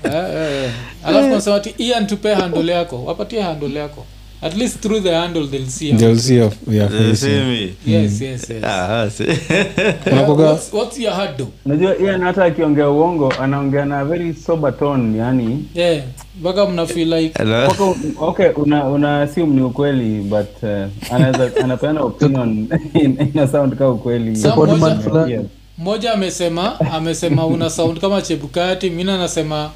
eh, 0.04 0.64
eh. 0.64 0.70
alafu 1.04 1.28
nasema 1.28 1.56
ati 1.56 1.74
Ian 1.78 2.06
tupe 2.06 2.34
handle 2.34 2.72
yako 2.72 3.04
wapatie 3.04 3.40
handle 3.42 3.78
yako 3.78 4.06
at 4.42 4.56
least 4.56 4.80
through 4.80 5.00
the 5.02 5.10
handle 5.14 5.46
they'll 5.46 5.66
see 5.68 5.92
they'll 5.92 6.18
see 6.18 6.36
your, 6.36 6.52
yeah, 6.70 6.88
they'll 6.88 7.16
see 7.16 7.28
me. 7.40 7.74
yes 7.86 8.20
yes 8.20 8.50
yes 8.50 8.64
Ah, 8.64 9.08
see. 9.10 9.24
What's, 10.26 10.72
what's 10.72 10.98
your 10.98 11.12
handle 11.14 11.46
unajua 11.66 11.98
Ian 11.98 12.22
hata 12.22 12.44
akiongea 12.44 12.90
uongo 12.90 13.32
anaongea 13.40 13.84
na 13.84 14.04
very 14.04 14.34
sober 14.34 14.78
tone 14.78 15.18
yani 15.18 15.64
yeah 15.74 16.02
mpaka 16.40 16.66
mna 16.66 16.86
feel 16.86 17.12
like 17.14 17.38
Hello? 17.38 17.64
Mpaka 17.66 17.84
okay 18.20 18.48
una 18.56 18.84
una 18.84 19.22
assume 19.22 19.54
ni 19.54 19.62
ukweli 19.62 20.20
but 20.20 20.62
uh, 20.62 21.14
anaweza 21.14 21.50
anapeana 21.64 22.02
opinion 22.02 22.68
in- 23.02 23.28
ina 23.34 23.48
sound 23.48 23.74
kama 23.76 23.90
ukweli 23.90 24.36
support 24.36 24.78
man 24.78 25.00
fulani. 25.00 25.48
Mmoja 25.80 26.12
amesema 26.12 26.80
amesema 26.80 27.46
una 27.46 27.70
sound 27.70 28.00
kama 28.00 28.22
chebukati 28.22 28.90
mina 28.90 29.14
anasema 29.14 29.70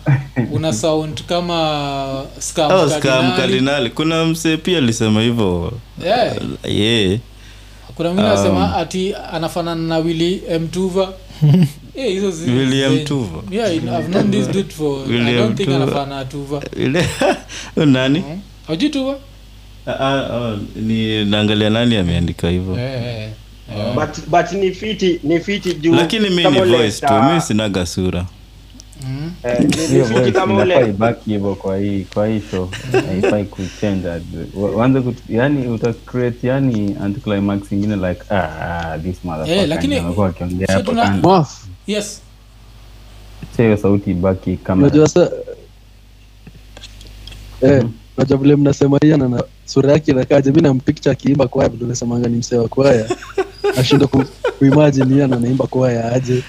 una 0.52 0.72
sound 0.72 1.22
kama 1.24 2.24
scam 2.38 2.70
Oh, 2.72 3.90
kuna 3.94 4.24
msee 4.24 4.56
pia 4.56 4.78
alisema 4.78 5.22
hivyo. 5.22 5.72
Yeah. 6.04 6.36
yeah. 6.64 7.18
kuna 7.94 8.08
mwingine 8.12 8.34
Um, 8.34 8.40
asema 8.40 8.76
ati 8.76 9.14
anafanana 9.32 9.80
na 9.82 9.98
wili 9.98 10.42
mtuva 10.60 11.12
hizo 11.94 12.30
zi- 12.30 12.50
William 12.50 12.98
zi- 12.98 13.04
Tuva. 13.04 13.42
yeah, 13.50 13.74
I've 13.74 14.08
known 14.08 14.30
this 14.30 14.46
dude 14.46 14.70
for 14.74 14.98
I 15.12 15.34
don't 15.34 15.56
think 15.56 15.68
anafanana 15.68 16.16
na 16.16 16.24
tuva. 16.24 16.62
Ile- 16.76 17.08
nani? 17.86 18.24
Hauji 18.66 18.88
tuva? 18.88 19.16
Ni 20.76 21.24
naangalia 21.24 21.70
nani 21.70 21.96
ameandika 21.96 22.48
hivyo. 22.48 22.76
Yeah, 22.78 23.04
eh, 23.22 23.28
eh. 23.72 23.94
but 23.94 24.28
but 24.28 24.52
ni 24.52 24.70
fiti 24.72 25.20
ni 25.22 25.40
fiti 25.40 25.74
juu 25.74 25.94
lakini 25.94 26.30
mi 26.30 26.44
ni 26.44 26.60
voice 26.60 27.06
tu 27.06 27.14
mi 27.22 27.40
sinaga 27.40 27.86
sura. 27.86 28.26
Mm. 29.06 29.32
eh, 29.42 30.88
ibaki 30.88 31.30
hivyo 31.30 31.54
kwa 31.54 31.78
hii 31.78 32.06
kwa 32.14 32.28
hii 32.28 32.40
show. 32.50 32.68
Haifai 33.08 33.44
kuchange 33.44 34.08
Wa- 34.54 34.90
yani 35.28 35.66
uta 35.68 35.94
yani 36.42 36.96
anticlimax 37.02 37.72
ingine 37.72 37.96
like 38.08 38.20
ah, 38.30 38.36
ah 38.36 38.98
this 38.98 39.16
motherfucker 39.24 39.58
Eh, 39.62 39.68
lakini- 39.68 39.94
ndio 39.94 40.06
amekuwa 40.06 40.28
akiongea 40.28 40.66
hapo 40.72 40.92
kando 40.92 41.46
yes. 41.86 42.20
Hiyo 43.56 43.76
sauti 43.76 44.10
ibaki 44.10 44.56
kama 44.56 44.82
unajua 44.82 45.08
sa 45.08 45.30
eh, 47.60 47.84
unajua 48.16 48.38
vile 48.38 48.56
mnasema 48.56 48.98
hiyo 49.02 49.16
na 49.16 49.42
sura 49.64 49.92
yake 49.92 50.10
inakaje 50.10 50.50
mi 50.52 50.60
nampikcha 50.62 51.10
akiimba 51.10 51.48
kwaya 51.48 51.70
unasemanga 51.84 52.28
ni 52.28 52.36
msee 52.36 52.56
wa 52.56 52.68
kwaya. 52.68 53.06
Nashindwa 53.76 54.08
ku, 54.08 54.24
ana 55.24 55.36
naimba 55.36 55.36
anaimba 55.36 55.66
kwaya 55.66 56.12
aje. 56.12 56.42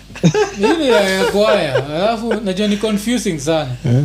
Ya 0.59 1.25
kwaya? 1.31 1.85
Alafu 1.89 2.33
najua 2.33 2.67
ni 2.67 2.77
confusing 2.77 3.39
sana. 3.39 3.69
Eh, 3.85 4.03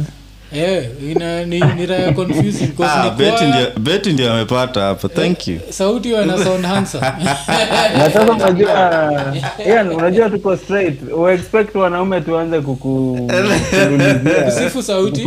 'cause 2.76 2.92
ah, 2.92 3.04
ni 3.04 3.10
beti 3.80 4.12
ndio 4.12 4.32
amepata 4.32 4.80
hapo 4.80 5.08
thank 5.08 5.48
you. 5.48 5.58
Sauti 5.70 6.12
wana 6.12 6.44
sound 6.44 6.64
handsome. 6.64 7.06
Na 7.98 8.10
sasa 8.10 8.32
unajua 8.32 9.34
unajua 9.96 10.30
tuko 10.30 10.56
straight. 10.56 11.00
Uexpect 11.12 11.74
wanaume 11.74 12.20
tuanze 12.20 12.60
kuku- 12.60 13.26
kukululizia- 13.26 14.44
Kusifu 14.44 14.82
sauti. 14.82 15.20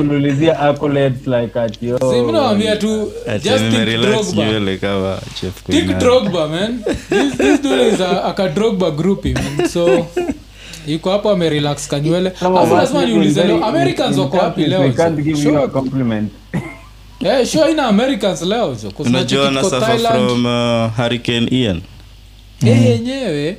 accolades 0.59 1.27
like 1.27 1.59
ati 1.59 1.79
Si, 1.99 2.21
mi 2.21 2.31
tu 2.75 3.11
just 3.43 3.57
think 3.71 3.97
Drogba. 3.97 4.45
nywele 4.45 4.77
kama 4.77 5.17
chef 5.41 5.63
Think 5.63 5.97
Drogba, 5.99 6.47
man. 6.47 6.83
This, 7.09 7.37
this 7.37 7.61
dude 7.61 7.87
is 7.93 8.01
a, 8.01 8.23
aka 8.23 8.47
Drogba 8.49 8.91
groupie, 8.91 9.33
man. 9.33 9.67
So 9.69 10.07
yuko 10.87 11.11
hapo 11.11 11.29
amerelax 11.29 11.87
kanywele. 11.87 12.31
Lazima 12.71 13.05
niulize 13.05 13.43
leo 13.43 13.65
americans 13.65 14.17
wako 14.17 14.37
wapi 14.37 14.65
leo? 14.65 14.93
Sure. 15.43 15.67
compliment. 15.67 16.31
Eh, 17.25 17.45
sure 17.47 17.71
ina 17.71 17.87
americans 17.87 18.41
leo 18.41 18.75
jo. 18.83 18.91
Unajua 18.99 19.47
unacheki 19.47 19.75
na 19.75 19.79
suffer 19.79 19.99
from 20.11 20.45
uh, 20.45 20.95
hurricane 20.97 21.47
ian. 21.51 21.81
Eh, 22.65 22.85
yenyewe 22.85 23.57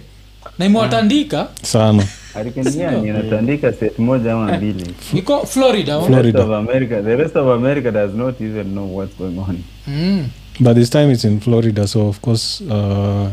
na 0.58 0.66
imewatandika 0.66 1.48
sana. 1.62 2.04
Hurricane 2.34 3.08
inatandika 3.08 3.72
set 3.72 3.98
moja 3.98 4.32
ama 4.32 4.56
mbili. 4.56 4.86
Iko 5.14 5.46
florida 5.46 6.00
the 6.00 6.06
Florida. 6.06 6.38
rest 6.38 6.50
of 6.50 6.54
America, 6.54 7.02
the 7.02 7.16
rest 7.16 7.36
of 7.36 7.48
America 7.48 7.90
does 7.90 8.14
not 8.14 8.40
even 8.40 8.66
know 8.66 8.96
what's 8.96 9.16
going 9.18 9.38
on. 9.38 9.58
mm. 9.88 10.24
but 10.60 10.74
this 10.76 10.90
time 10.90 11.12
it's 11.12 11.24
in 11.24 11.40
florida 11.40 11.86
so 11.86 12.08
of 12.08 12.20
course 12.20 12.60
uh, 12.70 13.26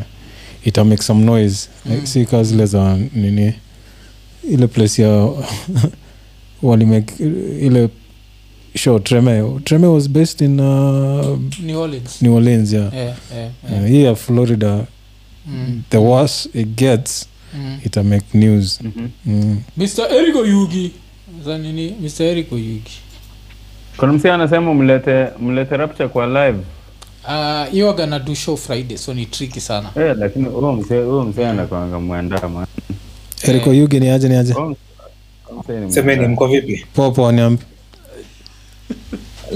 ita 0.65 0.83
make 0.83 1.03
some 1.03 1.25
noise. 1.25 1.69
Mm. 1.85 2.05
si 2.05 2.25
kaa 2.25 2.43
zile 2.43 2.65
za 2.65 2.97
nini 3.15 3.53
ile 4.49 4.67
place 4.67 5.01
ya 5.01 5.09
walimake 6.61 7.13
ile 7.61 7.89
show 8.75 8.99
tremeo 8.99 9.59
treme 9.63 9.87
was 9.87 10.09
based 10.09 10.41
in 10.41 10.59
uh, 10.59 11.37
new 11.63 11.79
orleans 11.81 12.21
new 12.21 12.35
orleans 12.35 12.73
yeah, 12.73 12.93
Yeah, 12.93 13.15
yeah, 13.35 13.51
yeah. 13.71 13.87
hii 13.87 14.03
ya 14.03 14.15
florida 14.15 14.85
Mm. 15.47 15.81
the 15.89 15.97
worse 15.97 16.49
it 16.53 16.67
gets 16.67 17.27
Mm. 17.55 17.77
ita 17.85 18.03
make 18.03 18.25
news 18.37 18.79
mm. 19.25 19.61
mr 19.77 20.13
eric 20.15 20.35
oyugi 20.35 20.91
za 21.45 21.57
mr 21.57 22.23
eric 22.23 22.51
oyugi 22.51 22.91
Kuna 23.97 24.13
msia 24.13 24.33
anasema 24.33 24.73
mlete 24.73 25.27
mlete 25.39 25.77
rapture 25.77 26.09
kwa 26.09 26.27
live 26.27 26.59
Ah, 27.27 27.65
hiyo 27.71 27.89
uh, 27.89 27.95
gana 27.97 28.19
do 28.19 28.35
show 28.35 28.57
friday 28.57 28.97
so 28.97 29.13
ni 29.13 29.25
triki 29.25 29.61
sana 29.61 29.89
eh, 29.95 30.15
lakini 30.19 30.45
huyo 30.45 30.71
huyo 30.87 31.23
msee 31.23 31.47
anakwanga 31.47 31.99
mwandama. 31.99 32.67
Eriko 33.47 33.73
yugi 33.73 33.99
ni 33.99 34.09
aje 34.09 34.29
ni 34.29 34.35
aje? 34.35 34.55
Semeni 35.89 36.27
mko 36.27 36.47
vipi? 36.47 36.85
Popo 36.93 37.31
niambi 37.31 37.63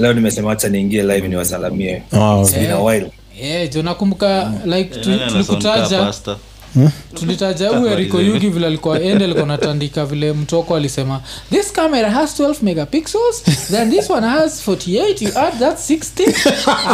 leo 0.00 0.12
nimesema 0.12 0.50
hacha 0.50 0.68
niingie 0.68 1.02
live 1.02 1.28
niwasalamie. 1.28 2.02
Oh, 2.12 2.18
okay. 2.18 2.42
It's 2.42 2.54
been 2.54 2.70
a 2.70 2.82
while. 2.84 3.10
Yeah, 3.42 3.70
jo 3.70 3.82
nakumbuka 3.82 4.52
like 4.64 5.00
tu- 5.00 5.10
Nani 5.10 5.44
tulitaja 7.14 7.68
huyu 7.68 7.92
eriko 7.92 8.20
yugi 8.20 8.48
vile 8.48 8.66
alikuwa 8.66 9.00
ende 9.02 9.24
alikuwa 9.24 9.46
natandika 9.46 10.06
vile 10.06 10.32
mtoko 10.32 10.76
alisema 10.76 11.20
this 11.50 11.72
camera 11.72 12.10
has 12.10 12.40
12 12.40 12.54
megapixels 12.62 13.42
then 13.70 13.90
this 13.90 14.10
one 14.10 14.26
has 14.26 14.68
48 14.68 15.24
you 15.24 15.38
add 15.38 15.58
that 15.58 15.78
60 15.90 16.24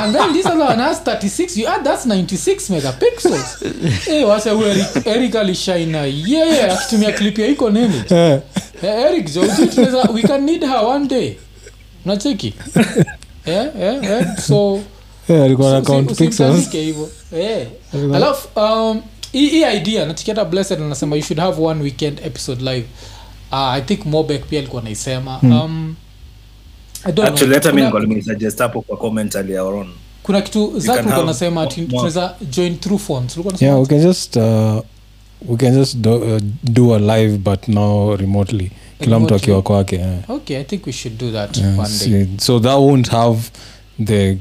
and 0.03 0.17
then 0.17 0.33
this 0.33 0.47
other 0.47 0.67
one 0.69 0.83
has 0.83 0.99
36 1.03 1.57
you 1.61 1.69
add 1.69 1.85
that's 1.85 2.07
96 2.07 2.71
megapixels. 2.71 3.65
Hey, 4.05 4.25
wacha 4.25 4.51
huyu 4.53 4.67
eric, 4.69 5.07
eric 5.07 5.37
alishaina 5.37 5.99
yeye 5.99 6.47
yeah, 6.47 6.79
akitumia 6.79 7.13
clip 7.13 7.39
ya 7.39 7.47
iko 7.47 7.71
nini? 7.71 8.03
Eh, 8.11 8.41
Eh, 8.83 9.05
eric 9.11 9.33
jo 9.35 9.41
we 10.15 10.23
can 10.23 10.45
need 10.45 10.63
her 10.65 10.85
one 10.85 11.07
day. 11.09 11.37
Unacheki? 12.05 12.55
Yeah, 13.47 13.67
yeah, 13.81 14.05
yeah. 14.05 14.39
so 14.39 14.81
eh, 15.29 15.43
alikuwa 15.43 15.73
na 15.73 15.83
count 15.83 16.17
pixels. 16.19 16.71
hivyo. 16.71 17.09
Eh. 17.39 17.67
alafu 18.15 18.49
um, 18.61 19.03
hii 19.33 19.49
hii 19.49 19.77
idea 19.77 20.07
natiketa 20.07 20.45
blessed 20.45 20.81
anasema 20.81 21.17
you 21.17 21.23
should 21.23 21.41
have 21.41 21.63
one 21.63 21.83
weekend 21.83 22.21
episode 22.25 22.75
live. 22.75 22.87
Uh, 23.53 23.59
i 23.59 23.83
think 23.83 24.05
mobek 24.07 24.45
pia 24.47 24.59
alikuwa 24.59 24.83
naisema 24.83 25.39
um, 25.43 25.95
I 27.05 27.23
actually 27.23 27.55
hata 27.55 27.73
mi 27.73 27.83
Kuna- 27.83 28.07
nimesuggest 28.07 28.59
hapo 28.59 28.83
kwa 28.83 28.97
comment 28.97 29.35
earlier 29.35 29.85
kuna 30.23 30.41
kitu 30.43 30.73
zak 30.79 30.87
can 30.87 30.95
ulikuwa 30.95 31.15
have 31.15 31.27
nasema 31.27 31.67
tunaweza 31.67 32.35
join 32.51 32.79
through 32.79 33.01
phones. 33.01 33.39
Yeah 33.61 33.81
we 33.81 33.87
can 33.87 34.01
just 34.03 34.37
uh, 34.37 34.81
we 35.49 35.57
can 35.57 35.75
just 35.75 35.97
do, 35.97 36.17
uh, 36.17 36.41
do 36.63 36.95
a 36.95 36.99
live 36.99 37.39
but 37.39 37.69
now 37.69 38.17
remotely. 38.17 38.71
Kila 39.01 39.21
mtu 39.21 39.35
akiwa 39.35 39.63
kwake 39.63 40.01
okay 40.29 40.57
i 40.59 40.65
think 40.65 40.87
we 40.87 40.93
should 40.93 41.19
do 41.19 41.31
that 41.33 41.57
Yeah, 41.57 41.79
one 41.79 41.89
day. 41.89 42.25
see, 42.25 42.27
so 42.39 42.61
that 42.61 42.79
won't 42.79 43.09
have 43.11 43.41
the 44.05 44.37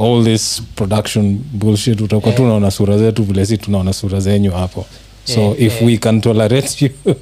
all 0.00 0.24
this 0.24 0.62
production 0.74 1.38
bullshit 1.52 2.00
utakuwa 2.00 2.28
yeah. 2.28 2.36
tunaona 2.36 2.70
sura 2.70 2.98
zetu 2.98 3.22
vile 3.22 3.46
si 3.46 3.58
tunaona 3.58 3.92
sura 3.92 4.20
zenyu 4.20 4.52
hapo. 4.52 4.86
So 5.26 5.40
Yeah, 5.40 5.66
if 5.66 5.80
yeah. 5.80 5.86
we 5.86 5.98
can 5.98 6.20
tolerate 6.20 6.80
you 6.82 6.90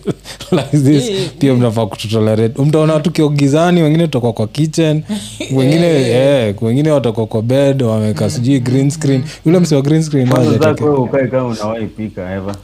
like 0.52 0.70
this 0.72 1.08
Yeah, 1.08 1.28
yeah, 1.40 1.56
mnafaa 1.56 1.86
kututolerate. 1.86 2.62
Mtaona 2.62 3.00
tukiogizani 3.00 3.82
wengine 3.82 4.04
tutakuwa 4.04 4.32
kwa 4.32 4.48
kitchen 4.48 5.02
wengine 5.56 5.86
eh, 6.10 6.54
wengine 6.62 6.90
watakuwa 6.90 7.26
kwa 7.26 7.42
bed 7.42 7.82
wameka 7.82 8.30
sijui 8.30 8.60
green 8.60 8.90
screen. 8.90 9.24
Yule 9.46 9.58
msi 9.58 9.74
wa 9.74 9.82
green 9.82 10.02
screen 10.02 10.28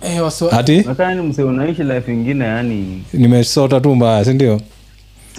eh, 0.03 0.23
ati? 0.53 0.81
Nakaa 0.81 1.15
ni 1.15 1.23
mse 1.23 1.43
unaishi 1.43 1.83
life 1.83 2.13
ingine 2.13 2.45
yani 2.45 3.03
nimesota 3.13 3.81
tu 3.81 3.95
mbaya 3.95 4.25
sindio 4.25 4.61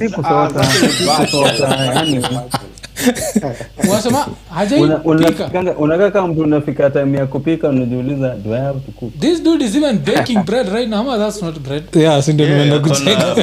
si 3.02 3.12
kusota 3.12 3.22
si 3.34 3.39
kusota 3.39 3.56
yani 3.78 3.89
wasema 3.91 4.26
una- 4.28 4.36
hajaipika 4.56 4.95
unafikanga- 4.97 5.76
unakaa 5.78 6.12
kama 6.12 6.28
mtu 6.28 6.41
unafika 6.41 6.89
time 6.89 7.18
ya 7.18 7.26
kupika 7.26 7.70
unajiuliza 7.70 8.36
do 8.36 8.56
I 8.56 8.60
have 8.62 8.80
to 8.80 8.91
cook? 8.91 9.20
This 9.20 9.43
dude 9.43 9.66
is 9.66 9.76
even 9.76 9.99
baking 9.99 10.43
bread 10.45 10.70
right 10.74 10.89
now 10.89 10.99
ama 10.99 11.18
that's 11.18 11.41
not 11.41 11.60
bread? 11.60 11.84
Yeah 11.95 12.24
sindio 12.24 12.47
nimeenda 12.47 12.80
kucheka. 12.80 13.36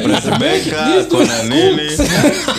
kona 1.09 1.43
nini? 1.43 1.81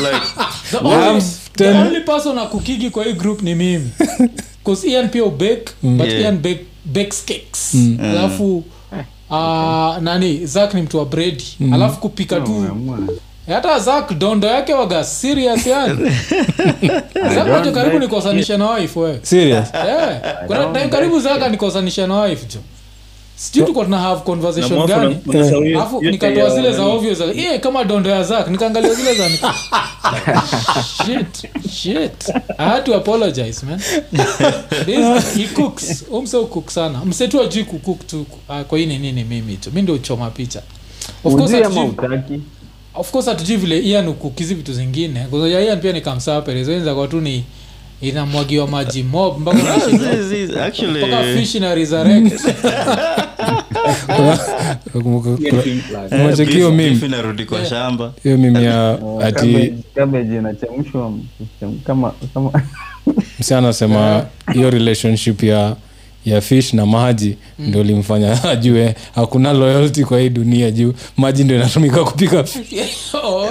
Like 0.05 0.26
the 0.70 0.78
only, 0.78 1.22
the 1.57 1.68
only 1.68 2.01
person 2.01 2.38
akukigi 2.38 2.90
kwa 2.90 3.05
hii 3.05 3.12
group 3.12 3.42
ni 3.42 3.55
mimi. 3.55 3.90
Bcause 4.64 4.88
ian 4.90 5.09
pia 5.09 5.24
ubake 5.24 5.64
but 5.82 6.07
Yeah. 6.07 6.20
ian 6.20 6.38
bake, 6.38 6.64
bakes 6.84 7.24
cakes. 7.24 7.74
Alafu 8.03 8.64
uh, 9.30 9.98
nani 10.03 10.46
zak 10.46 10.74
ni 10.74 10.82
mtu 10.82 10.98
wa 10.98 11.05
bredi 11.05 11.44
alafu 11.72 12.01
kupika 12.01 12.40
tu 12.40 12.64
hata 13.55 13.78
zak 13.78 14.12
dondo 14.18 14.48
yake 14.48 14.74
waga 14.74 15.05
serious 15.05 15.66
yani. 15.66 16.11
Zakajo 17.34 17.72
karibu 17.72 17.98
nikosanisha 17.98 18.59
na 18.59 18.70
wife 18.70 19.01
we. 19.01 19.18
Serious? 19.22 19.74
Yeah. 19.74 20.20
kuna 20.46 20.66
time 20.66 20.88
karibu 20.88 21.20
zaka 21.20 21.48
nikosanisha 21.48 22.07
na 22.07 22.20
wife 22.20 22.46
jo. 22.46 22.61
Sijui 23.36 23.66
tuko 23.66 23.84
tuna 23.84 23.98
have 23.98 24.20
conversation 24.20 24.86
gani? 24.86 25.18
alafu 25.74 26.03
nikatoa 26.03 26.51
zile 26.51 26.72
za 26.72 26.84
ovyo 26.84 27.14
za 27.14 27.24
yeah, 27.24 27.61
kama 27.61 27.84
dondo 27.84 28.11
ya 28.11 28.22
zak 28.22 28.48
nikaangalia 28.48 28.94
zile 28.94 29.14
za 29.14 29.28
nika 29.28 29.55
shit 31.07 31.48
shit. 31.70 32.28
I 32.59 32.68
had 32.68 32.82
to 32.84 32.94
apologize 32.94 33.66
man. 33.66 33.78
This, 34.84 35.34
he 35.36 35.48
cooks. 35.55 36.05
Umse 36.11 36.38
cook 36.44 36.70
sana. 36.70 37.05
Msetu 37.05 37.42
ajui 37.42 37.64
kucook 37.64 38.07
tu. 38.07 38.26
Uh, 38.48 38.61
kwa 38.61 38.78
hii 38.78 38.86
ni 38.86 38.98
nini 38.98 39.24
mimi 39.24 39.57
tu? 39.57 39.70
Mi 39.72 39.82
ndio 39.82 39.94
uchoma 39.94 40.30
picha. 40.30 40.62
Of 41.24 41.34
course 41.34 41.53
of 42.95 43.11
course 43.11 43.26
hatujui 43.26 43.57
vile 43.57 43.78
ian 43.78 44.09
ukukizi 44.09 44.55
vitu 44.55 44.72
zingine. 44.72 45.20
Kuzoja 45.30 45.61
ian 45.61 45.80
pia 45.80 45.93
ni 45.93 46.01
kamsaperezoenza 46.01 46.95
kwa 46.95 47.09
tu 47.09 47.20
ni 47.20 47.45
inamwagiwa 48.01 48.66
maji 48.66 49.03
mob 49.03 49.41
mpaka 49.41 49.59
fish 51.36 51.55
na 51.55 51.74
resurrect. 51.74 52.41
Inarudi 57.05 57.45
kwa 57.45 57.64
shamba. 57.64 58.12
Hiyo 58.22 58.38
mimi 58.38 58.64
ya 58.64 58.99
ati 59.26 59.74
msi 63.38 63.55
anasema 63.55 64.26
hiyo 64.53 64.70
relationship 64.70 65.43
ya 65.43 65.76
ya 66.24 66.40
fish 66.40 66.72
na 66.74 66.86
maji 66.86 67.36
ndio 67.58 67.82
limfanya 67.82 68.44
ajue 68.50 68.94
hakuna 69.14 69.52
loyalty 69.52 70.04
kwa 70.04 70.20
hii 70.20 70.28
dunia 70.28 70.70
juu 70.70 70.92
maji 71.16 71.44
ndio 71.44 71.56
inatumika 71.56 72.04
kupika 72.04 72.44
fish. 72.44 72.80
Oh. 73.14 73.48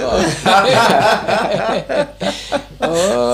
Oh, 2.82 3.32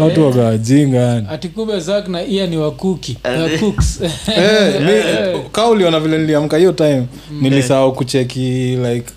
watu 0.00 0.20
yeah. 0.20 0.26
wakawajinga 0.26 0.98
yani 0.98 1.80
zak 1.80 2.08
na 2.08 2.22
ia 2.24 2.46
ni 2.46 2.56
wakuki 2.56 3.18
wa 3.24 3.58
cooks 3.58 4.00
Eh, 4.36 4.80
mi- 4.80 5.40
ka 5.52 5.66
uliona 5.66 6.00
vile 6.00 6.18
niliamka 6.18 6.56
hiyo 6.56 6.72
time 6.72 7.06
nilisahau 7.40 7.92
kucheki 7.94 8.76
like 8.76 9.12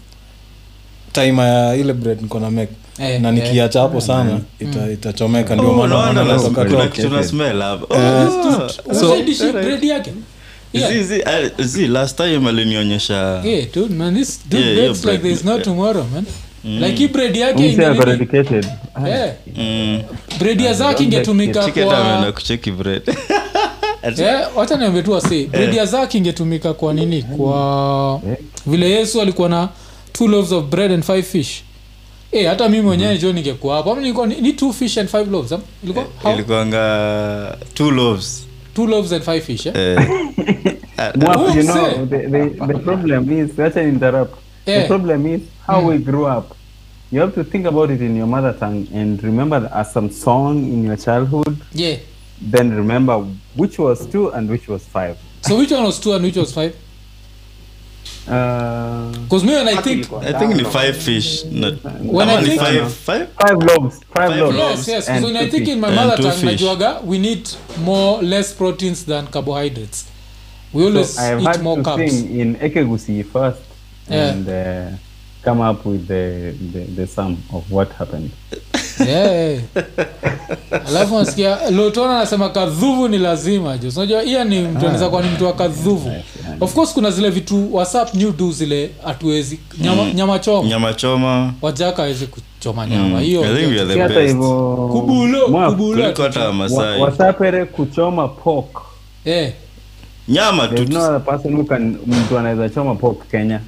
time 1.26 1.41
ya 1.41 1.76
ile 1.76 1.93
bread 1.93 2.22
niko 2.22 2.39
na 2.39 2.51
make. 2.51 2.72
Eh, 2.99 3.22
na 3.22 3.30
eh. 3.30 3.34
nikiacha 3.36 3.80
hapo 3.82 4.01
sana 4.01 4.39
ita- 4.61 4.91
itachomeka 4.91 5.55
ndio 5.55 5.70
Oh, 5.70 5.74
maana 5.74 6.13
naona 6.13 6.24
natoka 6.24 6.65
kuna 6.65 6.86
tu. 6.88 6.89
kitu 6.91 7.09
na 7.09 7.24
smell 7.24 7.61
hapa. 7.61 7.95
Oh, 7.95 8.91
Usaidishi 8.91 9.51
bread 9.51 9.84
yake. 9.84 10.11
Yeah. 10.74 10.91
zi- 10.93 11.03
zi- 11.03 11.24
ah, 11.26 11.63
zi, 11.63 11.88
last 11.88 12.17
time 12.17 12.49
alinionyesha 12.49 13.41
Yeah, 13.45 13.65
dude, 13.76 13.95
man, 13.95 14.15
this 14.15 14.39
dude 14.49 14.63
Yeah, 14.65 14.78
yeah, 14.78 14.89
like 14.91 15.01
bread. 15.03 15.22
there's 15.22 15.45
no 15.45 15.59
tomorrow, 15.59 16.05
man. 16.13 16.26
Like 16.82 16.95
hii 16.97 17.07
bread 17.07 17.36
yake 17.36 17.72
mse 17.72 17.86
ako 17.86 18.03
nini? 18.05 18.17
dedicated 18.17 18.65
Yeah, 19.07 19.32
mm, 19.57 20.01
bread 20.39 20.61
ya 20.61 20.74
zake 20.74 21.03
ingetumika 21.03 21.65
chicken 21.65 21.84
ameenda 21.84 22.22
kwa 22.24 22.32
kucheki 22.32 22.72
bread. 22.72 23.01
Yeah, 24.17 24.57
wacha 24.57 24.76
niambie 24.78 25.01
tu 25.03 25.11
wasi 25.11 25.45
bread 25.47 25.74
ya 25.74 25.86
zake 25.86 26.17
ingetumika 26.17 26.74
kwa 26.74 26.93
nini? 26.93 27.24
Kwa 27.24 28.22
vile 28.65 28.89
yesu 28.89 29.22
alikuwa 29.22 29.49
na 29.49 29.70
two 30.14 30.28
loaves 30.28 30.51
of 30.51 30.66
bread 30.66 30.91
and 30.91 31.03
five 31.03 31.24
fish 31.24 31.64
Eh, 32.32 32.47
hata 32.47 32.70
mimi 32.70 32.84
mwenyewe 32.84 33.18
jo 33.18 33.34
ningekuwa 33.34 33.76
hapo 33.76 33.91
ama 33.91 34.01
nilikuwa 34.01 34.28
ni, 34.28 34.41
ni 34.41 34.53
two 34.53 34.74
fish 34.74 34.97
and 34.97 35.10
five 35.10 35.32
loaves 35.32 35.51
am? 35.51 35.62
ilikuwa 35.84 36.05
how? 36.24 36.34
ilikuanga 36.34 37.57
two 37.74 37.91
loaves 37.91 38.47
two 38.74 38.88
loaves 38.88 39.12
and 39.14 39.24
five 39.24 39.41
fish 39.41 39.66
eh? 39.66 39.74
eh, 39.76 39.97
you 40.99 41.64
know, 41.64 42.05
the, 42.05 42.28
the, 42.30 42.74
the 42.74 42.80
problem 42.80 43.32
is, 43.32 43.60
acha 43.60 43.82
interrupt. 43.82 44.36
Yeah. 44.66 44.82
The 44.82 44.88
problem 44.88 45.26
is 45.26 45.41
how 45.68 45.82
we 45.82 45.97
grew 45.97 46.26
up. 46.26 46.55
You 47.12 47.22
have 47.22 47.34
to 47.36 47.43
think 47.43 47.66
about 47.66 47.89
it 47.89 48.01
in 48.01 48.16
your 48.16 48.28
mother 48.28 48.53
tongue 48.60 48.88
and 48.93 49.24
remember 49.24 49.60
the- 49.62 49.76
uh, 49.76 49.84
some 49.84 50.12
song 50.12 50.57
in 50.64 50.84
your 50.84 50.97
childhood. 50.97 51.57
yeah 51.74 51.97
Then 52.51 52.76
remember 52.76 53.26
which 53.55 53.80
was 53.80 54.07
two 54.07 54.30
and 54.32 54.49
which 54.49 54.68
was 54.68 54.84
five. 54.84 55.18
so 55.41 55.57
which 55.57 55.72
one 55.72 55.84
was 55.84 55.99
two 55.99 56.14
and 56.14 56.24
which 56.24 56.38
was 56.38 56.53
five 56.53 56.74
because 58.26 59.43
me 59.43 59.53
when 59.53 59.67
i 59.67 59.76
think 59.82 60.11
i 60.13 60.34
think 60.39 60.55
ni 60.55 60.63
five 60.63 60.95
fish 60.97 61.43
not, 61.45 61.74
When 62.01 62.30
I 62.30 62.41
think- 62.43 62.61
five, 62.61 62.93
five? 62.93 63.28
five 63.34 63.57
loaves. 63.57 63.99
Five, 64.15 64.30
Five 64.30 64.39
loaves. 64.39 64.57
loaves. 64.57 64.88
yes 64.88 64.88
yes 64.88 65.05
because 65.07 65.24
when 65.24 65.38
i 65.38 65.49
think 65.49 65.67
in 65.67 65.80
my 65.80 65.89
mother 65.95 66.17
tongue 66.22 66.41
najuaga 66.43 67.01
we 67.03 67.17
need 67.20 67.49
more 67.84 68.22
less 68.24 68.53
proteins 68.53 69.05
than 69.05 69.28
carbohydrates 69.28 70.05
we 70.74 70.84
always 70.86 71.15
So 71.15 71.22
I 71.22 71.26
have 71.26 71.41
eat 71.41 71.47
had 71.47 71.61
more 71.63 71.78
to 71.78 71.84
carbs 71.84 72.09
sing 72.11 72.39
in 72.39 72.55
Ekegusi 72.55 73.24
first 73.26 73.61
Yeah. 74.09 74.30
and 74.32 74.47
uh, 74.49 74.97
come 75.41 75.61
up 75.61 75.86
with 75.86 76.07
the, 76.07 76.53
the, 76.74 76.80
the 76.95 77.07
sum 77.07 77.38
of 77.53 77.63
what 77.72 77.91
happened. 77.93 78.32
Yeah. 79.08 79.60
alafu 80.88 81.16
nasikia 81.20 81.58
lotona 81.72 82.16
anasema 82.18 82.50
kadhuvu 82.50 83.08
ni 83.08 83.18
lazima 83.18 83.78
jo 83.78 83.89
unajua 83.95 84.24
iya 84.24 84.43
ni 84.43 84.60
mtu 84.62 84.80
anaweza 84.80 85.10
kuwa 85.10 85.22
ni 85.22 85.30
mtu 85.30 85.45
wa 85.45 85.54
kadhuvu. 85.54 86.12
Of 86.62 86.74
course 86.74 86.93
kuna 86.93 87.12
zile 87.12 87.30
vitu 87.30 87.76
whatsapp 87.76 88.14
new 88.14 88.32
do 88.32 88.52
zile 88.52 88.89
hatuwezi. 89.04 89.60
Nyama, 89.82 90.04
nyama 90.14 90.39
choma. 90.39 90.70
Nyama 90.70 90.93
choma. 90.93 91.54
Wajaka 91.62 92.04
awezi 92.04 92.26
kuchoma 92.28 92.88
nyama. 92.88 93.20
Hiyo 93.20 93.41
I 93.41 93.56
think 93.56 93.72
we 93.72 93.80
are 93.82 93.88
Si 93.89 93.93
the 93.93 94.02
hata 94.02 94.22
hivyo 94.22 94.89
kubulo 94.91 95.45
kubulo. 95.70 96.04
Hata 96.18 96.52
masai. 96.54 97.02
Wasapere 97.02 97.66
kuchoma 97.66 98.28
pork. 98.28 98.82
eh. 99.26 99.54
Nyama 100.28 100.68
tu 100.68 100.84
no 100.93 101.20
person 101.20 101.54
who 101.56 101.64
can 101.64 101.97
mtu 102.08 102.38
anaweza 102.39 102.70
choma 102.70 102.95
pork 102.95 103.28
Kenya. 103.32 103.60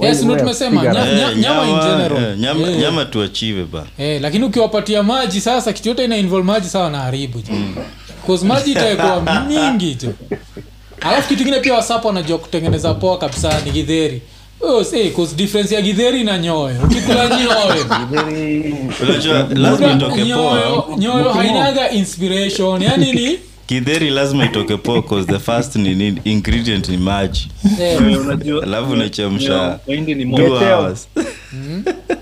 Yes 0.00 0.22
ndo 0.22 0.36
tumesema 0.36 0.84
Eh, 0.84 1.36
nyama 1.36 1.68
in 1.68 1.76
general. 1.80 2.22
eh, 2.32 2.38
nyama, 2.38 2.60
Yeah. 2.68 2.80
nyama 2.80 3.04
tuachive 3.04 3.64
ba. 3.64 3.84
Eh, 3.98 4.20
lakini 4.22 4.44
ukiwapatia 4.44 5.02
maji 5.02 5.40
sasa 5.40 5.72
kitu 5.72 5.88
yote 5.88 6.04
ina 6.04 6.16
involve 6.16 6.46
maji 6.46 6.68
sawa 6.68 6.90
na 6.90 6.98
haribu 6.98 7.42
mm. 7.50 7.74
cause 8.26 8.46
maji 8.46 8.70
itaekuwa 8.72 9.42
mingi 9.48 9.94
tu. 9.94 10.14
Alafu 11.00 11.28
kitu 11.28 11.42
ingine 11.42 11.60
pia 11.60 11.74
wasapo 11.74 12.08
wanajua 12.08 12.38
kutengeneza 12.38 12.94
poa 12.94 13.18
kabisa 13.18 13.60
ni 13.64 13.70
gidheri 13.70 14.22
Oh, 14.60 14.84
difference 15.36 15.74
ya 15.74 15.82
gidheri 15.82 16.24
na 16.24 16.38
nyoyo. 16.38 16.76
Ukikula 16.84 17.28
nyoyo. 20.98 21.32
Hainaga 21.32 21.90
inspiration. 21.90 22.82
Yani 22.82 23.12
ni 23.12 23.38
kidheri 23.66 24.10
lazima 24.10 24.44
itoke 24.44 24.76
poa 24.76 25.02
cause 25.02 25.26
the 25.32 25.38
first 25.38 25.76
ni, 25.76 25.94
nini 25.94 26.20
ingredient 26.24 26.88
ni 26.88 26.96
maji. 26.96 27.50
Alafu 28.62 28.90
unachemsha 28.92 29.78
hours. 30.72 31.08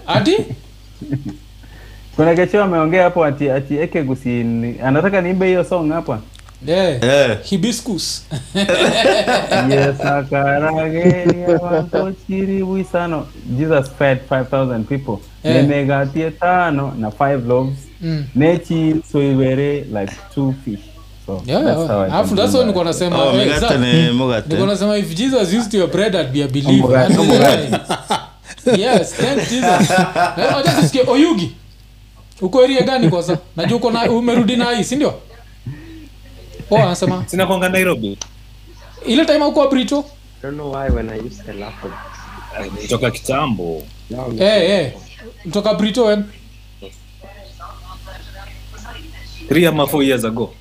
Ati? 0.07 0.37
Kuna 2.17 2.35
kecheo 2.35 2.63
ameongea 2.65 3.03
hapo 3.05 3.25
ati 3.25 3.51
ati 3.51 3.77
Ekegusi 3.77 4.47
anataka 4.85 5.21
niimbe 5.21 5.47
hiyo 5.47 5.65
song 5.65 5.93
hapa. 5.93 6.21
Yeah. 6.67 7.03
Yeah. 7.05 7.43
hibiscus. 7.43 8.25
Yes 9.71 10.01
akarageria 10.17 11.59
jesus 13.59 13.91
fed 13.99 14.19
5000 14.31 14.85
people. 14.85 15.17
Yeah. 15.45 15.63
nemegatie 15.63 16.31
tano 16.31 16.95
na 16.99 17.09
5 17.09 17.47
loaves. 17.49 17.79
Mm. 18.01 18.25
nechi 18.35 18.95
soiwere 19.13 19.81
like 19.81 20.13
two 20.35 20.55
fish 20.65 20.81
alafu 21.29 22.29
can 22.29 22.37
that's 22.37 22.53
do 22.53 22.59
why 22.59 22.65
that. 22.65 22.67
niko 22.67 22.85
nasema. 22.85 23.33
Megate 23.33 23.61
za- 23.61 23.79
ni 23.79 24.11
mogate 24.13 24.55
niko 24.55 24.67
nasema 24.67 24.97
if 24.97 25.15
jesus 25.15 25.53
used 25.55 25.75
your 25.75 25.89
bread 25.91 26.15
I'd 26.15 26.33
be 26.33 26.43
a 26.45 26.49
believer. 26.49 26.73
Mogate, 26.79 27.13
Yani, 27.13 27.27
mogate. 27.27 27.71
yes 28.83 29.13
thank 29.15 29.49
jesus. 29.49 29.89
Tusikie 30.81 31.03
oyugi 31.07 31.53
uko 32.41 32.65
eria 32.65 32.83
gani 32.83 33.09
kwanza 33.09 33.39
najua 33.57 33.77
uko 33.77 33.91
na 33.91 34.11
umerudi 34.11 34.57
na 34.57 34.71
hii 34.71 34.85
sindio 34.85 35.15
oh 36.71 36.77
anasema 36.79 37.25
sinakwanga 37.27 37.69
nairobi? 37.69 38.19
Ile 39.07 39.25
time 39.25 39.45
uko 39.45 39.69
brito? 39.69 39.99
I 39.99 40.43
don't 40.43 40.55
know 40.57 40.73
why 40.73 40.91
when 40.91 41.11
I 41.11 41.19
used 41.19 41.45
the 41.47 41.53
laptop. 41.53 41.93
toka 42.89 43.11
kitambo. 43.11 43.83
Now 44.11 44.33
brito 45.79 46.05
wen 46.05 46.25
three 49.49 49.67
ama 49.67 49.87
four 49.87 50.03
years 50.05 50.25
ago 50.25 50.55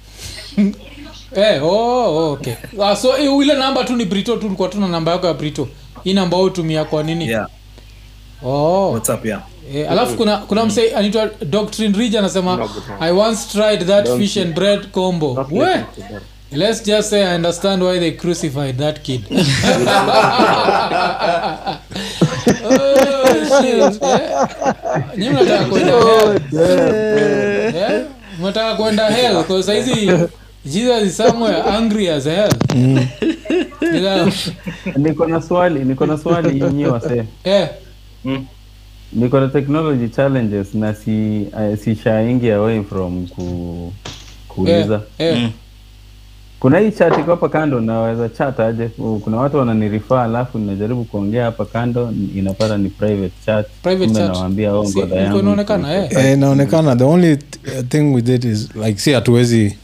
eh 1.35 1.63
oh, 1.63 1.67
oh 1.69 2.31
okay. 2.31 2.55
Ah, 2.81 2.95
so 2.95 3.17
eh, 3.17 3.29
ile 3.41 3.53
namba 3.55 3.83
tu 3.83 3.95
ni 3.95 4.05
brito 4.05 4.35
tu 4.37 4.45
ulikuwa 4.47 4.69
tuna 4.69 4.87
namba 4.87 5.11
yako 5.11 5.27
ya 5.27 5.33
brito. 5.33 5.67
Hii 6.03 6.13
namba 6.13 6.37
hutumia 6.37 6.85
kwa 6.85 7.03
nini? 7.03 7.27
Yeah. 7.27 7.47
Oh. 8.43 8.91
Whatsapp 8.91 9.25
yeah. 9.25 9.41
Eh, 9.75 9.91
alafu 9.91 10.15
kuna 10.17 10.37
kuna 10.37 10.65
msee 10.65 10.93
anaitwa 10.95 11.29
doctrine 11.45 11.97
ridge 11.97 12.19
anasema 12.19 12.69
i 12.99 13.11
once 13.11 13.41
tried 13.51 13.87
that 13.87 14.17
fish 14.17 14.37
and 14.37 14.55
bread 14.55 14.87
combo. 14.91 15.47
We 15.51 15.67
let's 16.51 16.83
just 16.85 17.09
say 17.09 17.23
i 17.25 17.35
understand 17.35 17.83
why 17.83 17.99
they 17.99 18.11
crucified 18.11 18.77
that 18.77 19.01
kid. 19.01 19.21
Oh, 22.63 23.61
shit. 23.61 24.01
Yeah. 24.01 25.31
mnataka 25.33 25.65
kwenda 25.65 25.93
mnataka 28.41 28.75
kwenda 28.75 29.09
hell? 29.09 29.43
Kwa 29.43 29.63
saizi 29.63 30.11
jesus 30.65 31.03
is 31.03 31.17
somewhere 31.17 31.61
angry 31.61 32.09
as 32.09 32.23
hell. 32.25 32.51
Ila- 33.95 34.31
niko 34.97 35.25
na 35.25 35.41
swali 35.41 35.79
niko 35.85 36.05
na 36.05 36.17
swali 36.17 36.59
nyinyi 36.61 36.85
wasee 36.85 37.23
eh, 37.43 37.69
niko 39.13 39.39
na 39.39 39.47
technology 39.47 40.09
challenges 40.09 40.73
na 40.73 40.93
si 40.95 41.47
uh, 41.53 41.77
si 41.79 41.95
shying 41.95 42.51
away 42.51 42.83
from 42.83 43.27
ku, 43.27 43.93
kuuliza. 44.47 45.01
Eh, 45.17 45.27
eh. 45.43 45.49
Kuna 46.61 46.79
hii 46.79 46.91
chat 46.91 47.19
iko 47.19 47.31
hapa 47.31 47.49
kando 47.49 47.79
naweza 47.79 48.29
chat 48.29 48.59
aje 48.59 48.89
kuna 49.23 49.37
watu 49.37 49.57
wananirifaa 49.57 50.23
alafu 50.23 50.59
ninajaribu 50.59 51.03
kuongea 51.03 51.45
hapa 51.45 51.65
kando 51.65 52.13
inapata 52.35 52.77
ni 52.77 52.89
private 52.89 53.31
chat 53.45 53.65
Private 53.83 54.13
chat. 54.13 54.27
nawaambia 54.31 54.71
Si, 54.85 54.99
ngoda 54.99 55.15
yangu 55.15 55.39
inaonekana, 55.39 55.95
eh. 55.95 56.09
Eh, 56.11 56.33
inaonekana 56.33 56.95
the 56.95 57.03
only 57.03 57.37
thing 57.89 58.13
we 58.13 58.21
did 58.21 58.43
is 58.43 58.69
like 58.85 58.99
si 58.99 59.11
hatuwezi 59.11 59.63
like 59.63 59.77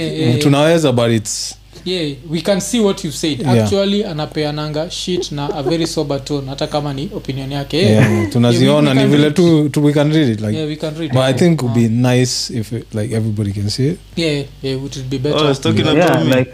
Yeah, 0.00 0.12
yeah, 0.14 0.28
yeah. 0.28 0.38
tunaweza 0.38 0.92
but 0.92 1.10
it's 1.10 1.54
yeah 1.84 2.16
we 2.30 2.40
can 2.40 2.60
see 2.60 2.80
what 2.80 3.04
you've 3.04 3.16
said. 3.16 3.40
Yeah. 3.40 3.52
actually 3.64 4.04
anapeananga 4.04 4.90
shit 4.90 5.32
na 5.32 5.48
a 5.56 5.62
very 5.62 5.86
sober 5.86 6.24
tone 6.24 6.46
hata 6.48 6.66
kama 6.66 6.94
ni 6.94 7.10
opinion 7.16 7.52
yake. 7.52 7.78
Yeah, 7.78 8.12
Yeah, 8.12 8.30
tunaziona 8.30 8.94
ni 8.94 9.06
vile 9.06 9.30
tu, 9.30 9.68
tu 9.68 9.84
we 9.84 9.92
can 9.92 10.12
read 10.12 10.28
it 10.32 10.40
like 10.40 10.56
Yeah, 10.56 10.68
we 10.68 10.76
can 10.76 10.94
read 10.98 11.12
but 11.12 11.22
i 11.22 11.32
think 11.34 11.54
it 11.54 11.62
would 11.62 11.74
be 11.74 11.88
nice 11.88 12.50
if 12.58 12.72
it, 12.72 12.94
like 12.94 13.14
everybody 13.16 13.52
can 13.52 13.70
see 13.70 13.86
it. 13.88 13.98
Yeah 14.16 14.44
yeah 14.62 14.76
it 14.76 14.80
would 14.82 15.10
be 15.10 15.18
better. 15.18 15.38
Oh, 15.46 15.54
talking 15.54 15.86
Yeah. 15.86 15.92
about 15.92 16.18
yeah, 16.18 16.24
me. 16.24 16.34
like 16.36 16.52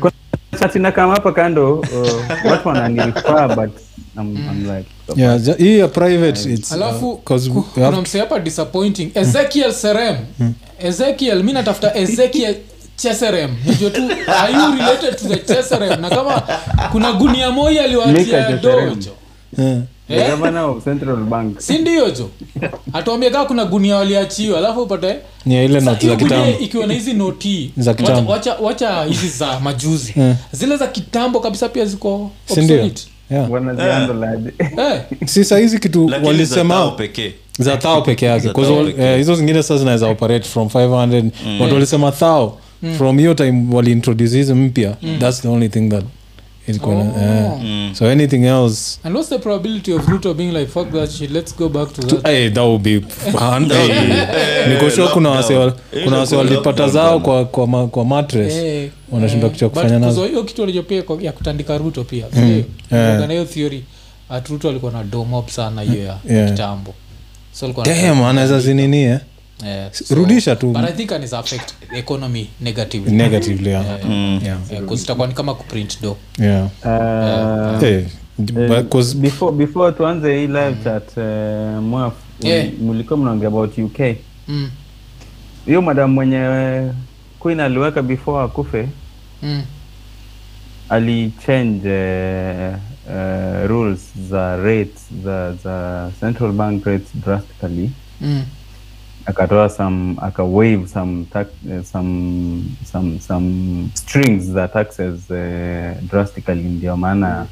kuna 0.00 0.12
chat 0.60 0.74
inakama 0.76 1.12
hapa 1.14 1.32
kando 1.32 1.74
uh, 1.78 2.50
watu 2.50 2.68
wananifaa 2.68 3.48
but 3.56 3.70
I'm, 4.16 4.36
I'm 4.36 4.76
like 4.76 4.88
yeah 5.16 5.56
hii 5.58 5.78
ya 5.78 5.88
private 5.88 6.52
it's 6.52 6.72
alafu 6.72 7.16
because 7.16 7.50
kuna 7.50 8.00
msee 8.00 8.20
hapa 8.20 8.38
disappointing. 8.40 9.10
Ezekiel 9.14 9.72
serem. 9.72 10.16
Ezekiel 10.78 11.42
mi 11.44 11.52
natafuta 11.52 11.96
ezekiel 11.96 12.54
cheserem 12.96 13.50
najua 13.66 13.90
tu 13.90 14.02
are 14.26 14.52
you 14.52 14.72
related 14.78 15.16
to 15.16 15.28
the 15.28 15.36
cheserem 15.54 16.00
na 16.00 16.10
kama 16.10 16.42
kuna 16.92 17.12
gunia 17.12 17.50
moja 17.50 17.84
aliwatia 17.84 18.52
dojo. 18.52 19.10
Yeah. 19.58 19.82
eh? 20.08 20.30
governor 20.30 20.70
of 20.70 20.84
central 20.84 21.16
bank. 21.16 21.60
Si 21.60 21.78
ndio 21.78 22.10
jo? 22.10 22.30
Atuambia 22.92 23.30
kaa 23.30 23.44
kuna 23.44 23.64
gunia 23.64 23.96
waliachiwa 23.96 24.58
alafu 24.58 24.82
upate 24.82 25.06
yeah, 25.46 25.64
ile 25.64 25.80
Sasa 25.80 25.90
za 26.08 26.16
kitambo. 26.16 26.58
ikiwa 26.60 26.86
na 26.86 26.94
hizi 26.94 27.12
noti 27.12 27.72
Za 27.76 27.90
wacha, 27.90 28.02
kitambo. 28.02 28.32
wacha, 28.32 28.54
wacha 28.60 29.04
hizi 29.04 29.28
za 29.28 29.60
majuzi. 29.60 30.12
Yeah. 30.16 30.36
zile 30.52 30.76
za 30.76 30.86
kitambo 30.86 31.40
kabisa 31.40 31.68
pia 31.68 31.84
ziko 31.84 32.30
Si 32.46 32.60
obsolete. 32.60 33.02
yeah. 33.30 33.50
wanaziandolaje 33.50 34.50
Eh, 34.58 35.00
si 35.26 35.44
sahizi 35.44 35.78
kitu 35.78 36.08
Lakini 36.08 36.28
walisema 36.28 36.90
pekee. 36.90 37.32
Za 37.58 37.76
thao 37.76 38.02
peke 38.02 38.26
yake. 38.26 38.48
Eh, 38.98 39.16
hizo 39.16 39.34
zingine 39.34 39.62
sasa 39.62 39.78
zinaweza 39.78 40.06
operate 40.08 40.48
from 40.48 40.68
500 40.68 41.30
watu 41.60 41.74
walisema 41.74 42.12
thao 42.12 42.58
from 42.98 43.18
hiyo 43.18 43.34
time 43.34 43.64
waliintroduce 43.74 44.36
hizi 44.36 44.54
mpya. 44.54 44.96
That's 45.20 45.42
the 45.42 45.48
only 45.48 45.68
thing 45.68 45.88
that 45.88 46.04
ilikuwa 46.68 46.94
na- 46.94 47.02
eh. 47.04 47.94
so 47.94 48.06
anything 48.10 48.44
else? 48.44 48.98
And 49.04 49.14
what's 49.16 49.28
the 49.30 49.38
probability 49.38 49.92
of 49.92 50.08
ruto 50.08 50.34
being 50.34 50.52
like 50.52 50.66
fuck 50.66 50.92
that 50.92 51.10
shit 51.10 51.30
let's 51.30 51.56
go 51.56 51.68
back 51.68 51.92
to 51.92 52.02
that? 52.02 52.26
Hey, 52.26 52.48
that 52.50 52.64
would 52.64 52.82
be 52.82 53.00
Niko 54.68 54.90
sure 54.90 55.08
kuna 55.08 55.30
wase 55.30 55.72
kuna 56.04 56.18
wase 56.18 56.36
walipata 56.36 56.88
zao 56.88 57.20
kwa 57.20 57.44
kwa, 57.44 57.66
ma, 57.66 57.86
kwa 57.86 58.04
mattress 58.04 58.52
Eh, 58.54 58.90
wanashindwa 59.12 59.48
eh, 59.48 59.54
kitu 59.54 59.70
kufanya 59.70 59.98
nazo. 59.98 60.26
hiyo 60.26 60.44
kitu 60.44 60.62
alijua 60.62 60.84
ya 61.20 61.32
kutandika 61.32 61.78
ruto 61.78 62.04
pia. 62.04 62.26
Sindio? 62.34 62.56
eh. 62.56 62.64
Na 62.90 63.26
hiyo 63.26 63.44
theory 63.44 63.84
at 64.30 64.48
ruto 64.48 64.68
alikuwa 64.68 64.92
na 64.92 65.04
domop 65.04 65.48
sana 65.48 65.82
hiyo 65.82 66.02
ya 66.04 66.18
Yeah. 66.30 66.50
kitambo. 66.50 66.94
So 67.52 67.66
alikuwa 67.66 67.86
anaweza 68.30 68.60
zinini 68.60 69.02
eh? 69.02 69.18
Eh, 69.66 69.90
rudisha 70.10 70.56
tu. 70.56 70.66
but 70.72 70.84
i 70.84 70.92
think 70.92 71.12
anaweza 71.12 71.38
affect 71.38 71.74
economy 71.92 72.48
negatively 72.60 73.12
negatively 73.16 73.70
yeah. 73.70 73.84
yeah. 74.42 74.58
Eh, 74.70 74.80
'cause 74.86 75.02
itakuwa 75.04 75.26
ni 75.26 75.34
kama 75.34 75.54
kuprint 75.54 76.02
do 76.02 76.16
yeah. 76.38 76.64
Uh, 76.84 77.80
Hey, 77.80 77.94
eh, 77.94 78.06
'cause- 78.88 79.16
before 79.16 79.56
before 79.56 79.92
tuanze 79.92 80.36
hii 80.36 80.46
live 80.46 80.76
chat 80.84 81.16
uh, 81.16 81.22
mwaf 81.82 82.12
Yeah. 82.40 82.68
mlikuwa 82.80 83.18
mnaongea 83.18 83.48
about 83.48 83.78
uk 83.78 83.98
mm. 84.48 84.70
hiyo 85.66 85.82
madam 85.82 86.12
mwenye 86.12 86.36
eh, 86.36 86.90
queen 87.38 87.60
aliweka 87.60 88.02
before 88.02 88.44
akufe 88.44 88.88
Mm. 89.42 89.62
alichange 90.88 91.88
uh, 92.68 92.74
uh, 93.14 93.66
rules 93.66 94.00
za 94.30 94.56
rates 94.56 95.02
za 95.24 95.52
za 95.52 96.10
central 96.20 96.52
bank 96.52 96.84
rates 96.86 97.08
drastically 97.26 97.90
Mm. 98.20 98.42
Akatoa 99.26 99.68
some 99.68 100.16
aka 100.22 100.42
waive 100.44 100.86
some 100.88 101.24
tax, 101.32 101.48
uh, 101.66 101.82
some 101.82 102.62
some 102.92 103.18
some 103.20 103.88
strings 103.94 104.44
za 104.44 104.68
taxes 104.68 105.30
uh, 105.30 106.08
drastically 106.10 106.62
ndio 106.62 106.96
maana 106.96 107.46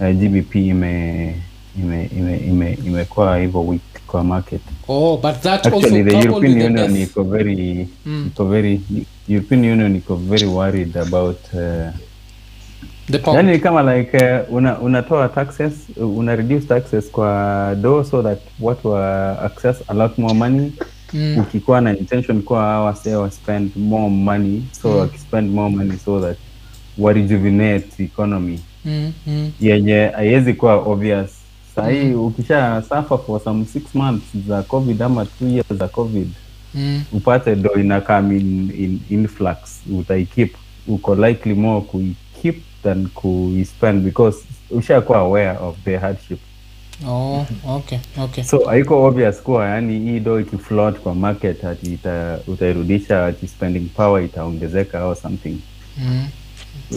uh, 0.00 0.08
gbp 0.10 0.54
ime 0.56 1.34
ime 1.82 2.10
ime 2.18 2.36
ime 2.36 2.78
imekuwa 2.86 3.38
hivyo 3.38 3.66
weak 3.66 3.82
kwa 4.06 4.24
market 4.24 4.60
oh 4.88 5.16
but 5.16 5.40
that 5.40 5.66
actually 5.66 5.84
also 6.00 6.04
the 6.04 6.18
european 6.28 6.54
with 6.54 6.64
union 6.66 6.96
iko 6.96 7.22
very 7.24 7.88
Mm. 8.06 8.26
iko 8.26 8.44
very 8.44 8.80
european 9.28 9.64
union 9.64 9.96
iko 9.96 10.16
very 10.16 10.46
worried 10.46 10.96
about 10.98 11.38
uh. 11.54 11.60
Yani 13.34 13.52
ni 13.52 13.58
kama 13.58 13.94
like 13.94 14.16
uh, 14.16 14.54
una, 14.54 14.78
unatoa 14.78 15.28
taxes 15.28 15.72
uh, 15.96 16.18
una 16.18 16.36
reduce 16.36 16.66
taxes 16.66 17.10
kwa 17.10 17.74
do 17.80 18.04
so 18.04 18.22
that 18.22 18.38
watu 18.60 18.88
wa 18.90 19.38
access 19.42 19.76
a 19.88 19.94
lot 19.94 20.14
more 20.22 20.34
money 20.34 20.72
Mm. 21.12 21.38
ukikuwa 21.38 21.80
na 21.80 21.98
intention 21.98 22.42
kuwa 22.42 22.60
hawa 22.62 22.94
say 22.96 23.14
wa 23.14 23.30
spend 23.30 23.70
more 23.76 24.08
money 24.08 24.62
so 24.82 24.88
Mm. 24.88 24.96
wakispend 24.98 25.50
more 25.54 25.74
money 25.76 25.98
so 26.04 26.20
that 26.20 26.36
wa 26.98 27.12
rejuvenate 27.12 28.02
economy 28.04 28.60
Mm. 28.84 29.12
Mm. 29.26 29.50
yenye 29.60 30.10
haiwezi 30.14 30.54
kuwa 30.54 30.74
obvious 30.76 31.30
sahii 31.76 32.12
ukisha 32.14 32.82
suffer 32.88 33.18
for 33.26 33.40
some 33.40 33.64
six 33.64 33.82
months 33.94 34.24
za 34.48 34.62
covid 34.62 35.02
ama 35.02 35.26
two 35.26 35.48
years 35.48 35.72
za 35.78 35.88
covid 35.88 36.28
Mm. 36.74 37.02
upate 37.12 37.56
do 37.56 37.70
ina 37.80 38.00
come 38.00 38.36
in, 38.38 38.70
in 38.78 39.00
influx 39.10 39.56
utaikip 39.98 40.54
uko 40.88 41.14
likely 41.14 41.54
more 41.54 41.80
kuikeep 41.80 42.16
than 42.84 43.06
kuispend 43.14 44.04
because 44.04 44.38
ushakuwa 44.70 45.18
aware 45.18 45.58
of 45.58 45.76
the 45.84 45.96
hardship. 45.96 46.38
Oh 47.06 47.46
okay 47.68 47.98
okay. 48.18 48.44
So 48.44 48.58
haiko 48.66 49.04
obvious 49.04 49.42
kuwa 49.42 49.68
yani 49.68 49.98
hii 49.98 50.20
do 50.20 50.40
ikifloat 50.40 50.98
kwa 50.98 51.14
market 51.14 51.64
ati 51.64 51.94
ita, 51.94 52.38
utairudisha 52.46 53.26
ati 53.26 53.48
spending 53.48 53.88
power 53.96 54.24
itaongezeka 54.24 55.00
au 55.00 55.16
something. 55.16 55.56
Mm. 55.98 56.26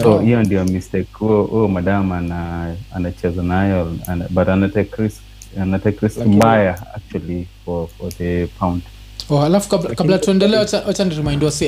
so 0.02 0.20
hiyo 0.20 0.44
ndio 0.44 0.66
mistake 0.66 1.08
huo 1.14 1.44
huo 1.44 1.68
madam 1.68 2.12
ana 2.12 2.76
anacheza 2.94 3.44
nayo 3.44 3.94
ana, 4.08 4.26
but 4.30 4.48
anatake 4.50 5.02
risk 5.04 5.22
anatake 5.62 5.98
risk 6.02 6.18
mbaya 6.18 6.80
actually 6.96 7.48
for, 7.66 7.88
for 7.88 8.10
the 8.12 8.48
pound 8.48 8.82
oh, 9.30 9.42
alafu 9.42 9.70
kabla, 9.70 9.96
kabla 9.96 10.18
tuendelee 10.18 10.58
wacha 10.58 10.84
wacha 10.88 11.06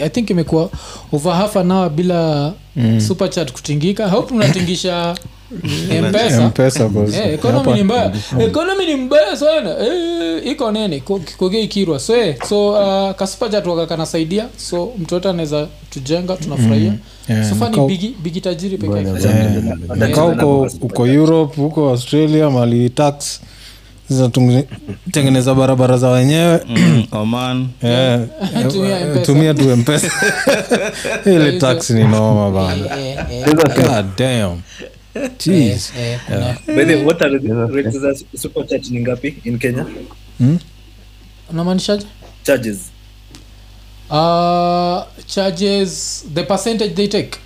i 0.03 0.09
think 0.09 0.29
imekuwa 0.29 0.69
over 1.11 1.33
half 1.33 1.57
an 1.57 1.71
hour 1.71 1.89
bila 1.89 2.53
mm. 2.75 3.01
super 3.01 3.29
chat 3.29 3.51
kutingika. 3.51 4.07
Hope 4.07 4.33
mnatingisha 4.35 5.15
mpesa. 6.09 6.41
Mpesa 6.47 6.87
boss. 6.89 7.13
Eh, 7.13 7.33
economy 7.33 7.73
ni 7.73 7.83
mbaya. 7.83 8.13
Economy 8.39 8.85
ni 8.85 8.95
mbaya 8.95 9.37
sana. 9.37 9.75
Eh, 9.79 10.47
iko 10.47 10.71
nini? 10.71 11.01
Ko- 11.01 11.17
ikirwa 11.17 11.67
kirwa. 11.67 11.99
So, 11.99 12.15
eh, 12.17 12.35
so 12.49 12.69
uh, 12.69 13.85
kanasaidia. 13.87 14.47
So 14.57 14.91
mtu 14.99 15.15
yote 15.15 15.29
anaweza 15.29 15.67
tujenga 15.89 16.35
tunafurahia. 16.35 16.93
Yeah, 17.29 17.49
so 17.49 17.55
fani 17.55 17.87
bigi, 17.87 18.15
bigi 18.23 18.41
tajiri 18.41 18.77
pekeka 18.77 20.21
huko 20.21 21.07
europe 21.07 21.61
huko 21.61 21.89
australia 21.89 22.49
mali 22.49 22.89
tax 22.89 23.41
zinatengeneza 24.09 25.55
barabara 25.55 25.97
za 25.97 26.09
wenyewe. 26.09 26.61
Mm, 26.67 27.05
oman. 27.11 27.67
Eh, 27.83 28.19
Tumia 28.71 28.99
eh, 28.99 29.25
tumia 29.25 29.53
tu 29.53 29.77
mpesa 29.77 30.11
ile 31.25 31.59
tax 31.59 31.89
ni 31.89 32.03
noma 32.03 32.51
bana. 32.51 32.83
God 33.75 34.05
damn. 34.17 34.61
Jeez. 35.39 35.91
eh, 35.99 36.19
kuna- 36.25 36.57
By 36.85 36.95
what 37.05 37.21
are 37.21 37.39
the 37.39 37.53
rates 37.53 37.97
za 37.97 38.15
super 38.37 38.67
chat 38.67 38.89
ni 38.91 38.99
ngapi 39.01 39.35
in 39.43 39.59
Kenya? 39.59 39.85
unamaanishaje? 41.49 42.05
Charges. 42.43 42.77
uh, 44.09 45.01
charges 45.27 46.25
the 46.33 46.43
percentage 46.43 46.93
they 46.95 47.07
take? 47.07 47.37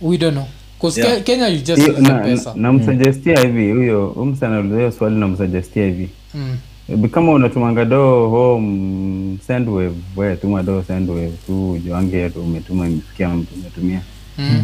We 0.00 0.18
don't 0.18 0.34
know 0.34 0.46
because 0.94 1.00
Yeah. 1.12 1.22
kenya 1.24 1.48
you 1.48 1.58
just 1.60 1.82
Hiyo, 1.82 1.98
na- 2.00 2.18
pesa. 2.18 2.54
na- 2.54 2.62
namsuggestia 2.62 3.40
hivi 3.40 3.70
huyo 3.72 4.08
umsanauliza 4.10 4.92
swali 4.92 5.16
namsuggestia 5.16 5.84
hivi. 5.86 6.08
Mm. 6.34 7.08
Kama 7.10 7.32
unatumanga 7.32 7.84
do 7.84 8.28
home 8.28 9.38
sendwave 9.46 9.94
we 10.16 10.36
tuma 10.36 10.62
doo 10.62 10.82
sendwave 10.86 11.32
tu 11.46 11.78
juange 11.86 12.30
tu 12.30 12.40
umetuma 12.42 12.86
imesikia 12.88 13.28
mtu 13.28 13.54
umetumia. 13.54 14.00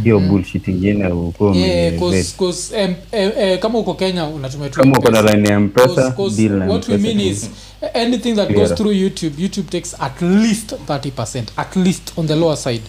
Hiyo 0.05 0.21
bullshit 0.21 0.69
ingine 0.69 1.07
ukuwa 1.07 1.57
Yeah, 1.57 1.95
'cause- 1.95 2.37
'cause, 2.39 2.77
em, 2.77 2.95
eh, 3.13 3.33
eh, 3.39 3.59
kama 3.59 3.79
uko 3.79 3.95
kenya 3.95 4.27
unatumia 4.27 4.69
tu 4.69 4.81
kama 4.81 4.99
uko 4.99 5.11
na 5.11 5.23
line 5.23 5.49
ya 5.49 5.61
mpesa 5.61 6.15
deal 6.37 6.53
na 6.53 6.67
what 6.67 6.89
we 6.89 6.97
mean 6.99 7.21
is 7.21 7.51
anything 7.95 8.35
that 8.35 8.47
Clear. 8.49 8.61
goes 8.69 8.75
through 8.75 8.97
youtube 8.97 9.43
youtube 9.43 9.69
takes 9.71 9.97
at 10.01 10.23
least 10.23 10.75
30 10.87 11.13
at 11.57 11.77
least 11.77 12.13
on 12.17 12.27
the 12.27 12.35
lower 12.37 12.57
side 12.57 12.83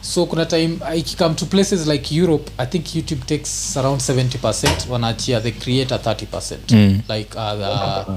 so 0.00 0.26
kuna 0.26 0.46
time 0.46 0.78
uh, 0.92 0.98
ikikame 0.98 1.34
to 1.34 1.46
places 1.46 1.86
like 1.86 2.14
europe 2.16 2.50
i 2.58 2.66
think 2.66 2.96
youtube 2.96 3.22
takes 3.26 3.76
around 3.76 4.00
70 4.00 4.90
wanaachia 4.90 5.40
the 5.40 5.50
creator 5.52 5.98
30 5.98 6.56
Mm. 6.70 7.00
like 7.08 7.38
uh, 7.38 7.52
the, 7.52 8.12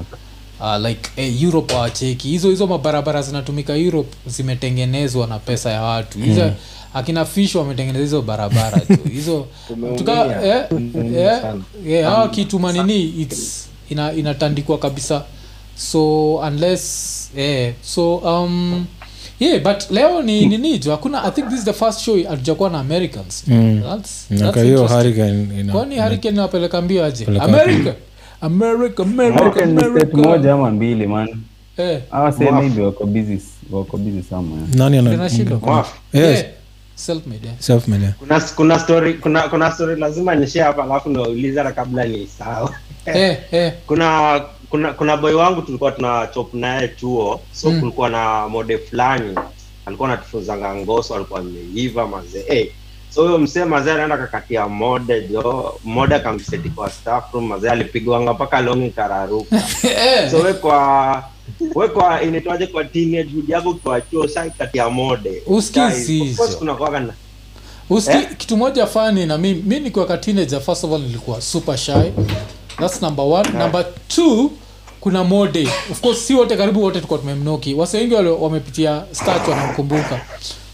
uh, 0.62 0.88
like 0.88 1.10
eh, 1.18 1.42
europe 1.44 1.76
awacheki 1.76 2.28
hizo 2.28 2.50
hizo 2.50 2.68
mabarabara 2.68 3.22
zinatumika 3.22 3.76
europe 3.76 4.10
zimetengenezwa 4.28 5.28
na 5.28 5.40
pesa 5.40 5.72
ya 5.72 5.82
watu. 5.82 6.20
Hizo 6.20 6.44
mm. 6.46 6.52
akina 6.94 7.26
fish 7.26 7.56
wametengeneza 7.56 8.04
hizo 8.04 8.22
barabara 8.22 8.80
tu. 8.80 8.98
Hizo 9.14 9.48
tuka 9.98 10.44
eh, 10.46 10.66
eh, 11.16 11.42
eh, 11.88 12.06
hawa 12.06 12.30
kitu 12.30 12.60
manini 12.60 13.04
its 13.04 13.68
ina, 13.90 14.14
inatandikwa 14.14 14.78
kabisa. 14.78 15.24
So 15.76 16.36
unless 16.36 17.30
eh, 17.38 17.74
so 17.84 18.16
um 18.16 18.86
yeah 19.42 19.60
but 19.64 19.92
leo 19.92 20.22
ni 20.22 20.46
nini 20.46 20.80
jo 20.80 20.92
hakuna 20.92 21.24
i 21.24 21.32
think 21.32 21.50
this 21.50 21.60
is 21.60 21.66
the 21.66 21.74
first 21.74 22.00
show 22.00 22.24
hatujakuwa 22.24 22.70
na 22.70 22.80
americans. 22.80 23.44
Mm. 23.48 23.82
that's, 23.90 24.28
that's 24.30 24.56
hiyo 24.56 24.68
interesting. 24.82 24.96
hurricane 24.96 25.60
ina- 25.60 25.74
kwani 25.74 26.00
hurricane 26.00 26.36
inapeleka 26.36 26.82
mbio 26.82 27.06
aje? 27.06 27.26
america. 27.26 27.94
America 28.42 29.00
america 29.04 29.64
america 29.64 30.14
moja 30.18 30.54
ama 30.54 30.72
mbili 30.72 31.08
man. 31.08 31.30
Eh. 31.78 32.00
Hawa 32.12 32.32
say 32.32 32.52
maybe 32.52 32.82
wako 32.82 33.06
busy 33.06 33.38
wako 33.72 33.98
busy 33.98 34.24
somewhere. 34.30 34.68
Nani 34.76 34.98
ana- 34.98 35.24
Yes, 35.24 35.40
yeah. 36.14 36.46
Self-made 36.96 37.46
yeah. 37.46 37.56
self-made, 37.60 38.04
yeah. 38.04 38.14
kuna 38.20 38.40
kuna 38.56 38.80
story 38.80 39.14
kuna 39.14 39.42
kuna 39.42 39.72
story 39.72 40.00
lazima 40.00 40.36
nishare 40.36 40.66
hapa 40.66 40.84
alafu 40.84 41.10
nauliza 41.10 41.32
uliza 41.62 41.72
kabla 41.72 42.04
ni 42.06 42.28
sawa. 42.28 42.74
Eh 43.06 43.38
eh. 43.52 43.74
Kuna 43.88 44.42
kuna 44.72 44.94
kuna 44.94 45.18
boy 45.18 45.34
wangu 45.34 45.62
tulikuwa 45.62 45.92
tuna 45.92 46.28
chop 46.28 46.54
naye 46.54 46.88
chuo 46.88 47.40
so 47.54 47.72
Mm. 47.72 47.80
kulikuwa 47.80 48.10
na 48.10 48.48
mode 48.50 48.78
fulani 48.78 49.36
alikuwa 49.86 50.10
anatufunzanga 50.10 50.76
ngoso 50.76 51.16
alikuwa 51.16 51.40
ameiva 51.40 52.08
mazee 52.08 52.44
hey. 52.48 52.66
so 53.10 53.24
huyo 53.24 53.38
msee 53.38 53.66
mazee 53.66 53.92
anaenda 53.92 54.18
kakatia 54.18 54.68
mode 54.68 55.22
jo 55.22 55.80
mode 55.84 56.16
akamseti 56.16 56.70
kwa 56.70 56.90
staff 56.90 57.34
room 57.34 57.48
mazee 57.48 57.70
alipigwanga 57.70 58.34
mpaka 58.34 58.62
longi 58.62 58.90
kararuka 58.90 59.56
eh 59.84 60.32
so 60.32 60.38
we 60.38 60.54
kwa 60.54 61.24
we 61.76 61.88
kwa 61.88 62.22
inaitwaje 62.22 62.68
kwa 62.68 62.86
teenage 62.86 63.30
hood 63.36 63.50
yako 63.50 63.74
kwa 63.74 64.02
chuo 64.02 64.28
sai 64.28 64.52
katia 64.52 64.90
mode 64.90 65.44
Uski 65.48 65.80
Guys, 65.80 66.06
si 66.06 66.22
of 66.22 66.28
course 66.38 66.48
hizo. 66.50 66.60
kuna 66.60 66.76
kuwaga 66.76 67.00
na 67.00 67.14
uski 67.90 68.12
Eh? 68.18 68.28
kitu 68.38 68.58
moja 68.58 68.88
fani 68.88 69.26
na 69.26 69.38
mimi 69.38 69.62
mi 69.64 69.80
nikiwa 69.80 70.06
ka 70.06 70.18
teenager 70.18 70.62
first 70.62 70.84
of 70.84 70.92
all 70.92 71.02
nilikuwa 71.02 71.42
super 71.42 71.78
shy 71.78 72.12
that's 72.82 73.02
number 73.02 73.24
one. 73.24 73.54
Number 73.54 73.86
two 74.08 74.52
kuna 75.02 75.24
mode 75.24 75.68
of 75.92 76.02
course 76.02 76.28
si 76.28 76.34
wote 76.34 76.58
karibu 76.58 76.84
wote 76.84 76.94
tulikuwa 76.96 77.20
tumemnoki. 77.20 77.74
Wase 77.74 77.98
wengi 77.98 78.14
wamepitia 78.16 79.04
start 79.12 79.48
wanamkumbuka. 79.48 80.22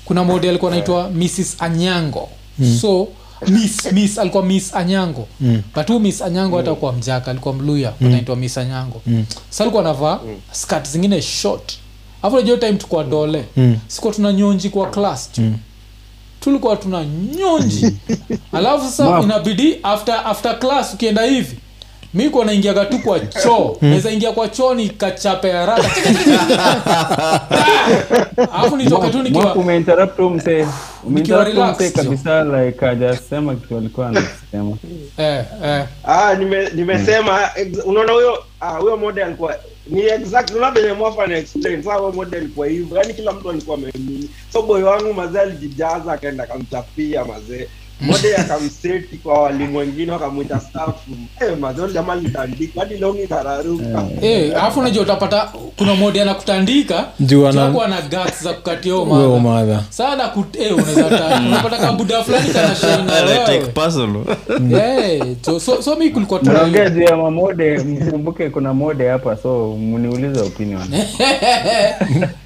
Kuna 0.05 0.23
mode 0.23 0.49
alikuwa 0.49 0.71
anaitwa 0.71 1.09
mrs 1.09 1.55
anyango. 1.59 2.29
So 2.81 3.07
miss 3.47 3.91
miss 3.91 4.17
alikuwa 4.19 4.43
miss 4.45 4.75
anyango. 4.75 5.27
Mm. 5.39 5.61
but 5.75 5.87
huu 5.87 5.99
miss 5.99 6.21
anyango 6.21 6.57
hata 6.57 6.75
kuwa 6.75 6.93
mjaka 6.93 7.31
alikuwa 7.31 7.53
mluya 7.53 7.93
anaitwa 8.01 8.35
miss 8.35 8.57
anyango. 8.57 9.01
Mm. 9.07 9.25
sa 9.49 9.63
alikuwa 9.63 9.83
anavaa 9.83 10.19
skirt 10.51 10.87
zingine 10.87 11.21
short. 11.21 11.73
Afu 12.21 12.35
najua 12.35 12.57
time 12.57 12.73
tukua 12.73 13.03
dole. 13.03 13.45
Mm. 13.57 13.77
sikuwa 13.87 14.13
tuna 14.13 14.33
nyonji 14.33 14.69
kwa 14.69 14.89
class 14.89 15.31
tu. 15.31 15.41
Tulikuwa 16.39 16.75
tuna 16.75 17.05
nyonji. 17.05 17.95
Alafu 18.53 18.85
sasa 18.85 19.21
inabidi 19.21 19.77
after 19.83 20.21
after 20.25 20.59
class 20.59 20.93
ukienda 20.93 21.21
hivi 21.23 21.57
mi 22.17 22.29
kuwa 22.29 22.45
naingiaga 22.45 22.85
tu 22.85 22.99
kwa 22.99 23.19
choo. 23.19 23.77
Naweza 23.81 24.11
ingia 24.11 24.31
kwa 24.31 24.49
choo 24.49 24.73
ni 24.75 24.89
kachape 24.89 25.51
haraka 25.51 25.83
alafu 28.53 28.77
nitoke 28.77 29.09
tu 29.09 30.29
msee 30.29 31.89
kabisa 31.89 32.43
like 32.43 32.85
hajasema 32.85 33.55
kitu 33.55 33.77
alikuwa 33.77 34.07
anasema. 34.07 34.77
Eh, 35.17 35.43
eh. 35.65 35.85
ah 36.03 36.33
nime 36.35 36.69
nimesema 36.69 37.49
unaona 37.85 38.13
huyo 38.13 38.43
ah 38.59 38.71
huyo 38.77 38.97
mode 38.97 39.23
alikuwa 39.23 39.55
ni 39.87 40.01
exact 40.01 40.51
mwafa 40.97 41.27
na 41.27 41.37
explain. 41.37 41.83
Sasa 41.83 41.95
huyo 41.95 42.11
mode 42.11 42.37
alikuwa 42.37 42.67
hivyo. 42.67 42.97
Yani 42.97 43.13
kila 43.13 43.31
mtu 43.31 43.49
alikuwa 43.49 43.77
amemini 43.77 44.29
so 44.53 44.61
boy 44.61 44.81
wangu 44.83 45.13
mazee 45.13 45.39
alijijaza 45.39 46.13
akaenda 46.13 46.43
akamchapia 46.43 47.25
mazee 47.25 47.67
mode 48.01 48.35
akamseti 48.35 49.17
kwa 49.17 49.41
walimu 49.43 49.77
wengine 49.77 50.11
wakamwita 50.11 50.59
staff 50.59 50.95
eh 51.41 51.57
jamaa 51.93 52.15
litandika 52.15 52.79
hadi 52.79 52.97
longi 52.97 53.27
kararuka 53.27 54.03
Eh, 54.21 54.51
alafu 54.55 54.79
unajua 54.79 55.03
utapata 55.03 55.49
kuna 55.77 55.95
mode 55.95 56.21
anakutandika 56.21 57.05
Juu 57.19 57.43
na 57.87 58.01
guts 58.01 58.43
za 58.43 58.53
kukatia 58.53 58.93
huyo 58.93 59.05
Huyo 59.05 59.39
madha. 59.39 59.65
madha. 59.65 59.83
sana 59.89 60.23
kut- 60.27 60.61
eh, 60.61 60.75
unaweza 60.77 61.03
ta- 61.09 61.41
unapata 61.47 61.77
kabuda 61.77 62.23
fulani 62.23 62.49
personal. 63.73 64.23
Eh, 64.81 65.23
so, 65.41 65.59
so, 65.59 65.81
so 65.81 65.95
mi 65.95 66.09
kulikuwa 66.09 66.39
mamode 67.17 67.77
mkumbuke 67.77 68.49
kuna 68.49 68.73
mode 68.73 69.07
hapa 69.09 69.37
so 69.37 69.75
mniulize 69.79 70.41
opinion 70.41 70.93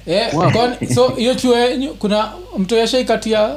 Eh, 0.06 0.28
kwani- 0.52 0.94
so 0.94 1.08
hiyo 1.08 1.34
chuo 1.34 1.56
kuna 1.98 2.28
mtu 2.58 2.74
yashaikatia 2.76 3.50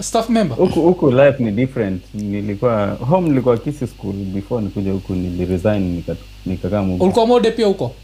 staff 0.00 0.28
member 0.28 0.56
huku 0.58 0.80
huku 0.82 1.10
life 1.10 1.42
ni 1.44 1.50
different 1.52 2.02
nilikuwa 2.14 2.86
home 2.86 3.28
nilikuwa 3.28 3.58
kisi 3.58 3.86
school 3.86 4.12
before 4.14 4.64
nikuja 4.64 4.92
huku 4.92 5.14
niliresign 5.14 5.82
nika- 6.02 6.16
nikakaa 6.46 6.82
Mugu. 6.82 7.04
ulikuwa 7.04 7.26
mode 7.26 7.50
pia 7.50 7.66
huko 7.66 7.94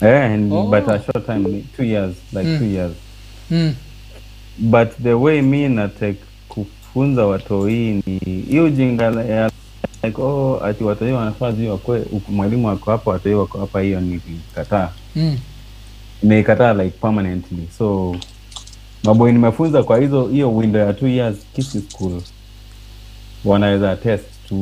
eh, 0.00 0.22
and- 0.22 0.52
Oh. 0.52 0.62
but 0.62 0.88
a 0.88 1.00
short 1.02 1.26
time 1.26 1.62
two 1.76 1.84
years 1.84 2.14
like 2.32 2.48
Mm. 2.48 2.58
two 2.58 2.64
years 2.66 2.92
mm. 3.50 3.74
but 4.58 4.88
the 5.02 5.12
way 5.12 5.42
mi 5.42 5.68
natek 5.68 6.16
kufunza 6.48 7.26
watoi 7.26 8.02
ni 8.06 8.18
hiyo 8.48 8.70
jinga 8.70 9.04
ya 9.04 9.50
like 10.02 10.22
oh 10.22 10.60
ati 10.64 10.84
watoi 10.84 11.12
wanafaa 11.12 11.52
zi 11.52 11.66
wakwe 11.66 12.02
mwalimu 12.28 12.66
wako 12.66 12.90
hapa 12.90 13.10
watoi 13.10 13.34
wako 13.34 13.58
hapa 13.58 13.80
hiyo 13.80 14.00
nilikataa 14.00 14.90
Mm. 15.16 15.38
nimeikataa 16.22 16.74
like 16.74 16.96
permanently 17.00 17.68
so 17.78 18.16
maboi 19.04 19.32
nimefunza 19.32 19.82
kwa 19.82 19.98
hizo 19.98 20.26
hiyo 20.26 20.56
window 20.56 20.86
ya 20.86 20.92
two 20.92 21.08
years 21.08 21.36
kisi 21.56 21.80
school 21.80 22.20
wanaweza 23.44 23.96
test 23.96 24.24
to 24.48 24.54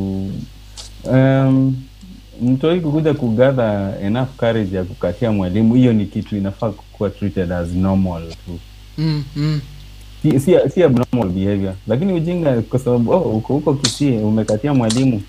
um, 1.04 1.76
mtoi 2.42 2.80
kukuja 2.80 3.14
kugatha 3.14 3.92
enough 4.02 4.28
courage 4.36 4.76
ya 4.76 4.84
kukatia 4.84 5.32
mwalimu 5.32 5.74
hiyo 5.74 5.92
ni 5.92 6.06
kitu 6.06 6.36
inafaa 6.36 6.70
kuwa 6.70 7.10
treated 7.10 7.52
as 7.52 7.68
normal 7.72 8.22
tu 8.46 8.58
Mm. 8.98 9.24
Mm. 9.36 9.60
si, 10.22 10.40
si, 10.40 10.54
si 10.74 10.82
abnormal 10.82 11.28
behavior 11.28 11.74
lakini 11.86 12.12
ujinga 12.12 12.62
kwa 12.62 12.78
sababu 12.78 13.10
oh, 13.10 13.18
uko 13.20 13.52
huko 13.54 13.74
kisie 13.74 14.18
umekatia 14.18 14.74
mwalimu 14.74 15.22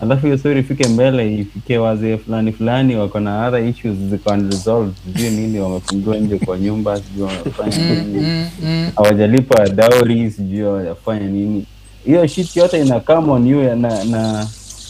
alafu 0.00 0.26
hiyo 0.26 0.38
story 0.38 0.60
ifike 0.60 0.88
mbele 0.88 1.34
ifikie 1.34 1.78
wazee 1.78 2.16
fulani 2.16 2.52
fulani 2.52 2.96
wako 2.96 3.20
na 3.20 3.46
other 3.48 3.68
issues 3.68 3.96
ziko 4.10 4.30
unresolved 4.30 4.94
sijui 5.04 5.30
nini 5.30 5.58
wamefungiwa 5.60 6.16
nje 6.16 6.38
kwa 6.38 6.58
nyumba 6.58 6.96
sijui 6.96 7.22
wamefanya 7.22 7.94
nini 7.94 8.20
mm, 8.20 8.46
mm. 8.62 8.90
hawajalipa 8.96 9.68
dauri 9.68 10.30
sijui 10.30 10.60
hawajafanya 10.62 11.26
nini 11.28 11.64
hiyo 12.04 12.26
shit 12.26 12.56
yote 12.56 12.80
ina 12.80 13.00
come 13.00 13.32
on 13.32 13.46
you 13.46 13.76
na, 13.76 14.04
na 14.04 14.46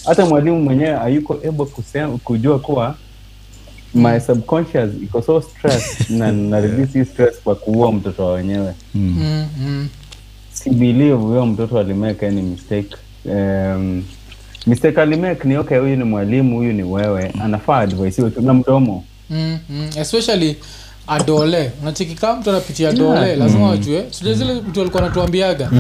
hata 0.07 0.27
mwalimu 0.27 0.61
mwenyewe 0.63 0.97
hayuko 0.97 1.35
able 1.49 1.65
kusema, 1.65 2.19
kujua 2.19 2.59
kuwa 2.59 2.95
my 3.95 4.21
subconscious 4.21 4.91
iko 5.03 5.23
so 5.23 5.41
stress 5.41 6.01
na 6.19 6.33
na 6.33 6.61
release 6.61 6.99
yeah. 6.99 7.11
stress 7.11 7.41
kwa 7.45 7.55
kuua 7.55 7.93
mtoto 7.93 8.27
wa 8.27 8.33
wenyewe 8.33 8.75
Mm, 8.95 9.47
mm. 9.61 9.89
si 10.53 10.71
believe 10.71 11.13
huyo 11.15 11.47
mtoto 11.47 11.79
alimake 11.79 12.27
any 12.27 12.43
mistake 12.43 12.97
um, 13.25 14.03
mistake 14.67 14.95
Kalimek 14.95 15.45
ni 15.45 15.57
okay 15.57 15.79
huyu 15.79 15.97
ni 15.97 16.05
mwalimu 16.05 16.57
huyu 16.57 16.73
ni 16.73 16.83
wewe 16.83 17.33
anafaa 17.43 17.79
advice 17.79 18.31
tu 18.31 18.41
na 18.43 18.55
mdomo 18.55 19.05
Mm, 19.33 19.59
mm. 19.71 19.91
especially 20.01 20.57
adole. 21.11 21.71
Unachikika 21.83 22.37
mtu 22.37 22.51
anapitia 22.51 22.93
dole 22.93 23.37
lazima 23.37 23.69
wajue. 23.69 24.05
Sijua 24.11 24.35
zile 24.35 24.55
mtu 24.55 24.81
alikuwa 24.81 25.03
anatuambiaga. 25.03 25.71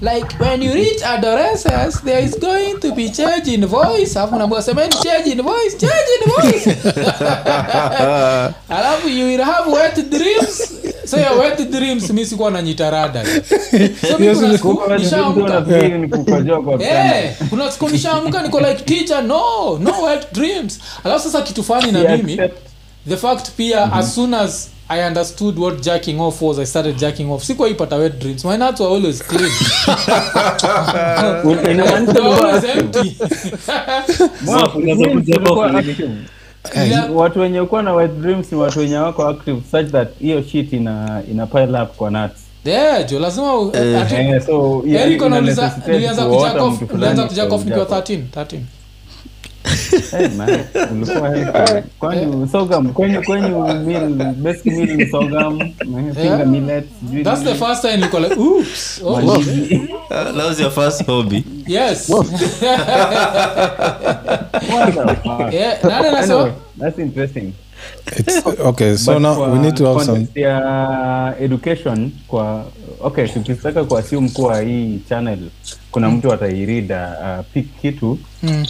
Like 0.00 0.36
when 0.40 0.62
you 0.62 0.74
reach 0.74 1.02
adolescence 1.02 1.98
there 2.04 2.24
is 2.24 2.40
going 2.40 2.74
to 2.80 2.92
be 2.94 3.08
change 3.08 3.54
in 3.54 3.66
voice. 3.66 4.18
Alafu 4.18 4.36
naambia 4.36 4.62
semeni 4.62 4.94
change 4.94 5.30
in 5.30 5.42
voice 5.42 5.76
change 5.76 6.08
in 6.24 6.32
voice. 6.32 6.76
Alafu 8.78 9.08
you 9.08 9.26
will 9.26 9.42
have 9.42 9.70
wet 9.72 10.10
dreams. 10.10 10.72
So 11.04 11.16
your 11.16 11.38
wet 11.40 11.70
dreams 11.70 12.10
mi 12.10 12.26
sikuwa 12.26 12.50
nanyitarada 12.50 13.24
so 14.10 14.18
mi 14.18 14.34
kuna 14.34 14.52
siku 14.58 14.82
nishaamka. 14.98 15.64
kuna 17.50 17.72
siku 17.72 17.88
niko 18.42 18.60
like 18.60 18.82
teacher 18.84 19.24
no 19.24 19.78
no 19.78 20.02
wet 20.02 20.32
dreams. 20.32 20.80
Alafu 21.04 21.24
sasa 21.24 21.42
kitu 21.42 21.62
fani 21.64 21.92
na 21.92 22.16
mimi. 22.16 22.40
The 23.08 23.16
fact 23.16 23.50
pia 23.56 23.92
as 23.92 24.14
soon 24.14 24.34
as 24.34 24.70
i 24.88 25.00
understood 25.06 25.58
what 25.58 25.80
jacking 25.82 26.20
off 26.20 26.42
was 26.42 26.58
i 26.58 26.64
started 26.66 26.96
jacking 26.96 27.30
off. 27.30 27.44
Sikwaipata 27.44 27.96
wet 27.96 28.18
dreams. 28.18 28.44
My 28.44 28.56
nuts 28.56 28.80
were 28.80 28.88
always 28.94 29.22
clean. 29.22 29.50
Always 32.24 32.64
empty. 32.64 33.16
Yeah. 36.90 37.16
watu 37.16 37.40
wenye 37.40 37.62
kuwa 37.62 37.82
na 37.82 37.94
white 37.94 38.14
dreams 38.20 38.52
ni 38.52 38.58
watu 38.58 38.78
wenye 38.78 38.96
wako 38.96 39.28
active 39.28 39.60
such 39.70 39.86
that 39.86 40.08
hiyo 40.18 40.42
shit 40.42 40.72
ina 40.72 41.22
ina 41.30 41.46
pile 41.46 41.82
up 41.82 41.96
kwa 41.96 42.10
nuts. 42.10 42.40
Yeah 42.64 43.06
jo 43.10 43.18
lazima 43.18 43.54
u- 43.58 43.72
ati- 44.00 44.14
Eh, 44.14 44.42
so 44.46 44.82
yeah, 44.86 45.08
nilianza 45.92 46.22
kwa 46.26 46.34
nikiwa 47.26 47.46
ujako. 47.46 47.56
13 47.86 48.22
13 48.34 48.58
that's 57.24 57.42
the 57.44 57.54
first 57.54 57.82
time 57.82 58.00
niko 58.00 58.18
like 58.20 58.36
oops 58.38 59.00
oh, 59.04 59.16
Mandizi. 59.20 59.88
Uh, 60.10 60.32
that 60.32 60.46
was 60.48 60.60
your 60.60 60.70
first 60.70 61.06
hobby. 61.06 61.44
yes 61.66 62.08
What 62.08 62.26
the 64.94 65.14
fuck? 65.24 65.52
yeah 65.52 65.78
nani 65.82 66.52
that's 66.76 66.98
interesting. 66.98 67.54
It's, 68.06 68.46
okay 68.46 68.96
so 68.96 69.12
But 69.14 69.18
now 69.22 69.34
kwa 69.34 69.52
we 69.52 69.58
need 69.58 69.76
to 69.76 69.84
have 69.86 70.02
some 70.04 70.26
ya 70.34 71.34
education 71.40 72.12
kwa 72.28 72.64
okay 73.00 73.28
tukitaka 73.28 73.84
kuassume 73.84 74.28
kuwa 74.28 74.60
hii 74.60 74.98
channel 75.08 75.38
kuna 75.90 76.10
mtu 76.10 76.32
atairida 76.32 77.16
uh, 77.38 77.44
pick 77.52 77.80
kitu 77.80 78.18
Mm. 78.42 78.66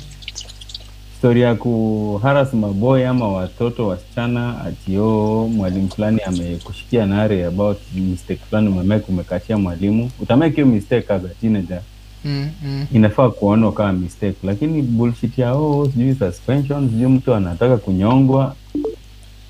Story 1.19 1.41
ya 1.41 1.55
kuharas 1.55 2.55
maboy 2.55 3.07
ama 3.09 3.29
watoto 3.29 3.87
wasichana 3.87 4.65
atio 4.65 5.49
mwalimu 5.57 5.89
fulani 5.91 6.21
amekushikia 6.21 7.07
nare 7.07 7.45
about 7.47 7.79
mistake 7.95 8.41
fulani 8.51 8.69
umemake 8.69 9.05
umekatia 9.09 9.59
mwalimu. 9.59 10.11
Utamake 10.21 10.55
hiyo 10.55 10.67
mistake 10.67 11.13
as 11.13 11.23
a 11.25 11.29
teenager. 11.41 11.81
Mm, 12.25 12.49
mm. 12.65 12.87
inafaa 12.93 13.31
kuonwa 13.31 13.73
kama 13.73 13.93
mistake. 13.93 14.37
Lakini 14.45 14.83
bullshit 14.83 15.39
ya 15.39 15.55
oh, 15.55 15.91
sijui 15.93 16.15
suspension 16.15 16.89
sijui 16.91 17.07
mtu 17.11 17.35
anataka 17.35 17.77
kunyongwa. 17.77 18.55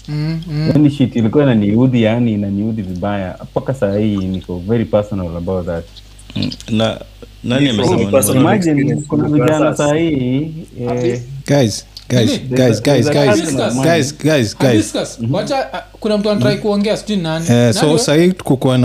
Mm, 0.08 0.40
mm. 0.48 0.68
yani 0.74 0.90
shit 0.90 1.16
ilikuwa 1.16 1.44
inaniudhi 1.44 2.02
yani 2.02 2.32
inaniudhi 2.32 2.82
vibaya. 2.82 3.38
Mpaka 3.42 3.74
saa 3.74 3.96
hii 3.98 4.16
niko 4.16 4.58
very 4.58 4.84
personal 4.84 5.36
about 5.36 5.66
that. 5.66 5.84
Mm, 6.36 6.50
na 6.70 7.00
nani 7.44 7.68
amesema 7.68 8.98
kuna 9.08 9.28
vijana 9.28 9.76
saa 9.76 9.94
hii 9.94 10.50
guys 11.46 11.84
ah, 15.72 15.82
kuna 16.00 16.18
mtu 16.18 16.30
anatrai 16.30 16.58
kuongea 16.58 16.96
sijui 16.96 17.16
eh, 17.50 17.74
sahii 17.98 18.32
kukuwa 18.32 18.78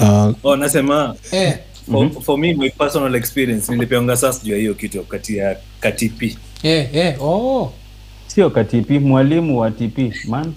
uh, 0.00 0.34
oh 0.44 0.56
nasema 0.56 1.14
eh. 1.32 1.54
for, 1.92 2.10
for 2.22 2.38
me 2.38 2.54
my 2.54 2.70
personal 2.70 3.14
experience 3.14 3.72
nilipeonga 3.72 4.16
sasa 4.16 4.44
juu 4.44 4.52
ya 4.52 4.58
hiyo 4.58 4.74
kitu 4.74 5.02
kati 5.02 5.36
ya 5.36 5.56
katipi 5.80 6.38
eh 6.62 6.88
eh 6.94 7.22
oh. 7.22 7.72
Sio 8.26 8.50
katipi 8.50 8.98
mwalimu 8.98 9.58
wa 9.60 9.70
tp 9.70 9.98
man. 10.28 10.52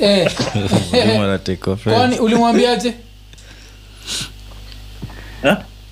Eh. 0.00 0.30
Ulimwambiaje? 2.22 2.94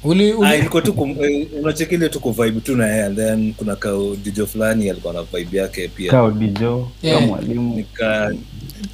Uli, 0.04 0.30
Ah, 0.32 0.36
uli. 0.38 0.58
ilikuwa 0.58 0.82
tu 0.82 1.16
eh, 1.22 1.46
unachekile 1.62 2.08
tu 2.08 2.20
kuvibe 2.20 2.60
tu 2.60 2.76
na 2.76 2.86
yeye 2.86 3.14
then 3.14 3.54
kuna 3.54 3.76
kaudijo 3.76 4.46
fulani 4.46 4.90
alikuwa 4.90 5.12
na 5.14 5.22
vibe 5.22 5.58
yake 5.58 5.88
pia. 5.88 6.10
Kaudijo 6.10 6.88
Yeah. 7.02 7.22
mwalimu. 7.26 7.76
Nika 7.76 8.32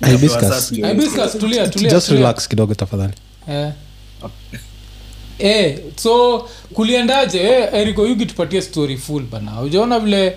Hibiscus. 0.06 0.22
nikapewa 0.22 0.52
sasa 0.52 0.74
hiyo- 0.74 0.88
Hibiscus, 0.88 1.38
tulia 1.38 1.68
tulia 1.68 1.90
just 1.90 2.06
tulia. 2.06 2.20
relax 2.22 2.48
kidogo 2.48 2.74
tafadhali. 2.74 3.12
Eh. 3.48 3.70
Eh 5.38 5.78
so 5.96 6.48
kuliendaje? 6.74 7.38
Eh, 7.40 7.68
eriko 7.72 8.06
yugi 8.06 8.26
tupatie 8.26 8.62
story 8.62 8.96
full 8.96 9.22
bana. 9.22 9.60
Ujaona 9.62 10.00
vile 10.00 10.36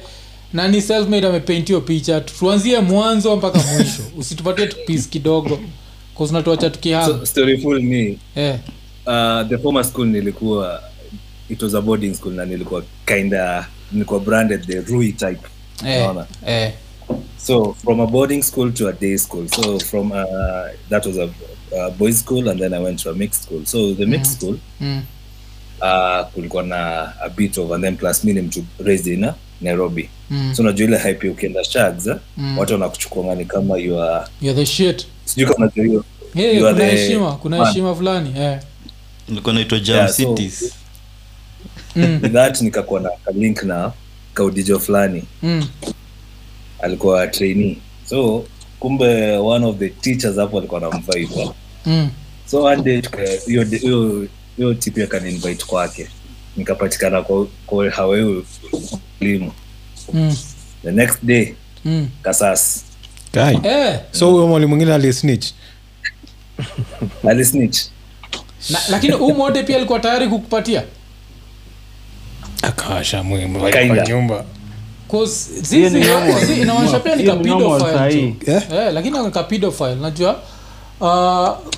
nani 0.54 0.82
selfmade 0.82 1.28
amepaintio 1.28 1.82
picha 1.82 2.22
tuanzie 2.22 2.80
mwanzo 2.80 3.36
mpaka 3.36 3.60
mwisho. 3.60 4.02
Usitupatie 4.18 4.68
tupis 4.68 5.10
kidogo 5.10 5.60
cause 6.18 6.34
unatuacha 6.34 6.72
So, 7.06 7.26
story 7.26 7.58
full 7.58 7.82
ni 7.84 8.20
eh 8.36 8.56
uh, 9.08 9.50
the 9.50 9.58
former 9.58 9.84
school 9.86 10.08
nilikuwa 10.08 10.82
it 11.50 11.62
was 11.62 11.74
a 11.76 11.82
boarding 11.82 12.14
school 12.16 12.34
na 12.34 12.46
nilikuwa 12.46 12.84
kinda 13.06 13.68
nilikuwa 13.92 14.20
branded 14.20 14.68
the 14.68 14.82
rui 14.82 15.12
type 15.14 15.40
eh 15.86 16.02
naona 16.04 16.26
eh. 16.48 16.74
So 17.38 17.74
from 17.84 18.00
a 18.02 18.06
boarding 18.08 18.42
school 18.44 18.72
to 18.74 18.88
a 18.90 18.94
day 18.94 19.18
school. 19.18 19.48
So 19.48 19.80
from 19.80 20.12
a, 20.12 20.26
that 20.90 21.06
was 21.06 21.18
a, 21.18 21.30
a 21.80 21.90
boys 21.92 22.20
school 22.20 22.50
and 22.50 22.60
then 22.60 22.74
i 22.74 22.80
went 22.80 23.00
to 23.04 23.10
a 23.10 23.14
mixed 23.14 23.44
school. 23.44 23.66
So 23.66 23.94
the 23.94 24.06
mixed 24.06 24.34
school 24.38 24.58
mm. 24.82 25.02
uh, 25.82 26.28
kulikuwa 26.34 26.64
na 26.64 27.14
a 27.22 27.30
bit 27.30 27.58
of 27.58 27.72
and 27.72 27.84
then 27.84 27.98
plus 27.98 28.24
mi 28.24 28.34
ni 28.34 28.42
mtu 28.42 28.64
raised 28.86 29.08
in 29.14 29.24
uh, 29.24 29.34
nairobi. 29.62 30.10
Mm. 30.30 30.54
so 30.56 30.64
unajua 30.64 30.88
ile 30.88 30.98
hype 30.98 31.30
ukienda 31.30 31.64
shags 31.64 32.08
eh, 32.08 32.16
Mm. 32.38 32.58
watu 32.58 32.74
wanakuchukua 32.74 33.36
ni 33.36 33.46
kama 33.46 33.78
you 33.78 34.02
are 34.02 34.26
you're 34.42 34.60
the 34.62 34.66
shit. 34.66 35.08
Sijui 35.26 35.46
kama 35.54 35.58
unajua 35.76 36.04
hiyo. 36.34 36.74
Kuna 36.74 36.86
heshima 36.86 37.32
kuna 37.36 37.66
heshima 37.68 37.96
fulani 37.96 38.34
eh 38.40 38.60
Ilikuwa 39.30 39.54
inaitwa 39.54 39.80
Jam 39.80 39.96
Yeah, 39.98 40.10
so- 40.14 40.38
mm. 41.96 42.20
that 42.34 42.62
nikakuwa 42.62 43.00
na 43.00 43.10
kalink 43.26 43.64
na 43.64 43.92
kaudijo 44.34 44.80
fulani 44.80 45.24
Mm. 45.44 45.68
alikuwa 46.82 47.28
trainee 47.28 47.78
so 48.10 48.46
kumbe 48.80 49.38
one 49.38 49.66
of 49.66 49.78
the 49.78 49.90
teachers 49.90 50.36
hapo 50.36 50.58
alikuwa 50.58 50.82
namvaa 50.82 51.18
hivyo 51.18 51.56
Mm. 51.86 52.10
so 52.46 52.64
one 52.64 52.84
day 52.84 53.02
hiyo 54.58 54.74
tipi 54.74 55.04
akaninvite 55.04 55.66
kwake 55.66 56.08
nikapatikana 56.58 57.22
kwa 57.22 57.48
kwa 57.66 57.90
hawewe 57.90 58.44
elimu 59.20 59.52
Mm. 60.14 60.36
the 60.84 60.92
next 60.92 61.18
day 61.24 61.54
Mm. 61.86 62.10
kasas 62.22 62.84
Guy. 63.34 63.70
eh 63.72 64.00
so 64.12 64.32
huyo 64.32 64.48
mwalimu 64.48 64.70
mwingine 64.70 64.94
alisnitch 64.94 65.48
alisnitch 67.30 67.80
na, 68.70 68.80
lakini 68.90 69.14
huu 69.14 69.34
mode 69.34 69.64
pia 69.64 69.76
alikuwa 69.78 70.00
tayari 70.00 70.28
kukupatia. 70.28 70.84
Akawasha 72.62 73.24
muhimu 73.24 73.60
Kinda. 73.60 73.96
kwa 73.96 74.08
nyumba. 74.08 74.44
Inaonyesha 76.62 77.00
pia. 77.00 77.16
Eh, 78.46 78.94
pedophile 79.44 79.96
najua. 79.96 80.40
Uh, 81.00 81.08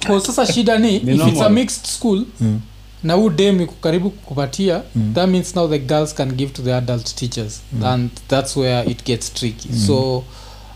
kwa 0.08 0.22
sasa 0.26 0.46
shida 0.54 0.78
ni 0.78 0.96
if 0.96 1.28
it's 1.28 1.42
a 1.42 1.50
mixed 1.50 1.86
school 1.86 2.24
na 3.04 3.14
huu 3.14 3.30
dem 3.30 3.68
karibu 3.82 4.10
kukupatia 4.10 4.82
that 5.14 5.30
means 5.30 5.56
now 5.56 5.68
the 5.70 5.80
girls 5.80 6.14
can 6.16 6.32
give 6.32 6.52
to 6.54 6.62
the 6.62 6.74
adult 6.76 7.16
teachers. 7.16 7.62
And 7.86 8.10
that's 8.28 8.56
where 8.58 8.92
it 8.92 9.06
gets 9.06 9.34
tricky. 9.34 9.70
So 9.88 10.24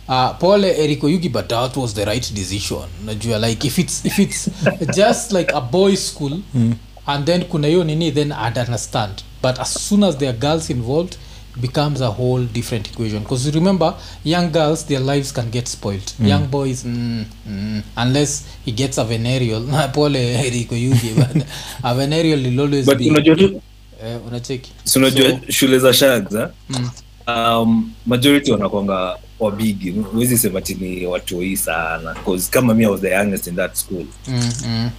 uh, 0.09 0.37
pole 0.39 0.67
eriko 0.83 1.09
yugi 1.09 1.29
but 1.29 1.47
that 1.47 1.77
was 1.77 1.93
the 1.93 2.05
right 2.05 2.33
decision 2.33 2.83
najua 3.05 3.39
like 3.39 3.67
if 3.67 3.79
it's, 3.79 4.05
if 4.05 4.19
it's 4.19 4.49
just 4.95 5.31
like 5.31 5.53
a 5.55 5.61
boy 5.61 5.95
school 5.95 6.39
and 7.05 7.25
then 7.25 7.43
kuna 7.43 7.67
hiyo 7.67 7.83
nini 7.83 8.11
then 8.11 8.31
i'd 8.31 8.57
understand 8.59 9.13
but 9.43 9.59
as 9.59 9.73
soon 9.89 10.03
as 10.03 10.17
there 10.17 10.29
are 10.29 10.37
girls 10.39 10.69
involved 10.69 11.15
becomes 11.61 12.01
a 12.01 12.07
whole 12.07 12.45
different 12.53 12.87
equation 12.87 13.19
because 13.19 13.51
remember 13.51 13.93
young 14.25 14.47
girls 14.51 14.85
their 14.85 15.01
lives 15.01 15.33
can 15.33 15.49
get 15.51 15.67
spoiled 15.67 16.11
Mm. 16.19 16.27
young 16.27 16.47
boys 16.47 16.85
mm, 16.85 17.25
mm, 17.49 17.81
unless 17.95 18.43
he 18.65 18.71
gets 18.71 18.97
a 18.97 19.03
venereal 19.03 19.61
pole 19.93 20.19
eriko 20.45 20.75
yugi 20.75 21.09
but 21.15 21.45
a 21.83 21.95
venereal 21.95 22.39
will 22.43 22.59
always 22.59 22.85
But 22.85 22.97
be 22.97 23.09
unajua 23.09 23.35
tu- 23.35 23.61
unacheki 24.27 24.71
So 24.83 24.99
unajua 24.99 25.29
So- 25.29 25.51
shule 25.51 25.79
za 25.79 25.93
shags 25.93 26.35
eh? 26.35 26.47
Mm. 26.69 26.89
Um, 27.27 27.91
majority 28.05 28.51
wanakwanga 28.51 29.17
wabigi 29.39 29.91
huwezi 29.91 30.37
sema 30.37 30.61
chini 30.61 31.05
watoi 31.05 31.57
sana 31.57 32.15
'Cause 32.25 32.51
kama 32.51 32.73
mi 32.73 32.85
was 32.85 33.01
the 33.01 33.09
youngest 33.11 33.47
in 33.47 33.55
that 33.55 33.75
school 33.75 34.05
mm-hmm. 34.27 34.89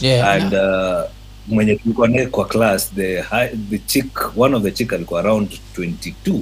yeah 0.00 0.28
and 0.28 0.54
uh, 0.54 1.10
mwenye 1.48 1.76
tulikuwa 1.76 2.08
naye 2.08 2.26
kwa 2.26 2.44
class 2.46 2.90
the, 2.94 3.20
high, 3.20 3.48
the 3.70 3.78
chick 3.78 4.18
one 4.36 4.56
of 4.56 4.62
the 4.62 4.70
chick 4.70 4.92
alikuwa 4.92 5.20
around 5.20 5.52
22 5.78 6.40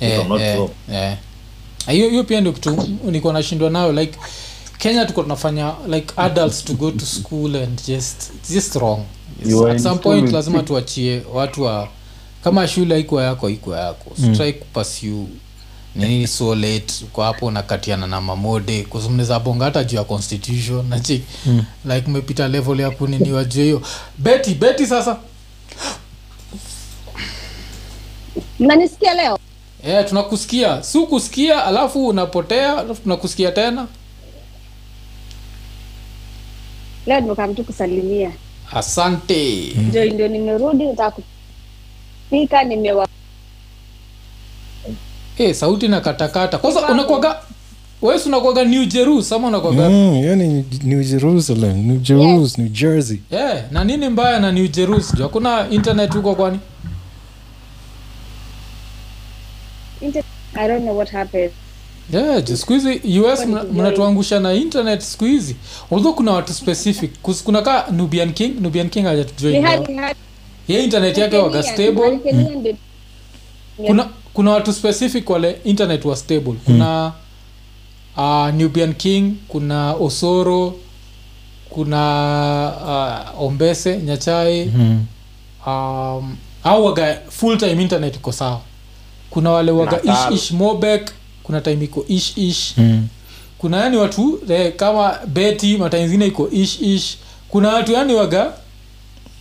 yeah, 0.00 0.28
not 0.28 0.40
wrong. 0.56 0.70
eh. 0.92 1.16
Ah, 1.86 1.92
hiyo 1.92 2.08
hiyo 2.10 2.24
pia 2.24 2.40
ndio 2.40 2.52
kitu 2.52 2.88
niko 3.10 3.32
nashindwa 3.32 3.70
nayo 3.70 3.92
like 3.92 4.18
kenya 4.78 5.04
tuko 5.04 5.22
tunafanya 5.22 5.72
like 5.88 6.14
adults 6.16 6.64
to 6.64 6.72
go 6.74 6.90
to 6.90 7.06
school 7.06 7.56
and 7.56 7.86
just 7.86 8.30
just 8.50 8.74
wrong 8.76 9.00
at 9.70 9.78
some 9.80 9.98
point 9.98 10.32
lazima 10.32 10.62
tuachie 10.62 11.22
watu 11.34 11.62
wa 11.62 11.88
kama 12.44 12.68
shule 12.68 12.94
haikuwa 12.94 13.24
yako 13.24 13.46
haikuwa 13.46 13.80
yako. 13.80 14.12
Mm. 14.18 14.36
try 14.36 14.52
kupursue 14.52 15.26
nini 15.94 16.26
so 16.26 16.54
late? 16.54 16.94
Uko 17.04 17.22
hapo 17.22 17.46
unakatiana 17.46 18.06
na 18.06 18.20
mamode. 18.20 18.82
Kuzumneza 18.82 19.40
bonga 19.40 19.64
hata 19.64 19.84
juu 19.84 19.96
ya 19.96 20.04
constitution. 20.04 20.86
Nachi 20.88 21.22
Mm. 21.46 21.64
like 21.84 22.06
umepita 22.06 22.48
level 22.48 22.80
ya 22.80 22.90
kuniniwa 22.90 23.44
juu 23.44 23.62
hiyo. 23.62 23.82
Beti 24.18 24.54
beti 24.54 24.86
sasa. 24.86 25.16
Mnanisikia 28.60 29.14
leo? 29.14 29.38
Yeah, 29.86 30.08
tunakusikia. 30.08 30.82
Si 30.82 30.98
kusikia 30.98 31.64
alafu 31.64 32.06
unapotea 32.08 32.78
alafu 32.78 33.02
tunakusikia 33.02 33.52
tena. 33.52 33.86
Leo 37.06 37.20
nimekaa 37.20 37.46
mtu 37.46 37.64
kusalimia. 37.64 38.30
Asante. 38.72 39.72
Ndio 39.76 40.04
ndio 40.04 40.28
nimerudi 40.28 40.84
nataka 40.86 41.22
kupika 42.30 42.64
nimewa 42.64 43.08
hey, 45.36 45.52
sauti 45.54 45.88
na 45.88 46.00
katakata 46.00 46.58
kwanza 46.58 46.88
unakwaga 46.88 47.36
wesi 48.02 48.28
unakwaga 48.28 48.64
new 48.64 48.84
Jerusalem 48.84 49.44
unakwaga 49.44 49.88
Mm, 49.90 50.14
yani 50.24 50.64
new 50.84 51.02
jerusalem 51.02 51.76
new 51.86 51.96
jerus 51.96 52.58
new 52.58 52.68
jersey. 52.68 53.18
Yeah, 53.30 53.62
na 53.72 53.84
nini 53.84 54.08
mbaya 54.08 54.40
na 54.40 54.52
new 54.52 54.66
Jerusalem? 54.68 55.22
hakuna 55.22 55.68
internet 55.70 56.12
huko 56.12 56.34
kwani? 56.34 56.58
Inter- 60.02 60.22
I 60.54 60.68
don't 60.68 60.82
know 60.82 60.96
what 60.96 61.10
happened. 61.10 61.52
yeah, 62.12 62.46
siku 62.46 62.72
hizi 62.72 63.20
us 63.20 63.40
mna- 63.46 63.64
mnatuangusha 63.72 64.40
na 64.40 64.52
internet 64.52 65.00
siku 65.00 65.24
hizi. 65.24 65.56
Although 65.90 66.14
kuna 66.14 66.32
watu 66.32 66.52
specific. 66.52 67.10
Kuna 67.44 67.62
kaa 67.62 67.86
nubian 67.90 68.32
king 68.32 68.60
nubian 68.60 68.88
king 68.88 69.04
hajatujoin 69.04 69.64
ye 70.72 70.84
internet 70.84 71.18
yake 71.18 71.36
waga 71.36 71.62
stable. 71.62 72.18
Kenya 72.18 72.74
kuna 73.86 74.08
kuna 74.34 74.50
watu 74.50 74.72
specific 74.72 75.30
wale 75.30 75.56
internet 75.64 76.04
wa 76.04 76.16
stable. 76.16 76.54
Kuna 76.64 77.12
uh, 78.16 78.48
nubian 78.54 78.94
king 78.94 79.32
kuna 79.48 79.92
osoro 79.94 80.74
kuna 81.70 83.22
uh, 83.36 83.42
ombese 83.42 83.96
nyachai. 83.96 84.64
Mm. 84.64 85.04
um, 85.66 86.36
au 86.64 86.84
waga 86.84 87.18
full 87.28 87.58
time 87.58 87.82
internet 87.82 88.16
iko 88.16 88.32
sawa. 88.32 88.60
Kuna 89.30 89.50
wale 89.50 89.70
waga 89.72 90.00
ish 90.02 90.34
ish 90.34 90.50
mobek 90.52 91.10
kuna 91.42 91.60
time 91.60 91.84
iko 91.84 92.04
ish 92.08 92.38
ish. 92.38 92.74
Mm. 92.78 93.08
kuna 93.58 93.76
yani 93.76 93.96
watu 93.96 94.40
eh, 94.48 94.76
kama 94.76 95.18
beti 95.26 95.76
matime 95.76 96.08
zingine 96.08 96.26
iko 96.26 96.48
ish 96.52 96.80
ish. 96.80 97.16
Kuna 97.48 97.68
watu 97.68 97.92
yani 97.92 98.14
waga 98.14 98.52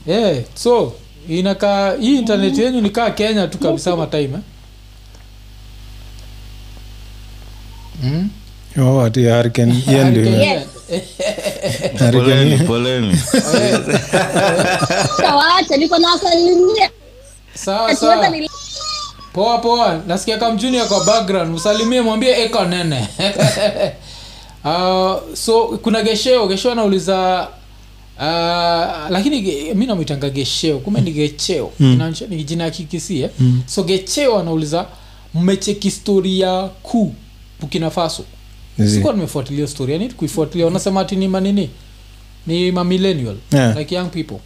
yeah, 0.08 0.38
so 0.56 0.94
inakaa 1.30 1.94
hii 1.96 2.16
internet 2.20 2.58
yenyu 2.58 2.82
nikaa 2.82 3.10
kenya 3.10 3.48
tu 3.48 3.58
kabisa 3.58 3.96
matime 3.96 4.24
eh? 4.24 4.40
mm? 8.04 8.30
Oh, 8.82 9.02
ati 9.06 9.26
hurricane 9.30 9.84
Ian 9.92 10.12
ndio- 10.12 10.24
Hurricane 10.24 10.66
Hurricane 12.00 12.18
poleni 12.22 12.52
Ian. 12.52 12.68
poleni. 12.68 13.18
Niko 15.80 15.98
na 15.98 16.10
wasalimia 16.12 16.90
sawa 17.54 17.96
sawa. 17.96 18.32
poa 19.34 19.58
poa. 19.58 20.02
Nasikia 20.08 20.38
kamjunia 20.38 20.86
kwa 20.86 21.06
background. 21.06 21.56
Msalimie 21.56 22.02
mwambie 22.02 22.44
eko 22.44 22.66
nene. 22.66 23.08
Uh, 24.66 25.16
so 25.34 25.64
kuna 25.84 26.02
gesheo. 26.02 26.48
Gesheo 26.48 26.72
anauliza 26.72 27.48
uh, 28.20 29.10
lakini 29.10 29.42
mi 29.74 29.86
namwitanga 29.86 30.30
gecheo 30.30 30.80
kume 30.80 31.02
ni 31.02 31.12
gecheo 31.12 31.72
Mm. 31.80 32.14
Ni 32.30 32.44
jina 32.44 32.64
ya 32.64 32.72
kikisi 32.72 33.22
eh? 33.22 33.30
Mm. 33.40 33.62
so 33.66 33.84
gecheo 33.84 34.40
anauliza 34.40 34.86
mmecheki 35.34 35.92
storia 35.92 36.70
kuu 36.84 37.14
bukina 37.62 37.90
faso 37.90 38.24
sikuwa 38.94 39.14
nimefuatilia 39.14 39.68
story 39.68 39.94
yani 39.94 40.10
kuifuatilia 40.10 40.66
wanasema 40.66 41.02
ati 41.02 41.16
ni 41.16 41.28
manini 41.28 41.70
ni 42.48 42.72
mamillennial 42.72 43.36
Yeah. 43.52 43.78
like 43.78 43.96
young 43.96 44.10
people 44.10 44.38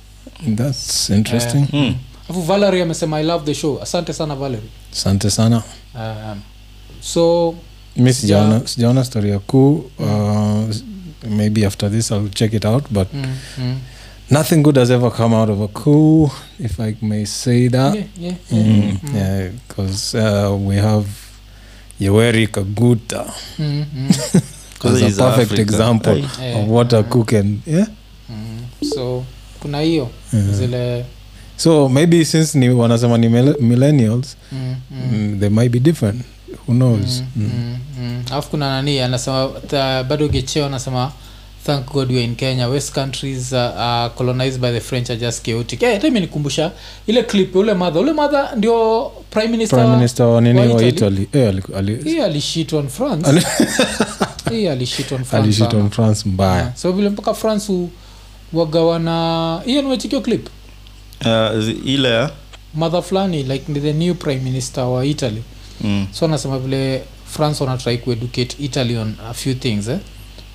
That's 0.55 1.09
interesting. 1.09 1.57
Uh, 1.57 1.73
Mm. 1.73 1.95
afu 2.29 2.41
valery 2.41 2.81
amesema 2.81 3.17
i 3.19 3.23
love 3.23 3.45
the 3.45 3.53
show 3.53 3.81
asante 3.81 4.13
sana 4.13 4.35
valery 4.35 4.69
asante 4.93 5.29
sana 5.29 5.63
um, 5.95 6.39
so 7.01 7.55
mi 7.97 8.13
sijaona 8.13 8.61
sijaona 8.67 9.03
storia 9.05 9.39
kuu 9.39 9.73
uh, 9.99 10.69
maybe 11.29 11.65
after 11.65 11.89
this 11.91 12.11
i'll 12.11 12.29
check 12.29 12.53
it 12.53 12.65
out 12.65 12.83
but 12.91 13.13
mm, 13.13 13.25
mm. 13.57 13.75
nothing 14.29 14.63
good 14.63 14.77
has 14.77 14.91
ever 14.91 15.11
come 15.11 15.35
out 15.35 15.49
of 15.49 15.61
a 15.61 15.67
coup 15.67 16.29
if 16.59 16.79
i 16.79 16.95
may 17.01 17.25
say 17.25 17.69
that 17.69 17.95
Yeah, 17.95 18.05
yeah, 18.19 18.35
yeah. 18.51 18.63
Mm, 18.65 18.99
Mm. 19.03 19.15
yeah, 19.15 19.49
because 19.67 20.17
uh, 20.17 20.67
we 20.67 20.75
have 20.75 21.05
yoweri 21.99 22.47
kaguta 22.47 23.25
Mm, 23.59 23.85
mm. 23.95 24.09
As 24.85 25.01
a 25.01 25.23
perfect 25.23 25.51
Africa. 25.51 25.61
example 25.61 26.25
Aye. 26.41 26.53
of 26.63 26.67
what 26.69 26.93
a 26.93 27.03
coup 27.03 27.23
can 27.25 27.61
yeah 27.65 27.87
Mm. 28.29 28.89
so 28.93 29.23
kuna 29.59 29.79
hiyo 29.81 30.09
zile 30.57 31.05
so 31.57 31.89
maybe 31.89 32.25
since 32.25 32.57
ni 32.59 32.69
wanasema 32.69 33.17
ni 33.17 33.29
millennials 33.59 34.37
mm, 34.51 34.75
mm. 34.91 34.97
mm, 35.13 35.39
they 35.39 35.49
might 35.49 35.71
be 35.71 35.79
different 35.79 36.21
who 36.67 36.73
knows? 36.75 37.23
Mm, 37.35 37.43
mm, 37.55 37.77
mm. 38.01 38.23
alafu 38.31 38.49
kuna 38.49 38.69
nani 38.69 38.99
anasema 38.99 39.49
bado 40.09 40.27
gecheo 40.27 40.65
anasema 40.65 41.11
thank 41.65 41.91
god 41.93 42.09
we're 42.11 42.23
in 42.23 42.35
kenya. 42.35 42.67
West 42.67 42.93
countries 42.93 43.51
uh, 43.51 43.59
uh, 43.59 44.11
colonized 44.15 44.61
by 44.61 44.71
the 44.71 44.79
french 44.79 45.09
are 45.09 45.19
just 45.19 45.45
chaotic. 45.45 45.79
Hey, 45.79 45.93
hata 45.93 46.07
imenikumbusha 46.07 46.71
ile 47.07 47.23
clip 47.23 47.55
ule 47.55 47.73
madha 47.73 47.99
ule 47.99 48.13
madha 48.13 48.49
ndio 48.55 49.11
prime 49.29 49.47
minister, 49.47 49.79
prime 49.79 49.95
minister 49.95 50.25
wa 50.25 50.41
nini? 50.41 50.59
Wa 50.59 50.65
Italy. 50.83 50.87
italy. 50.89 51.27
Eh, 51.33 51.49
ali- 51.49 51.63
ali- 51.75 52.03
hii 52.11 52.19
alishit 52.19 52.73
on 52.73 52.87
france. 52.89 53.41
Hii 54.49 54.67
alishit 54.73 55.11
on 55.11 55.23
france 55.23 55.37
alishit 55.43 55.73
on 55.73 55.89
france 55.89 56.29
mbaya. 56.29 56.55
Yeah. 56.55 56.75
so 56.75 56.91
vile 56.91 57.09
mpaka 57.09 57.33
france 57.33 57.73
wagawana 58.53 59.61
hiyo 59.65 59.81
nimechikio 59.81 60.21
clip? 60.21 60.47
Uh, 61.25 61.69
ile 61.85 62.27
mother 62.73 63.01
fulani 63.01 63.43
like 63.43 63.73
the 63.73 63.93
new 63.93 64.13
prime 64.13 64.41
minister 64.41 64.83
wa 64.83 65.05
italy 65.05 65.43
mm. 65.83 66.07
so 66.11 66.25
anasema 66.25 66.59
vile 66.59 67.03
france 67.25 67.63
wanatry 67.63 67.97
kueducate 67.97 68.55
italy 68.59 68.97
on 68.97 69.15
a 69.29 69.33
few 69.33 69.53
things 69.53 69.87
eh? 69.87 69.97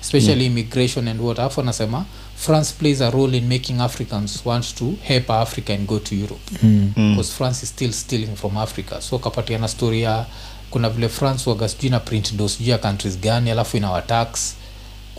especially 0.01 0.49
mm. 0.49 0.57
immigration 0.57 1.07
and 1.07 1.21
what 1.21 1.39
afu 1.39 1.61
anasema 1.61 2.05
france 2.35 2.73
plays 2.79 3.01
a 3.01 3.09
role 3.09 3.37
in 3.37 3.47
making 3.47 3.81
africans 3.81 4.41
want 4.45 4.75
to 4.75 4.93
help 5.01 5.29
africa 5.31 5.69
and 5.73 5.87
go 5.87 5.99
to 5.99 6.15
europe 6.15 6.51
mm. 6.63 6.91
Mm. 6.95 7.23
france 7.23 7.63
is 7.65 7.69
still 7.69 7.91
stealing 7.91 8.35
from 8.35 8.57
africa 8.57 9.01
so 9.01 9.19
kapatiana 9.19 9.67
story 9.67 10.01
ya 10.01 10.25
kuna 10.69 10.89
vile 10.89 11.09
france 11.09 11.49
waga 11.49 11.69
sijui 11.69 11.89
na 11.89 11.99
print 11.99 12.33
do 12.33 12.49
sijui 12.49 12.69
ya 12.69 12.77
countries 12.77 13.19
gani 13.19 13.51
alafu 13.51 13.77
inawatax 13.77 14.53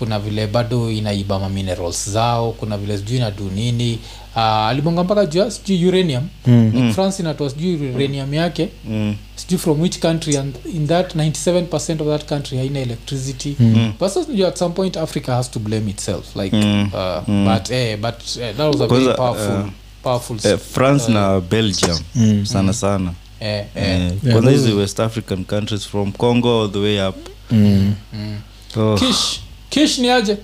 kuna 0.01 0.19
vile 0.19 0.47
bado 0.47 0.91
inaiba 0.91 1.39
maminerals 1.39 2.11
zao 2.11 2.53
kuna 2.53 2.79
vile 2.79 2.99
sijui 2.99 3.17
inadu 3.17 3.51
nini 3.55 3.99
uh, 4.37 4.43
alibonga 4.43 5.05
mpaka 5.05 5.27
jua 5.27 5.51
sijui 5.51 5.87
uranium 5.89 6.29
Mm. 6.47 6.73
In 6.77 6.93
france 6.93 7.23
inatoa 7.23 7.51
sijui 7.51 7.91
uranium 7.95 8.35
yake 8.35 8.69
Mm. 8.89 9.15
sijui 9.37 9.59
from 9.59 9.81
which 9.81 9.99
country 9.99 10.37
and 10.37 10.55
in 10.75 10.87
that 10.87 11.15
97 11.15 12.01
of 12.03 12.09
that 12.09 12.29
country 12.29 12.59
haina 12.59 12.81
electricity 12.81 13.57
Mm. 13.61 13.93
but 14.01 14.09
so 14.11 14.27
at 14.49 14.57
some 14.59 14.75
point 14.75 14.97
africa 14.97 15.29
has 15.33 15.51
to 15.51 15.59
blame 15.61 15.91
itself 15.91 16.37
like 16.37 16.57
Mm. 16.57 16.91
uh, 16.95 17.29
Mm. 17.29 17.45
but 17.55 17.71
eh, 17.71 17.99
but 17.99 18.15
eh, 18.43 18.55
that 18.57 18.75
was 18.75 18.81
a 18.81 18.87
very 18.87 19.15
powerful 19.17 19.61
uh, 19.61 19.69
powerful 20.03 20.37
Eh, 20.45 20.59
france 20.73 21.05
uh, 21.05 21.11
na 21.15 21.41
belgium 21.41 21.99
Mm. 22.15 22.47
sana 22.47 22.73
sana 22.73 23.13
eh, 23.41 23.65
Eh, 23.75 24.01
eh, 24.01 24.13
kwanza 24.33 24.51
hizi 24.51 24.73
west 24.73 25.01
african 25.01 25.45
countries 25.45 25.87
from 25.89 26.13
congo 26.13 26.63
all 26.63 26.73
the 26.73 26.79
way 26.79 27.09
up 27.09 27.17
Mm. 27.51 27.95
mm. 28.13 28.37
oh. 28.83 28.95
kish 28.95 29.41
kish 29.71 29.99
ni 29.99 30.11
aje? 30.11 30.37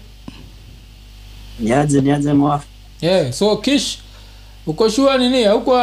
Niaje 1.60 2.00
niaje 2.00 2.32
mwafu 2.32 2.66
yeah 3.00 3.32
so 3.32 3.56
kish 3.56 3.98
uko 4.66 4.88
shua 4.90 5.18
nini? 5.18 5.44
Huko 5.46 5.80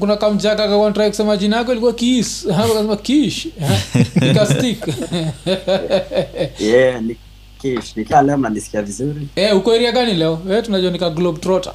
kuna 0.00 0.16
kamjaka 0.16 0.68
kakontrai 0.68 1.10
kusema 1.10 1.36
jina 1.36 1.56
yako 1.56 1.72
ilikuwa 1.72 1.92
kis 1.92 2.46
kasema 2.56 2.96
kish. 2.96 3.46
Ikastik 4.30 4.86
yeah, 6.60 7.02
ni 7.02 7.16
kish. 7.58 7.96
Nikaa 7.96 8.22
leo 8.22 8.38
mnanisikia 8.38 8.82
vizuri. 8.82 9.28
Eh, 9.36 9.56
uko 9.56 9.72
area 9.72 9.92
gani 9.92 10.14
leo? 10.14 10.40
We 10.46 10.62
tunajua 10.62 10.90
nika 10.90 11.10
globe 11.10 11.38
trotter. 11.40 11.72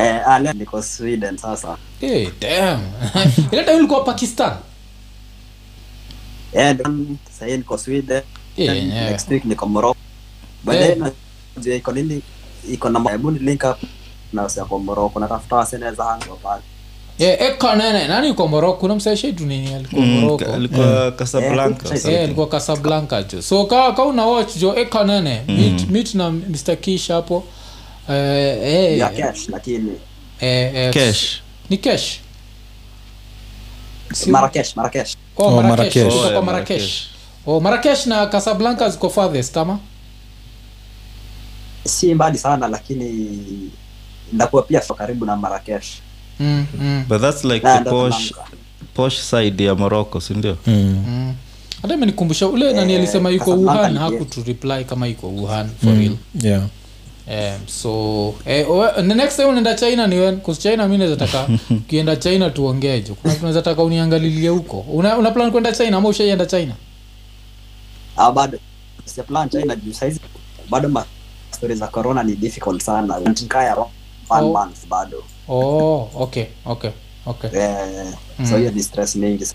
Eh, 0.00 0.54
niko 0.54 0.82
sweden 0.82 1.36
sasa. 1.38 1.76
Hey, 2.00 2.28
damn. 2.40 2.80
Ile 3.52 3.64
time 3.64 3.76
ulikuwa 3.76 4.04
pakistan. 4.04 4.52
Yeah, 6.54 6.76
niko 7.40 7.78
sweden 7.78 8.22
Yeah, 8.56 8.74
yeah. 8.76 9.10
next 9.10 9.28
week 9.30 9.44
niko 9.44 9.66
morocco. 9.66 9.98
Baadaye 10.64 10.94
najua 11.56 11.74
iko 11.74 11.92
nini? 11.92 12.22
Iko 12.72 12.88
na 12.88 13.10
hebu 13.10 13.30
ni 13.30 13.38
link 13.38 13.64
up 13.64 13.78
na 14.32 14.44
usiako 14.44 14.78
morocco. 14.78 15.20
Natafuta 15.20 15.56
waseneza 15.56 16.04
hangu 16.04 16.36
pale. 16.42 16.62
Yeah, 17.18 17.40
ekanene 17.42 18.08
nani 18.08 18.30
uko 18.30 18.48
morocco? 18.48 18.80
Kuna 18.80 18.94
nini? 19.40 19.74
Alikuwa 19.74 20.02
Mm, 20.02 20.20
morocco. 20.20 20.44
ka- 20.44 20.54
alikuwa 20.54 21.12
Casablanca, 21.12 21.88
something. 21.88 22.16
alikuwa 22.16 22.48
casablanca 22.48 23.22
jo. 23.22 23.42
So 23.42 23.64
ka, 23.66 23.92
ka 23.92 24.04
una 24.04 24.26
watch 24.26 24.56
jo 24.56 24.74
ekanene 24.76 25.42
meet, 25.48 25.88
meet 25.90 26.14
na 26.14 26.30
mr 26.30 26.76
kish 26.80 27.08
hapo. 27.08 27.44
Eh, 28.08 28.58
eh, 28.62 28.98
ya 28.98 29.08
cash 29.10 29.48
lakini 29.48 29.90
eh, 30.40 30.74
eh, 30.74 30.92
Cash. 30.94 31.40
ni 31.70 31.76
cash. 31.78 32.20
Si- 34.12 34.30
marakesh 34.30 34.76
marakesh 34.76 35.16
Oh, 35.38 35.44
Oh, 35.44 35.62
Marrakesh. 35.62 35.96
Marrakesh. 35.96 36.24
Oh, 36.24 36.30
yeah, 36.30 36.42
Marrakesh. 36.44 37.08
Oh, 37.46 37.60
Marrakesh 37.60 38.06
na 38.06 38.26
Casablanca 38.26 38.88
ziko 38.90 39.10
farthest 39.10 39.56
ama? 39.56 39.78
si 41.84 42.14
mbali 42.14 42.38
sana 42.38 42.68
lakini 42.68 43.28
ndakuwa 44.32 44.62
pia 44.62 44.80
karibu 44.80 45.26
na 45.26 45.36
marakesh 45.36 45.86
Mm, 46.40 46.66
mm, 46.80 47.04
but 47.08 47.20
that's 47.20 47.44
like 47.44 47.66
Na 47.66 47.78
the 47.84 47.90
posh, 47.90 48.32
posh 48.94 49.18
side 49.20 49.64
ya 49.64 49.74
morocco 49.74 50.20
sindio 50.20 50.56
mm. 50.66 51.34
hata 51.82 51.94
imenikumbusha 51.94 52.48
ule 52.48 52.72
nani 52.72 52.92
Eh, 52.92 52.98
alisema 52.98 53.30
yuko 53.30 53.50
wuhan 53.50 53.98
hakutu 53.98 54.42
reply 54.46 54.84
kama 54.84 55.06
yuko 55.06 55.26
wuhan 55.28 55.68
for 55.84 55.94
real. 55.98 56.16
yeah. 56.42 56.62
Um, 57.28 57.66
so 57.68 57.88
eh, 58.46 58.70
owe- 58.70 58.92
the 59.08 59.14
next 59.14 59.36
time 59.36 59.48
unaenda 59.48 59.74
china 59.74 60.06
ni 60.06 60.16
wen 60.18 60.40
cause 60.40 60.60
china 60.70 60.88
mi 60.88 60.98
nawezataka 60.98 61.48
ukienda 61.70 62.16
china 62.16 62.50
tuongee 62.50 63.00
jo 63.00 63.14
kuna 63.14 63.34
tunaweza 63.34 63.62
taka 63.62 63.82
uniangalilie 63.82 64.48
huko. 64.48 64.80
Una, 64.80 65.16
una 65.18 65.30
plan 65.30 65.50
kwenda 65.50 65.72
china 65.72 65.96
ama 65.96 66.08
ushaienda 66.08 66.46
china 66.46 66.74
ah, 68.16 68.32
bado 68.32 68.58
sijaplan 69.04 69.48
china 69.50 69.76
juu 69.76 69.92
saizi 69.92 70.20
bado 70.70 70.88
ma 70.88 71.04
stori 71.50 71.74
za 71.74 71.86
corona 71.86 72.22
ni 72.22 72.36
difficult 72.36 72.82
sana 72.82 73.18
nkaya 73.20 73.76
one 73.76 73.90
Oh. 74.46 74.52
month 74.52 74.86
bado 74.88 75.24
oh 75.48 76.10
okay 76.14 76.46
okay 76.64 76.90
okay 77.26 77.50
yeah, 77.60 78.14
Mm. 78.38 78.46
so 78.46 78.56
hiyo 78.58 78.70
ni 78.70 78.82
stress 78.82 79.16
mingi 79.16 79.46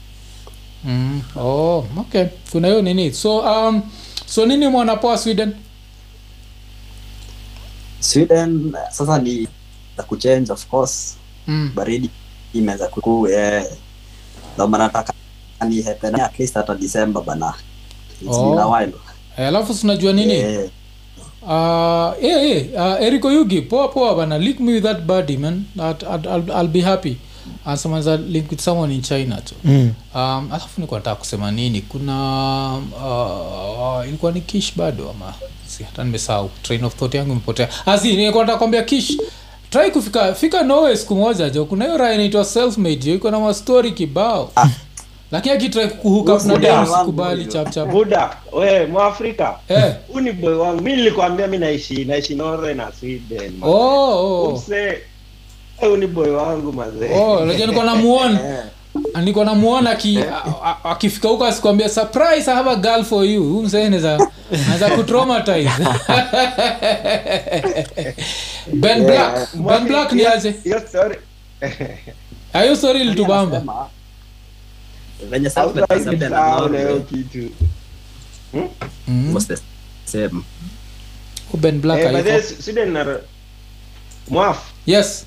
mm. 0.83 1.21
oh 1.35 1.85
okay 1.99 2.25
kuna 2.51 2.67
hiyo 2.67 2.81
nini 2.81 3.13
so 3.13 3.37
um, 3.39 3.81
so 4.25 4.45
nini 4.45 4.67
mwanapoa 4.67 5.17
sweden 5.17 5.53
sweden 7.99 8.73
sasa 8.91 9.19
ni 9.19 9.47
za 9.97 10.03
kuchange 10.03 10.51
of 10.51 10.67
course 10.67 11.17
mm. 11.47 11.71
baridi 11.75 12.09
imeweza 12.53 12.87
kukuu 12.87 13.27
yeah. 13.27 13.65
ndo 14.55 14.67
maana 14.67 14.83
nataka 14.83 15.13
ni 15.69 15.83
at 16.21 16.39
least 16.39 16.53
hata 16.53 16.75
december 16.75 17.23
bana 17.23 17.53
Oh. 18.27 18.77
Eh, 19.37 19.47
alafu 19.47 19.73
sinajua 19.73 20.13
nini? 20.13 20.33
Yeah. 20.33 20.63
uh, 21.43 22.23
yeah, 22.23 22.43
yeah. 22.43 22.97
Uh, 22.99 23.05
eriko 23.05 23.31
yugi 23.31 23.61
poa 23.61 23.87
poa 23.87 24.15
bana. 24.15 24.37
Link 24.37 24.59
me 24.59 24.73
with 24.73 24.83
that 24.83 25.01
body 25.01 25.37
man. 25.37 25.63
That, 25.77 26.03
I'll, 26.03 26.27
I'll, 26.27 26.51
i'll 26.51 26.67
be 26.67 26.81
happy. 26.81 27.17
And 27.65 28.33
link 28.33 28.49
with 28.51 28.61
someone 28.61 28.91
in 28.91 29.01
china 29.01 29.41
tu. 29.41 29.55
Mm. 29.63 29.93
um, 30.15 30.49
alafu 30.51 30.81
nikuwa 30.81 30.99
nataka 30.99 31.15
kusema 31.15 31.51
nini? 31.51 31.81
Kuna 31.81 32.77
uh, 32.77 34.07
ilikuwa 34.07 34.31
ni 34.31 34.41
kish 34.41 34.75
bado 34.75 35.09
ama? 35.09 35.33
Si 35.67 35.83
hata 35.83 36.03
nimesahau. 36.03 36.49
Train 36.63 36.83
of 36.83 36.95
thought 36.95 37.13
yangu 37.15 37.31
imepotea. 37.31 37.69
Asi 37.85 38.15
nilikuwa 38.15 38.43
nataka 38.43 38.59
kwambia 38.59 38.83
kish 38.83 39.17
try 39.69 39.91
kufika 39.91 40.33
fika 40.33 40.63
norway 40.63 40.95
siku 40.97 41.15
moja 41.15 41.49
jo. 41.49 41.65
Kuna 41.65 41.85
hiyo 41.85 41.97
raya 41.97 42.13
inaitwa 42.13 42.45
selfmade 42.45 42.95
jo. 42.95 43.13
Iko 43.13 43.31
na 43.31 43.39
mastori 43.39 43.91
kibao 43.91 44.51
lakini 45.31 45.55
akitrai 45.55 45.87
kukuhuka 45.87 46.33
Huyo 46.33 46.45
na 46.47 46.53
buda 46.53 46.69
dem 46.69 46.77
wangu 46.77 46.95
sikubali 46.97 47.35
huyo. 47.43 47.51
chap 47.53 47.69
chap. 47.73 47.89
Buda 47.89 48.37
we 48.51 48.85
mwafrika. 48.85 49.55
Eh. 49.69 49.93
Huu 50.13 50.19
ni 50.19 50.31
boy 50.31 50.53
wangu. 50.53 50.81
Mi 50.81 50.95
nilikwambia 50.95 51.47
mi 51.47 51.57
naishi 51.57 52.05
naishi 52.05 52.35
norway 52.35 52.73
na 52.73 52.91
sweden 52.99 53.53
oh, 53.61 53.69
oh. 53.71 54.43
Umse, 54.47 54.97
huu 55.77 55.97
ni 55.97 56.07
boy 56.07 56.29
wangu 56.29 56.73
mazee 56.73 57.13
oh 57.19 57.45
najua 57.45 57.67
niko 57.67 57.83
namuona 57.83 58.39
niko 59.23 59.43
namuona 59.45 59.89
aki- 59.89 60.19
a- 60.19 60.65
a- 60.65 60.89
akifika 60.91 61.27
huko 61.27 61.45
asikwambia 61.45 61.89
surprise 61.89 62.51
i 62.51 62.55
have 62.55 62.69
a 62.69 62.75
girl 62.75 63.03
for 63.03 63.25
you. 63.25 63.67
Anaweza 63.73 64.89
kutraumatize. 64.95 65.69
Ben 68.73 69.05
black. 69.05 69.55
Ben 69.55 69.85
black 69.87 70.11
ni 70.11 70.25
aje? 70.25 70.55
hiyo 70.63 70.79
story. 72.75 73.01
Ilitubamba 73.01 73.87
venye 75.29 75.49
Mm. 78.53 79.31
black 81.81 81.99
Eh, 81.99 82.05
yes. 84.85 85.25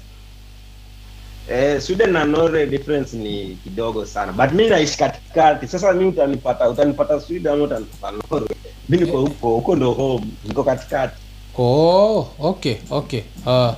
Eh, 1.50 1.80
sweden 1.80 2.12
na 2.12 2.24
norway 2.24 2.66
difference 2.66 3.16
ni 3.16 3.58
kidogo 3.64 4.06
sana. 4.06 4.32
But 4.32 4.52
mi 4.52 4.68
naishi 4.68 4.98
katikati. 4.98 5.68
Sasa 5.68 5.92
mi 5.92 6.04
utanipata 6.04 6.68
utanipata 6.70 7.20
sweden 7.20 7.52
ama 7.52 7.64
utanipata 7.64 8.12
norway? 8.30 8.56
Mi 8.88 8.96
niko 8.96 9.20
huko 9.20 9.48
huko 9.48 9.76
ndo 9.76 9.92
home. 9.92 10.26
Niko 10.48 10.64
katikati. 10.64 11.16
Oh 11.58 12.28
okay 12.38 12.76
okay. 12.90 13.22
Uh, 13.46 13.72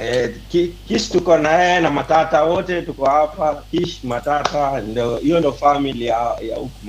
eh, 0.00 0.30
ki, 0.48 0.72
kish 0.88 1.08
tuko 1.10 1.38
naye 1.38 1.80
na 1.80 1.90
matata 1.90 2.44
wote 2.44 2.82
tuko 2.82 3.04
hapa 3.04 3.62
kish 3.70 4.04
matata 4.04 4.80
ndo 4.80 5.16
hiyo 5.16 5.40
ndo 5.40 5.52
family 5.52 6.06
ya, 6.06 6.36
ya 6.48 6.56
huku 6.56 6.86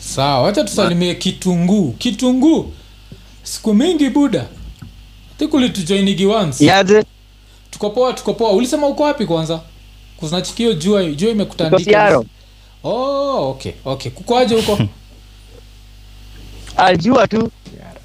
sawa 0.00 0.42
wacha 0.42 0.64
tusalimie 0.64 1.14
kitunguu 1.14 1.92
kitunguu 1.92 2.72
siku 3.42 3.74
mingi 3.74 4.10
buda. 4.10 4.46
Once. 6.26 6.64
Tuko 7.70 7.90
poa 7.90 8.12
tuko 8.12 8.34
poa. 8.34 8.52
Ulisema 8.52 8.86
uko 8.86 9.02
wapi 9.02 9.26
kwanza? 9.26 9.60
Kuzinachikio 10.16 10.72
jua 10.72 11.04
jua 11.04 11.30
imekutandika 11.30 12.24
oh, 12.84 13.50
okay 13.50 13.72
okay. 13.84 14.10
Kukoaje 14.10 14.54
huko? 14.54 14.78
Ajua 16.76 17.26
tu. 17.26 17.50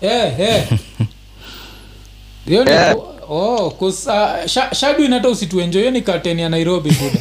eh, 0.01 0.39
eh. 0.39 0.67
hiyo 2.45 2.63
ni 2.63 2.71
Eh. 2.71 2.95
Oh, 3.29 3.69
kus, 3.71 4.07
uh, 4.07 4.45
sha, 4.45 4.73
shadwin 4.75 5.13
hata 5.13 5.29
usituenjoyo 5.29 5.91
ni 5.91 6.01
kateni 6.01 6.41
ya 6.41 6.49
nairobi 6.49 6.91
kuda 6.95 7.19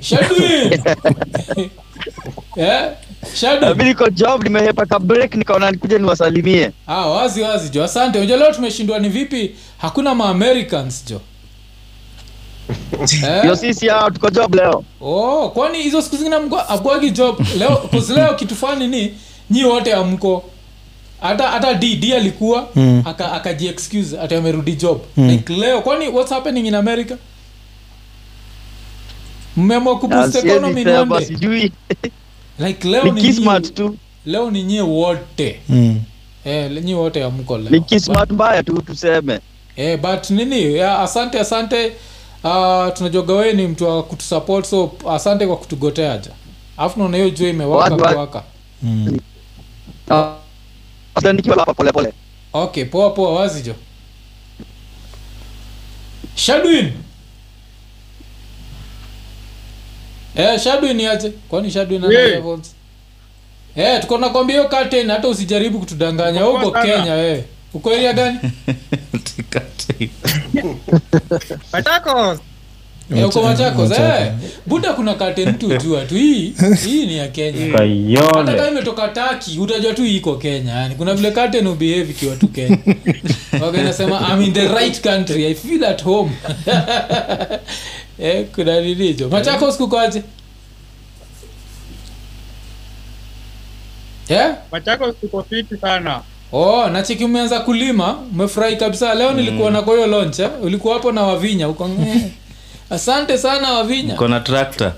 shadwin 0.08 0.72
eh, 2.56 2.82
shadwin 3.34 3.86
niko 3.88 4.10
job 4.10 4.42
nimehepa 4.44 4.86
ka 4.86 4.98
break 4.98 5.34
nikaona 5.34 5.70
nikuja 5.70 5.98
niwasalimie. 5.98 6.70
ah, 6.86 7.06
wazi 7.06 7.42
wazi 7.42 7.68
jo. 7.68 7.84
Asante. 7.84 8.18
Unajua 8.18 8.36
leo 8.36 8.52
tumeshindwa 8.52 8.98
ni 8.98 9.08
vipi? 9.08 9.54
Hakuna 9.78 10.14
maamericans 10.14 11.04
jo. 11.06 11.20
Ndio 13.40 13.56
sisi 13.56 13.88
hao 13.88 14.10
tuko 14.10 14.30
job 14.30 14.54
leo. 14.54 14.84
oh 15.00 15.48
kwani 15.54 15.82
hizo 15.82 16.02
siku 16.02 16.16
zingine 16.16 16.36
abwagi 16.68 17.10
job? 17.10 17.40
Leo 17.58 17.76
kitufani 17.76 18.34
kitu 18.36 18.56
fani 18.56 18.86
ni 18.88 19.14
nyi 19.50 19.64
wote 19.64 19.92
amko 19.94 20.44
hata 21.20 21.48
hata 21.48 21.74
d 21.74 21.96
d 21.96 22.14
alikuwa 22.16 22.68
Mm. 22.76 23.02
aka 23.04 23.32
akaji 23.32 23.66
excuse 23.68 24.20
ati 24.20 24.34
amerudi 24.34 24.74
job 24.76 25.00
Mm. 25.16 25.28
like 25.30 25.52
leo 25.52 25.82
kwani 25.82 26.08
what's 26.08 26.30
happening 26.32 26.66
in 26.66 26.74
america 26.74 27.16
mmeamua 29.56 29.98
kuboost 29.98 30.34
economy 30.34 30.80
in 30.82 30.88
one 30.88 31.26
day 31.40 31.70
like 32.58 32.88
leo 32.88 33.04
Ni 33.04 33.10
ni 33.10 33.20
kismat 33.22 33.74
tu. 33.74 33.96
leo 34.26 34.50
ni 34.50 34.62
nyie 34.62 34.80
wote 34.82 35.60
Mm. 35.68 36.00
eh 36.44 36.70
nyie 36.84 36.94
wote 36.94 37.24
amko 37.24 37.58
leo 37.58 37.70
Ni 37.70 37.80
kismat 37.80 38.30
mbaya 38.30 38.62
tu 38.62 38.82
tuseme. 38.82 39.40
eh, 39.76 39.98
but 40.00 40.30
nini 40.30 40.74
ya, 40.76 40.98
asante 40.98 41.40
asante 41.40 41.86
uh, 42.44 42.88
tunajoga 42.94 43.34
wewe 43.34 43.52
ni 43.52 43.66
mtu 43.66 43.84
wa 43.84 44.02
kutusupport 44.02 44.66
so 44.66 44.92
asante 45.10 45.46
kwa 45.46 45.56
kutugotea 45.56 46.12
aja 46.12 46.30
alafu 46.76 46.98
naona 46.98 47.16
hiyo 47.16 47.30
jua 47.30 47.48
imewaka 47.48 47.96
kuwaka 47.96 48.42
Mm. 48.82 49.18
Ah, 50.10 50.32
Sasa 51.14 51.32
nikiwa 51.32 51.56
hapa 51.56 51.74
pole 51.74 51.92
pole. 51.92 52.12
okay 52.52 52.84
poa 52.84 53.10
poa 53.10 53.34
wazi 53.34 53.62
jo 53.62 53.74
shadwin 56.34 56.92
eh, 60.36 60.60
shadwin 60.60 61.00
aje 61.06 61.30
kwani 61.48 61.70
shadwin 61.70 62.04
ana 62.04 62.12
Yeah. 62.14 62.30
headphones? 62.30 62.74
eh 63.76 64.00
tuko 64.00 64.18
nakwambia 64.18 64.56
hiyo 64.56 64.68
curtain 64.68 65.10
hata 65.10 65.28
usijaribu 65.28 65.78
kutudanganya 65.78 66.42
huko 66.42 66.70
kenya 66.70 67.14
wewe. 67.14 67.44
uko 67.74 67.90
area 67.90 68.12
gani 68.12 68.38
Machakos. 71.72 72.38
Eh, 72.38 72.44
uko 73.10 73.42
machakos 73.42 73.88
Machakos. 73.88 74.20
eh. 74.20 74.32
buda 74.66 74.92
kuna 74.92 75.14
katen 75.14 75.58
tu 75.58 75.76
jua 75.84 76.04
tu 76.04 76.14
hii 76.14 76.52
hii 76.84 77.06
ni 77.06 77.16
ya 77.18 77.28
kenya 77.28 77.78
hata 78.34 78.54
kama 78.54 78.68
imetoka 78.68 79.08
taki 79.08 79.58
utajua 79.58 79.92
tu 79.94 80.06
iko 80.06 80.34
kenya 80.36 80.72
yani 80.72 80.94
kuna 80.94 81.14
vile 81.14 81.30
katen 81.30 81.66
ubehave 81.66 82.10
ikiwa 82.10 82.36
tu 82.36 82.48
kenya 82.48 82.78
okay, 83.68 83.80
I'm 84.32 84.42
in 84.42 84.52
the 84.52 84.68
right 84.68 85.00
country 85.02 85.46
i 85.46 85.54
feel 85.54 85.84
at 85.84 86.02
home 86.04 86.30
eh, 88.22 88.46
kuna 88.54 88.80
ninijo 88.80 89.28
machakos 89.28 89.76
kukoaje 89.76 90.22
yeah? 94.28 94.56
Machakos 94.72 95.14
tuko 95.20 95.42
fiti 95.42 95.76
sana. 95.76 96.20
oh 96.52 96.88
nachiki 96.88 97.24
umeanza 97.24 97.60
kulima 97.60 98.18
umefurahi 98.32 98.76
kabisa 98.76 99.14
leo 99.14 99.32
nilikuwa 99.32 99.70
na 99.70 99.82
kwa 99.82 99.94
hiyo 99.94 100.06
launch 100.06 100.38
eh? 100.38 100.50
ulikuwa 100.62 100.94
hapo 100.94 101.12
na 101.12 101.22
wavinya 101.22 101.68
uko 101.68 101.84
eh. 102.06 102.22
Asante 102.90 103.38
sana 103.38 103.72
wavinya. 103.72 104.14
Kona 104.14 104.40
trakta 104.40 104.92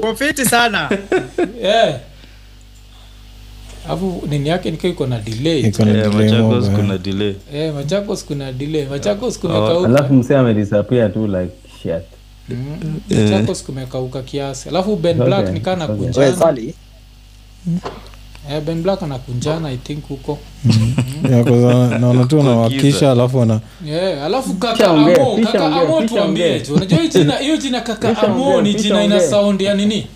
kofiti 0.00 0.44
sana. 0.44 0.90
yeah. 1.62 2.00
afu 3.88 4.22
nini 4.28 4.48
yake 4.48 4.70
nikiwa 4.70 4.92
iko 4.92 5.06
na 5.06 5.18
delay. 5.18 5.60
Iko 5.60 5.84
na 5.84 5.90
Eh, 5.90 6.10
delay 6.10 6.30
Machakos 6.32 6.70
kuna 6.70 6.94
eh. 6.94 7.00
delay. 7.00 7.34
Eh, 7.54 7.74
machakos 7.74 8.24
kuna 8.24 8.52
delay. 8.52 8.84
Machakos 8.86 9.36
Oh, 9.36 9.40
kumekauka. 9.40 9.88
alafu 9.88 10.14
msee 10.14 10.36
amedisappear 10.36 11.12
tu 11.12 11.26
like 11.26 11.52
shit. 11.82 12.02
Mm, 12.48 13.00
machakos 13.10 13.62
kumekauka 13.64 14.22
kiasi. 14.22 14.68
Alafu 14.68 14.96
ben 14.96 15.16
black 15.18 15.48
nikaa 15.48 15.76
na 15.76 15.86
Wewe 15.86 16.34
eh, 18.50 18.60
ben 18.62 18.82
black 18.82 19.02
anakunjana 19.02 19.68
i 19.70 19.76
think 19.76 20.08
huko. 20.08 20.38
Yeah, 21.30 21.44
'cause 21.44 21.64
wana- 21.66 21.98
naona 21.98 22.24
tu 22.24 22.42
nawakisha 22.42 23.12
alafu 23.12 23.38
wana 23.38 23.60
yeah, 23.86 24.28
tuambie 26.08 26.62
unajua 26.74 26.98
hiyo 26.98 27.10
jina 27.10 27.36
hiyo 27.36 27.80
kaka 27.80 28.22
amo 28.22 28.60
ni 28.62 28.74
jina 28.74 29.04
ina 29.04 29.20
saundi 29.20 29.30
sound 29.30 29.60
ya 29.60 29.74
nini? 29.74 30.06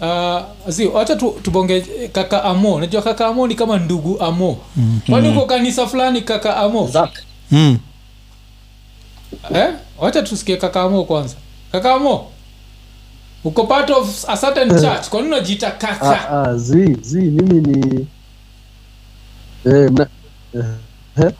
Uh, 0.00 0.40
zi 0.68 0.86
wacha 0.86 1.16
tu, 1.16 1.34
tubonge 1.42 1.76
eh, 1.76 2.10
kaka 2.12 2.44
amo. 2.44 2.80
Najua 2.80 3.02
kaka 3.02 3.26
amo 3.26 3.46
ni 3.46 3.54
kama 3.54 3.78
ndugu 3.78 4.20
amo. 4.20 4.58
Kwani 5.10 5.28
uko 5.28 5.46
kanisa 5.46 5.86
fulani 5.86 6.22
kaka 6.22 6.56
amo? 6.56 6.88
Zak. 6.92 7.10
Mm. 7.50 7.78
eh? 9.54 9.68
wacha 10.00 10.22
tusikie 10.22 10.56
kaka 10.56 10.82
amo 10.82 11.04
kwanza. 11.04 11.34
Kaka 11.72 11.94
amo 11.94 12.26
uko 13.44 13.64
part 13.66 13.90
of 13.90 14.24
a 14.28 14.36
certain 14.36 14.68
church 14.68 15.08
kwani 15.08 15.26
unajiita 15.28 15.70
kaka? 15.70 16.28
Ah, 16.30 16.42
ah, 16.42 16.56
zi 16.56 16.96
zi 17.02 17.20
mimi 17.20 17.60
ni 17.60 18.06
eh, 19.64 19.90
mna... 19.92 20.06
eh, 20.54 21.32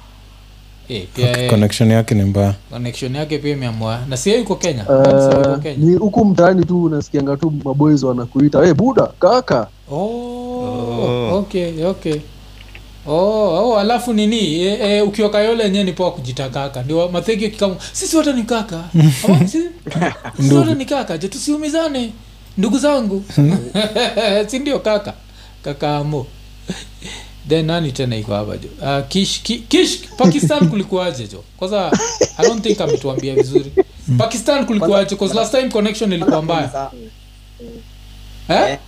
eh, 0.89 1.07
pia 1.15 1.39
eh, 1.43 1.51
connection 1.51 1.91
yake 1.91 2.15
ni 2.15 2.23
mbaya. 2.23 2.55
connection 2.71 3.15
yake 3.15 3.39
pia 3.39 3.53
imeamua. 3.53 4.01
Na 4.09 4.17
si 4.17 4.29
yeye 4.29 4.41
yuko 4.41 4.55
kenya? 4.57 4.85
Eh, 4.91 5.59
kenya. 5.63 5.77
ni 5.87 5.95
huku 5.97 6.25
mtaani 6.25 6.65
tu 6.65 6.85
unasikianga 6.85 7.37
tu 7.37 7.53
maboys 7.65 8.03
wanakuita 8.03 8.65
hey, 8.65 8.73
buda 8.73 9.07
kaka. 9.07 9.69
Oh, 9.91 11.39
okay 11.39 11.85
okay 11.85 12.21
oh, 13.07 13.71
oh 13.71 13.79
alafu 13.79 14.13
nini? 14.13 14.63
E, 14.63 14.79
e, 14.83 15.01
ukiwa 15.01 15.31
kayole 15.31 15.65
enyewe 15.65 15.85
ni 15.85 15.93
poa 15.93 16.11
kujita 16.13 16.49
kaka 16.49 16.83
ndio 16.83 17.09
mathegi 17.09 17.49
kikamu 17.51 17.77
sisi 17.93 18.17
wote 18.17 18.33
ni 18.33 18.43
kaka. 18.43 18.85
Ama, 19.25 19.49
sisi 19.49 20.55
wote 20.55 20.75
ni 20.75 20.85
kaka 20.85 21.19
je 21.19 21.29
tusiumizane? 21.29 22.13
Ndugu 22.59 22.79
zangu. 22.79 23.25
Si 24.47 24.59
ndio 24.59 24.79
kaka? 24.79 25.15
Kaka 25.65 25.97
amo. 25.97 26.27
Then 27.49 27.67
nani 27.67 27.93
tena 27.93 28.17
iko 28.17 28.35
hapa 28.35 28.57
jo? 28.57 28.69
Uh, 28.83 29.09
kish, 29.09 29.43
ki, 29.43 29.59
kish 29.59 30.01
pakistan 30.19 30.69
kulikuwaje 30.71 31.27
jo? 31.27 31.45
Kwanza 31.57 31.93
i 32.39 32.47
don't 32.47 32.63
think 32.63 32.81
ametuambia 32.81 33.35
vizuri. 33.35 33.73
Pakistan 34.19 34.67
kulikuwaje? 34.67 35.17
Cause 35.17 35.35
last 35.35 35.51
time 35.55 35.69
connection 35.69 36.13
ilikuwa 36.13 36.43
mbaya. 36.43 36.91
Eh? 38.49 38.79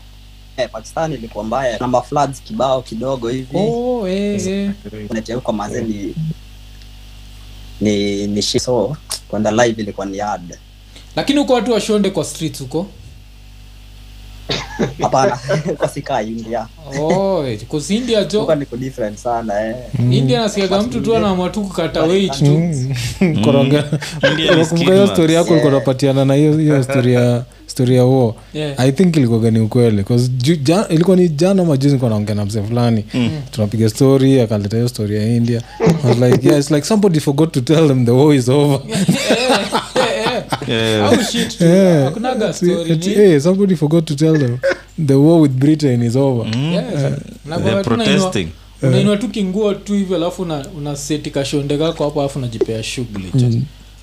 Eh, 0.57 0.65
eh, 0.65 0.69
pakistan 0.73 1.12
ilikuwa 1.12 1.45
mbaya. 1.45 1.78
Namba 1.78 2.03
floods 2.03 2.43
kibao 2.43 2.83
kidogo 2.83 3.28
hivi. 3.28 3.59
Oh, 3.59 4.09
eh, 4.09 4.47
eh. 4.47 4.70
Unatia 5.11 5.35
huko 5.35 5.53
mazee 5.53 5.83
ni 5.83 6.15
ni 7.81 8.27
ni 8.27 8.43
shiso 8.43 8.97
kwenda 9.28 9.51
live 9.51 9.83
ilikuwa 9.83 10.07
ni 10.07 10.19
hard. 10.19 10.59
Lakini 11.16 11.39
uko 11.39 11.53
watu 11.53 11.73
washonde 11.73 12.11
kwa 12.11 12.24
streets 12.24 12.61
huko? 12.61 12.87
Hapana 15.03 15.39
kwa 16.07 16.23
india. 16.23 16.66
Oh, 17.01 17.45
eh, 17.47 17.61
'cause 17.70 17.95
india 17.97 18.24
jo? 18.24 18.41
Huko 18.41 18.55
niko 18.55 18.77
different 18.77 19.19
sana 19.19 19.66
eh. 19.69 19.77
India 20.11 20.41
nasikiaga 20.41 20.83
mtu 20.83 21.01
tu 21.01 21.16
anaamua 21.16 21.51
tu. 21.51 21.62
Kukata 21.62 22.03
weight 22.03 22.39
tu 22.39 22.45
Koroga- 23.45 23.99
India 24.31 24.51
ni 24.51 24.57
unakumbuka 24.57 24.93
hiyo 24.93 25.07
skid 25.07 25.15
story 25.15 25.35
yako 25.35 25.51
ulikuwa 25.53 25.73
unapatiana 25.73 26.24
na 26.24 26.35
hiyo 26.35 26.59
hiyo 26.59 26.83
story 26.83 27.15
ya 27.15 27.45
story 27.77 27.97
huo 28.05 28.36
Yeah. 28.55 28.81
i 28.81 28.93
think 28.93 29.16
ilikuwaga 29.16 29.51
ni 29.51 29.61
ukweli 29.61 30.05
ja, 30.62 30.89
ilikuwa 30.89 31.16
ni 31.16 31.28
jana 31.28 31.65
majuzi 31.65 31.97
naongea 32.11 32.35
na 32.35 32.44
mzee 32.44 32.62
fulani. 32.62 33.05
Tunapiga 33.51 33.89
story 33.89 34.40
akaleta 34.40 34.77
hiyo 34.77 34.89
story 34.89 35.16
ya 35.16 35.36
india. 35.36 35.62
I 36.05 36.09
was 36.09 36.19
like 36.19 36.47
yeah, 36.48 36.61
it's 36.61 36.70
like 36.70 36.86
somebody 36.86 37.20
forgot 37.20 37.53
to 37.53 37.61
tell 37.61 37.89
them 37.89 38.05
the 38.07 38.11
war 38.11 38.35
is 38.35 38.48
over. 38.48 38.81
Yeah. 40.69 41.09
au 41.12 41.23
shit. 41.24 41.61
Yeah. 41.61 42.12
story 42.53 42.93
ati, 42.93 43.11
hey, 43.11 43.40
somebody 43.40 43.77
forgot 43.77 44.05
to 44.05 44.15
tell 44.15 44.39
them 44.39 44.59
the 45.07 45.15
war 45.15 45.40
with 45.40 45.53
britain 45.53 46.03
is 46.03 46.16
over. 46.16 46.47
Yeah, 46.57 47.12
unakuwa 47.47 47.70
They're 47.70 47.85
protesting. 47.85 48.48
unainua 48.82 49.16
tu 49.16 49.28
kinguo 49.28 49.74
tu 49.74 49.94
hivyo 49.94 50.16
alafu 50.16 50.43
una, 50.43 50.66
una 50.78 50.97
seti 50.97 51.31
kashonde 51.31 51.78
kako 51.78 52.05
hapo 52.05 52.20
alafu 52.20 52.39
unajipea 52.39 52.82
shughuli 52.82 53.31
jo 53.35 53.47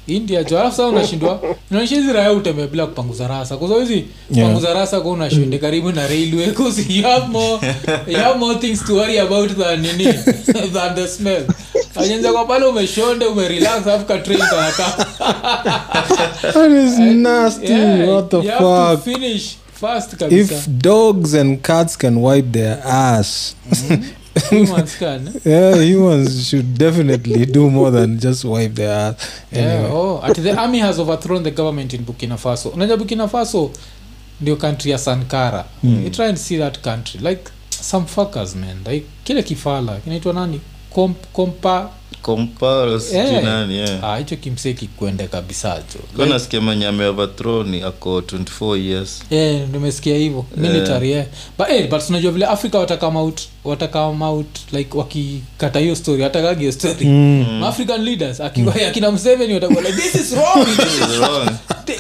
india 0.07 0.43
jo 0.43 0.59
alafu 0.59 0.77
saa 0.77 0.87
unashindwa. 0.87 1.41
Inaonyesha 1.71 1.95
hizi 1.95 2.13
raya 2.13 2.31
utembea 2.33 2.67
bila 2.67 2.85
kupanguza 2.87 3.27
rasa. 3.27 3.57
Kwa 3.57 3.67
sababu 3.67 3.87
hizi 3.87 4.05
Yeah. 4.31 4.47
panguza 4.47 4.73
rasa 4.73 5.01
kwa 5.01 5.11
unashonde 5.11 5.57
karibu 5.57 5.91
na 5.91 6.07
railway 6.07 6.51
cause 6.51 6.85
you 6.89 7.03
have 7.03 7.27
more 7.27 7.67
you 8.07 8.17
have 8.17 8.39
more 8.39 8.59
things 8.59 8.83
to 8.85 8.95
worry 8.95 9.19
about 9.19 9.57
than 9.57 9.81
nini? 9.81 10.13
Than 10.73 10.95
the 10.95 11.07
smell. 11.07 11.43
Anyenza 11.95 12.31
kwa 12.33 12.45
pale 12.45 12.65
umeshonde 12.65 13.25
umerelax 13.25 13.87
alafu 13.87 14.05
ka 14.05 14.17
train 14.17 14.39
kanaka 14.39 14.83
that 16.53 16.71
is 16.71 16.97
nasty. 16.99 17.73
what 18.07 18.29
the 18.29 18.37
you 18.37 18.51
have 18.51 18.95
to 18.97 18.97
finish 19.03 19.55
fast 19.73 20.15
kabisa. 20.15 20.55
if 20.55 20.67
dogs 20.67 21.33
and 21.33 21.61
cats 21.61 21.97
can 21.97 22.17
wipe 22.17 22.51
their 22.51 22.79
ass 22.87 23.55
Humans 24.49 24.95
can, 24.99 25.27
eh? 25.27 25.33
yeah 25.45 25.75
humans 25.83 26.47
should 26.49 26.77
definitely 26.77 27.45
do 27.45 27.69
more 27.69 27.91
than 27.91 28.19
just 28.19 28.43
wipe 28.43 28.73
their 28.73 28.89
ass 28.91 29.15
Yeah, 29.51 29.89
oh, 29.91 30.21
at 30.23 30.35
the 30.41 30.51
army 30.57 30.79
has 30.79 30.99
overthrown 30.99 31.43
the 31.43 31.51
government 31.51 31.93
in 31.93 32.05
burkina 32.05 32.37
faso. 32.37 32.69
Unajua 32.69 32.97
burkina 32.97 33.27
faso 33.27 33.71
ndio 34.41 34.55
country 34.55 34.91
ya 34.91 34.97
sankara. 34.97 35.65
Mm. 35.83 36.03
you 36.03 36.09
try 36.09 36.25
and 36.25 36.37
see 36.37 36.57
that 36.57 36.79
country 36.81 37.19
like 37.19 37.41
some 37.69 38.05
fuckers 38.05 38.55
man. 38.55 38.77
Like 38.85 39.05
kile 39.23 39.43
kifala 39.43 39.97
kinaitwa 39.97 40.33
nani? 40.33 40.61
Comp 40.89 41.17
compa 41.33 41.89
Eh. 43.13 43.43
yeah. 43.69 44.03
ah, 44.03 44.17
hicho 44.17 44.35
kimsee 44.35 44.73
kikwende 44.73 45.27
kabisa 45.27 45.75
jo 45.75 45.99
Kwa 46.15 46.25
nasikia 46.25 46.61
mwenye 46.61 46.87
ameoverthrown 46.87 47.83
ako 47.83 48.19
24 48.19 48.77
years. 48.77 49.23
Eh, 49.29 49.61
nimesikia 49.71 50.17
hivyo. 50.17 50.45
Military 50.57 51.11
yeah. 51.11 51.25
but, 51.57 51.67
eh, 51.69 51.89
but 51.89 52.09
unajua 52.09 52.31
vile 52.31 52.45
africa 52.45 52.75
watakam 52.75 53.15
out 53.15 53.41
watakam 53.63 54.21
out 54.21 54.47
like 54.71 54.97
wakikata 54.97 55.79
hiyo 55.79 55.95
story 55.95 56.21
watakagi 56.23 56.59
hiyo 56.59 56.71
story 56.71 57.05
Mm. 57.05 57.63
african 57.63 58.01
leaders 58.03 58.41
akiwa 58.41 58.75
akina 58.87 59.11
mseveni 59.11 59.53
watakuwa 59.53 59.81
like 59.81 60.01
this 60.01 60.15
is 60.15 60.31
wrong 60.33 60.67
It's 60.69 61.17
wrong. 61.19 61.49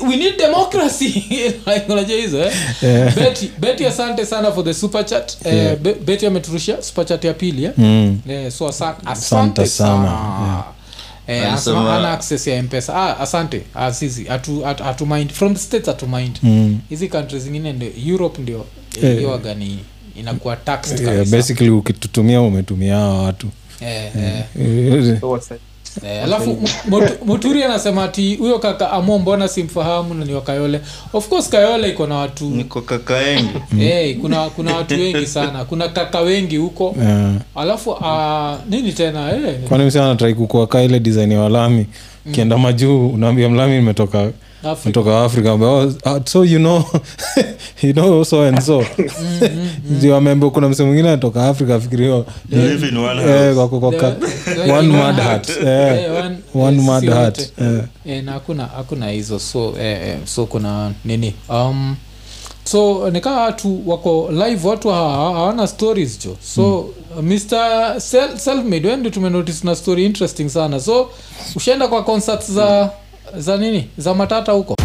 We 0.09 0.15
need 0.15 0.37
democracy 0.37 1.05
Like, 1.67 1.85
unajua 1.89 2.17
hizo 2.17 2.43
eh? 2.43 2.51
Yeah. 2.81 3.15
betty 3.15 3.51
betty 3.59 3.85
asante 3.85 4.25
sana 4.25 4.51
for 4.51 4.63
the 4.65 4.73
super 4.73 5.05
chat 5.05 5.37
eh, 5.45 5.53
Yeah. 5.55 5.75
Be- 5.77 5.93
betty 5.93 6.25
ameturushia 6.27 6.81
super 6.81 7.05
chat 7.05 7.23
ya 7.23 7.33
pili 7.33 7.65
eh? 7.65 7.71
Mm. 7.77 8.19
Eh, 8.29 8.51
so 8.51 8.67
asante, 8.67 9.01
Asante 9.05 9.61
asante 9.61 9.65
sana. 9.65 10.05
sana 10.07 10.63
Yeah. 11.27 11.43
Eh, 11.45 11.53
Alisema- 11.53 11.97
ana 11.97 12.11
access 12.11 12.47
ya 12.47 12.63
mpesa 12.63 12.95
ah, 12.95 13.19
asante 13.19 13.61
ah, 13.75 13.91
atu, 14.29 14.67
atu, 14.67 14.83
atu 14.83 15.05
mind 15.05 15.31
from 15.31 15.53
the 15.53 15.59
states 15.59 15.89
atu 15.89 16.07
mind 16.07 16.39
Mm. 16.43 16.79
countries 17.11 17.43
zingine 17.43 17.73
ndio 17.73 17.89
europe 18.07 18.41
ndio 18.41 18.65
Eh. 19.03 19.17
hiyo 19.17 19.37
gani 19.37 19.79
inakuwa 20.15 20.55
taxed 20.55 20.99
Yeah, 20.99 21.25
basically 21.27 21.69
ukitutumia 21.69 22.41
umetumia 22.41 22.95
hawa 22.95 23.23
watu. 23.23 23.47
Yeah, 23.81 24.15
yeah. 24.15 24.45
yeah. 24.55 25.59
Eh, 26.01 26.23
alafu 26.23 26.57
muturi 27.25 27.63
anasema 27.63 28.03
ati 28.03 28.35
huyo 28.35 28.59
kaka 28.59 28.91
amo 28.91 29.19
mbona 29.19 29.47
simfahamu 29.47 30.13
na 30.13 30.25
ni 30.25 30.33
wa 30.33 30.41
kayole? 30.41 30.81
Of 31.13 31.27
course 31.29 31.49
kayole 31.49 31.89
iko 31.89 32.07
na 32.07 32.15
watu. 32.15 32.45
Niko 32.49 32.81
kaka 32.81 33.13
wengi 33.13 33.49
hey, 33.77 34.13
kuna 34.21 34.49
kuna 34.49 34.75
watu 34.75 34.93
wengi 34.93 35.25
sana. 35.25 35.65
Kuna 35.65 35.87
kaka 35.89 36.19
wengi 36.19 36.57
huko. 36.57 36.95
Yeah. 37.01 37.31
alafu 37.55 37.89
uh, 37.91 38.53
nini 38.69 38.91
tena 38.93 39.29
hey. 39.29 39.53
kwani 39.67 39.83
msi 39.83 39.99
anatrai 39.99 40.33
kukua 40.35 40.67
ka 40.67 40.83
ile 40.83 40.99
design 40.99 41.31
ya 41.31 41.39
walami? 41.39 41.85
Kienda 42.31 42.57
majuu 42.57 43.07
unaambia 43.07 43.49
mlami 43.49 43.75
nimetoka 43.75 44.31
Africa. 45.25 45.49
Oh, 45.51 45.93
uh, 46.05 46.19
so 46.25 46.43
you 46.43 46.59
know 46.59 46.85
you 47.81 47.93
know 47.93 48.23
so 48.23 48.41
and 48.43 48.61
so. 48.63 48.83
Ndio 49.89 50.15
amembe 50.17 50.49
kuna 50.49 50.69
mse 50.69 50.83
mwingine 50.83 51.07
anatoka 51.09 51.47
afrika 51.47 51.75
na 58.21 58.31
hakuna 58.31 58.65
hakuna 58.65 59.09
hizo. 59.09 59.39
So 59.39 59.73
eh, 59.79 60.07
eh, 60.07 60.17
so 60.25 60.45
kuna 60.45 60.91
nini? 61.05 61.33
Um, 61.49 61.95
so 62.63 63.09
nikaa 63.11 63.41
watu 63.41 63.89
wako 63.89 64.29
live 64.31 64.67
watu 64.67 64.89
ha- 64.89 65.09
ha- 65.09 65.33
hawana 65.33 65.67
stories 65.67 66.19
jo. 66.25 66.37
So 66.55 66.89
mm. 67.21 67.25
mr 67.33 67.93
Sel- 67.97 68.37
selfmade 68.37 68.87
wendi 68.87 69.11
tumenotice 69.11 69.67
na 69.67 69.75
story 69.75 70.05
interesting 70.05 70.49
sana. 70.49 70.79
So 70.79 71.09
ushaenda 71.55 71.87
kwa 71.87 72.03
concerts 72.03 72.51
za 72.51 72.89
za 73.37 73.57
nini? 73.57 73.89
Za 73.97 74.13
matata 74.13 74.51
huko 74.51 74.75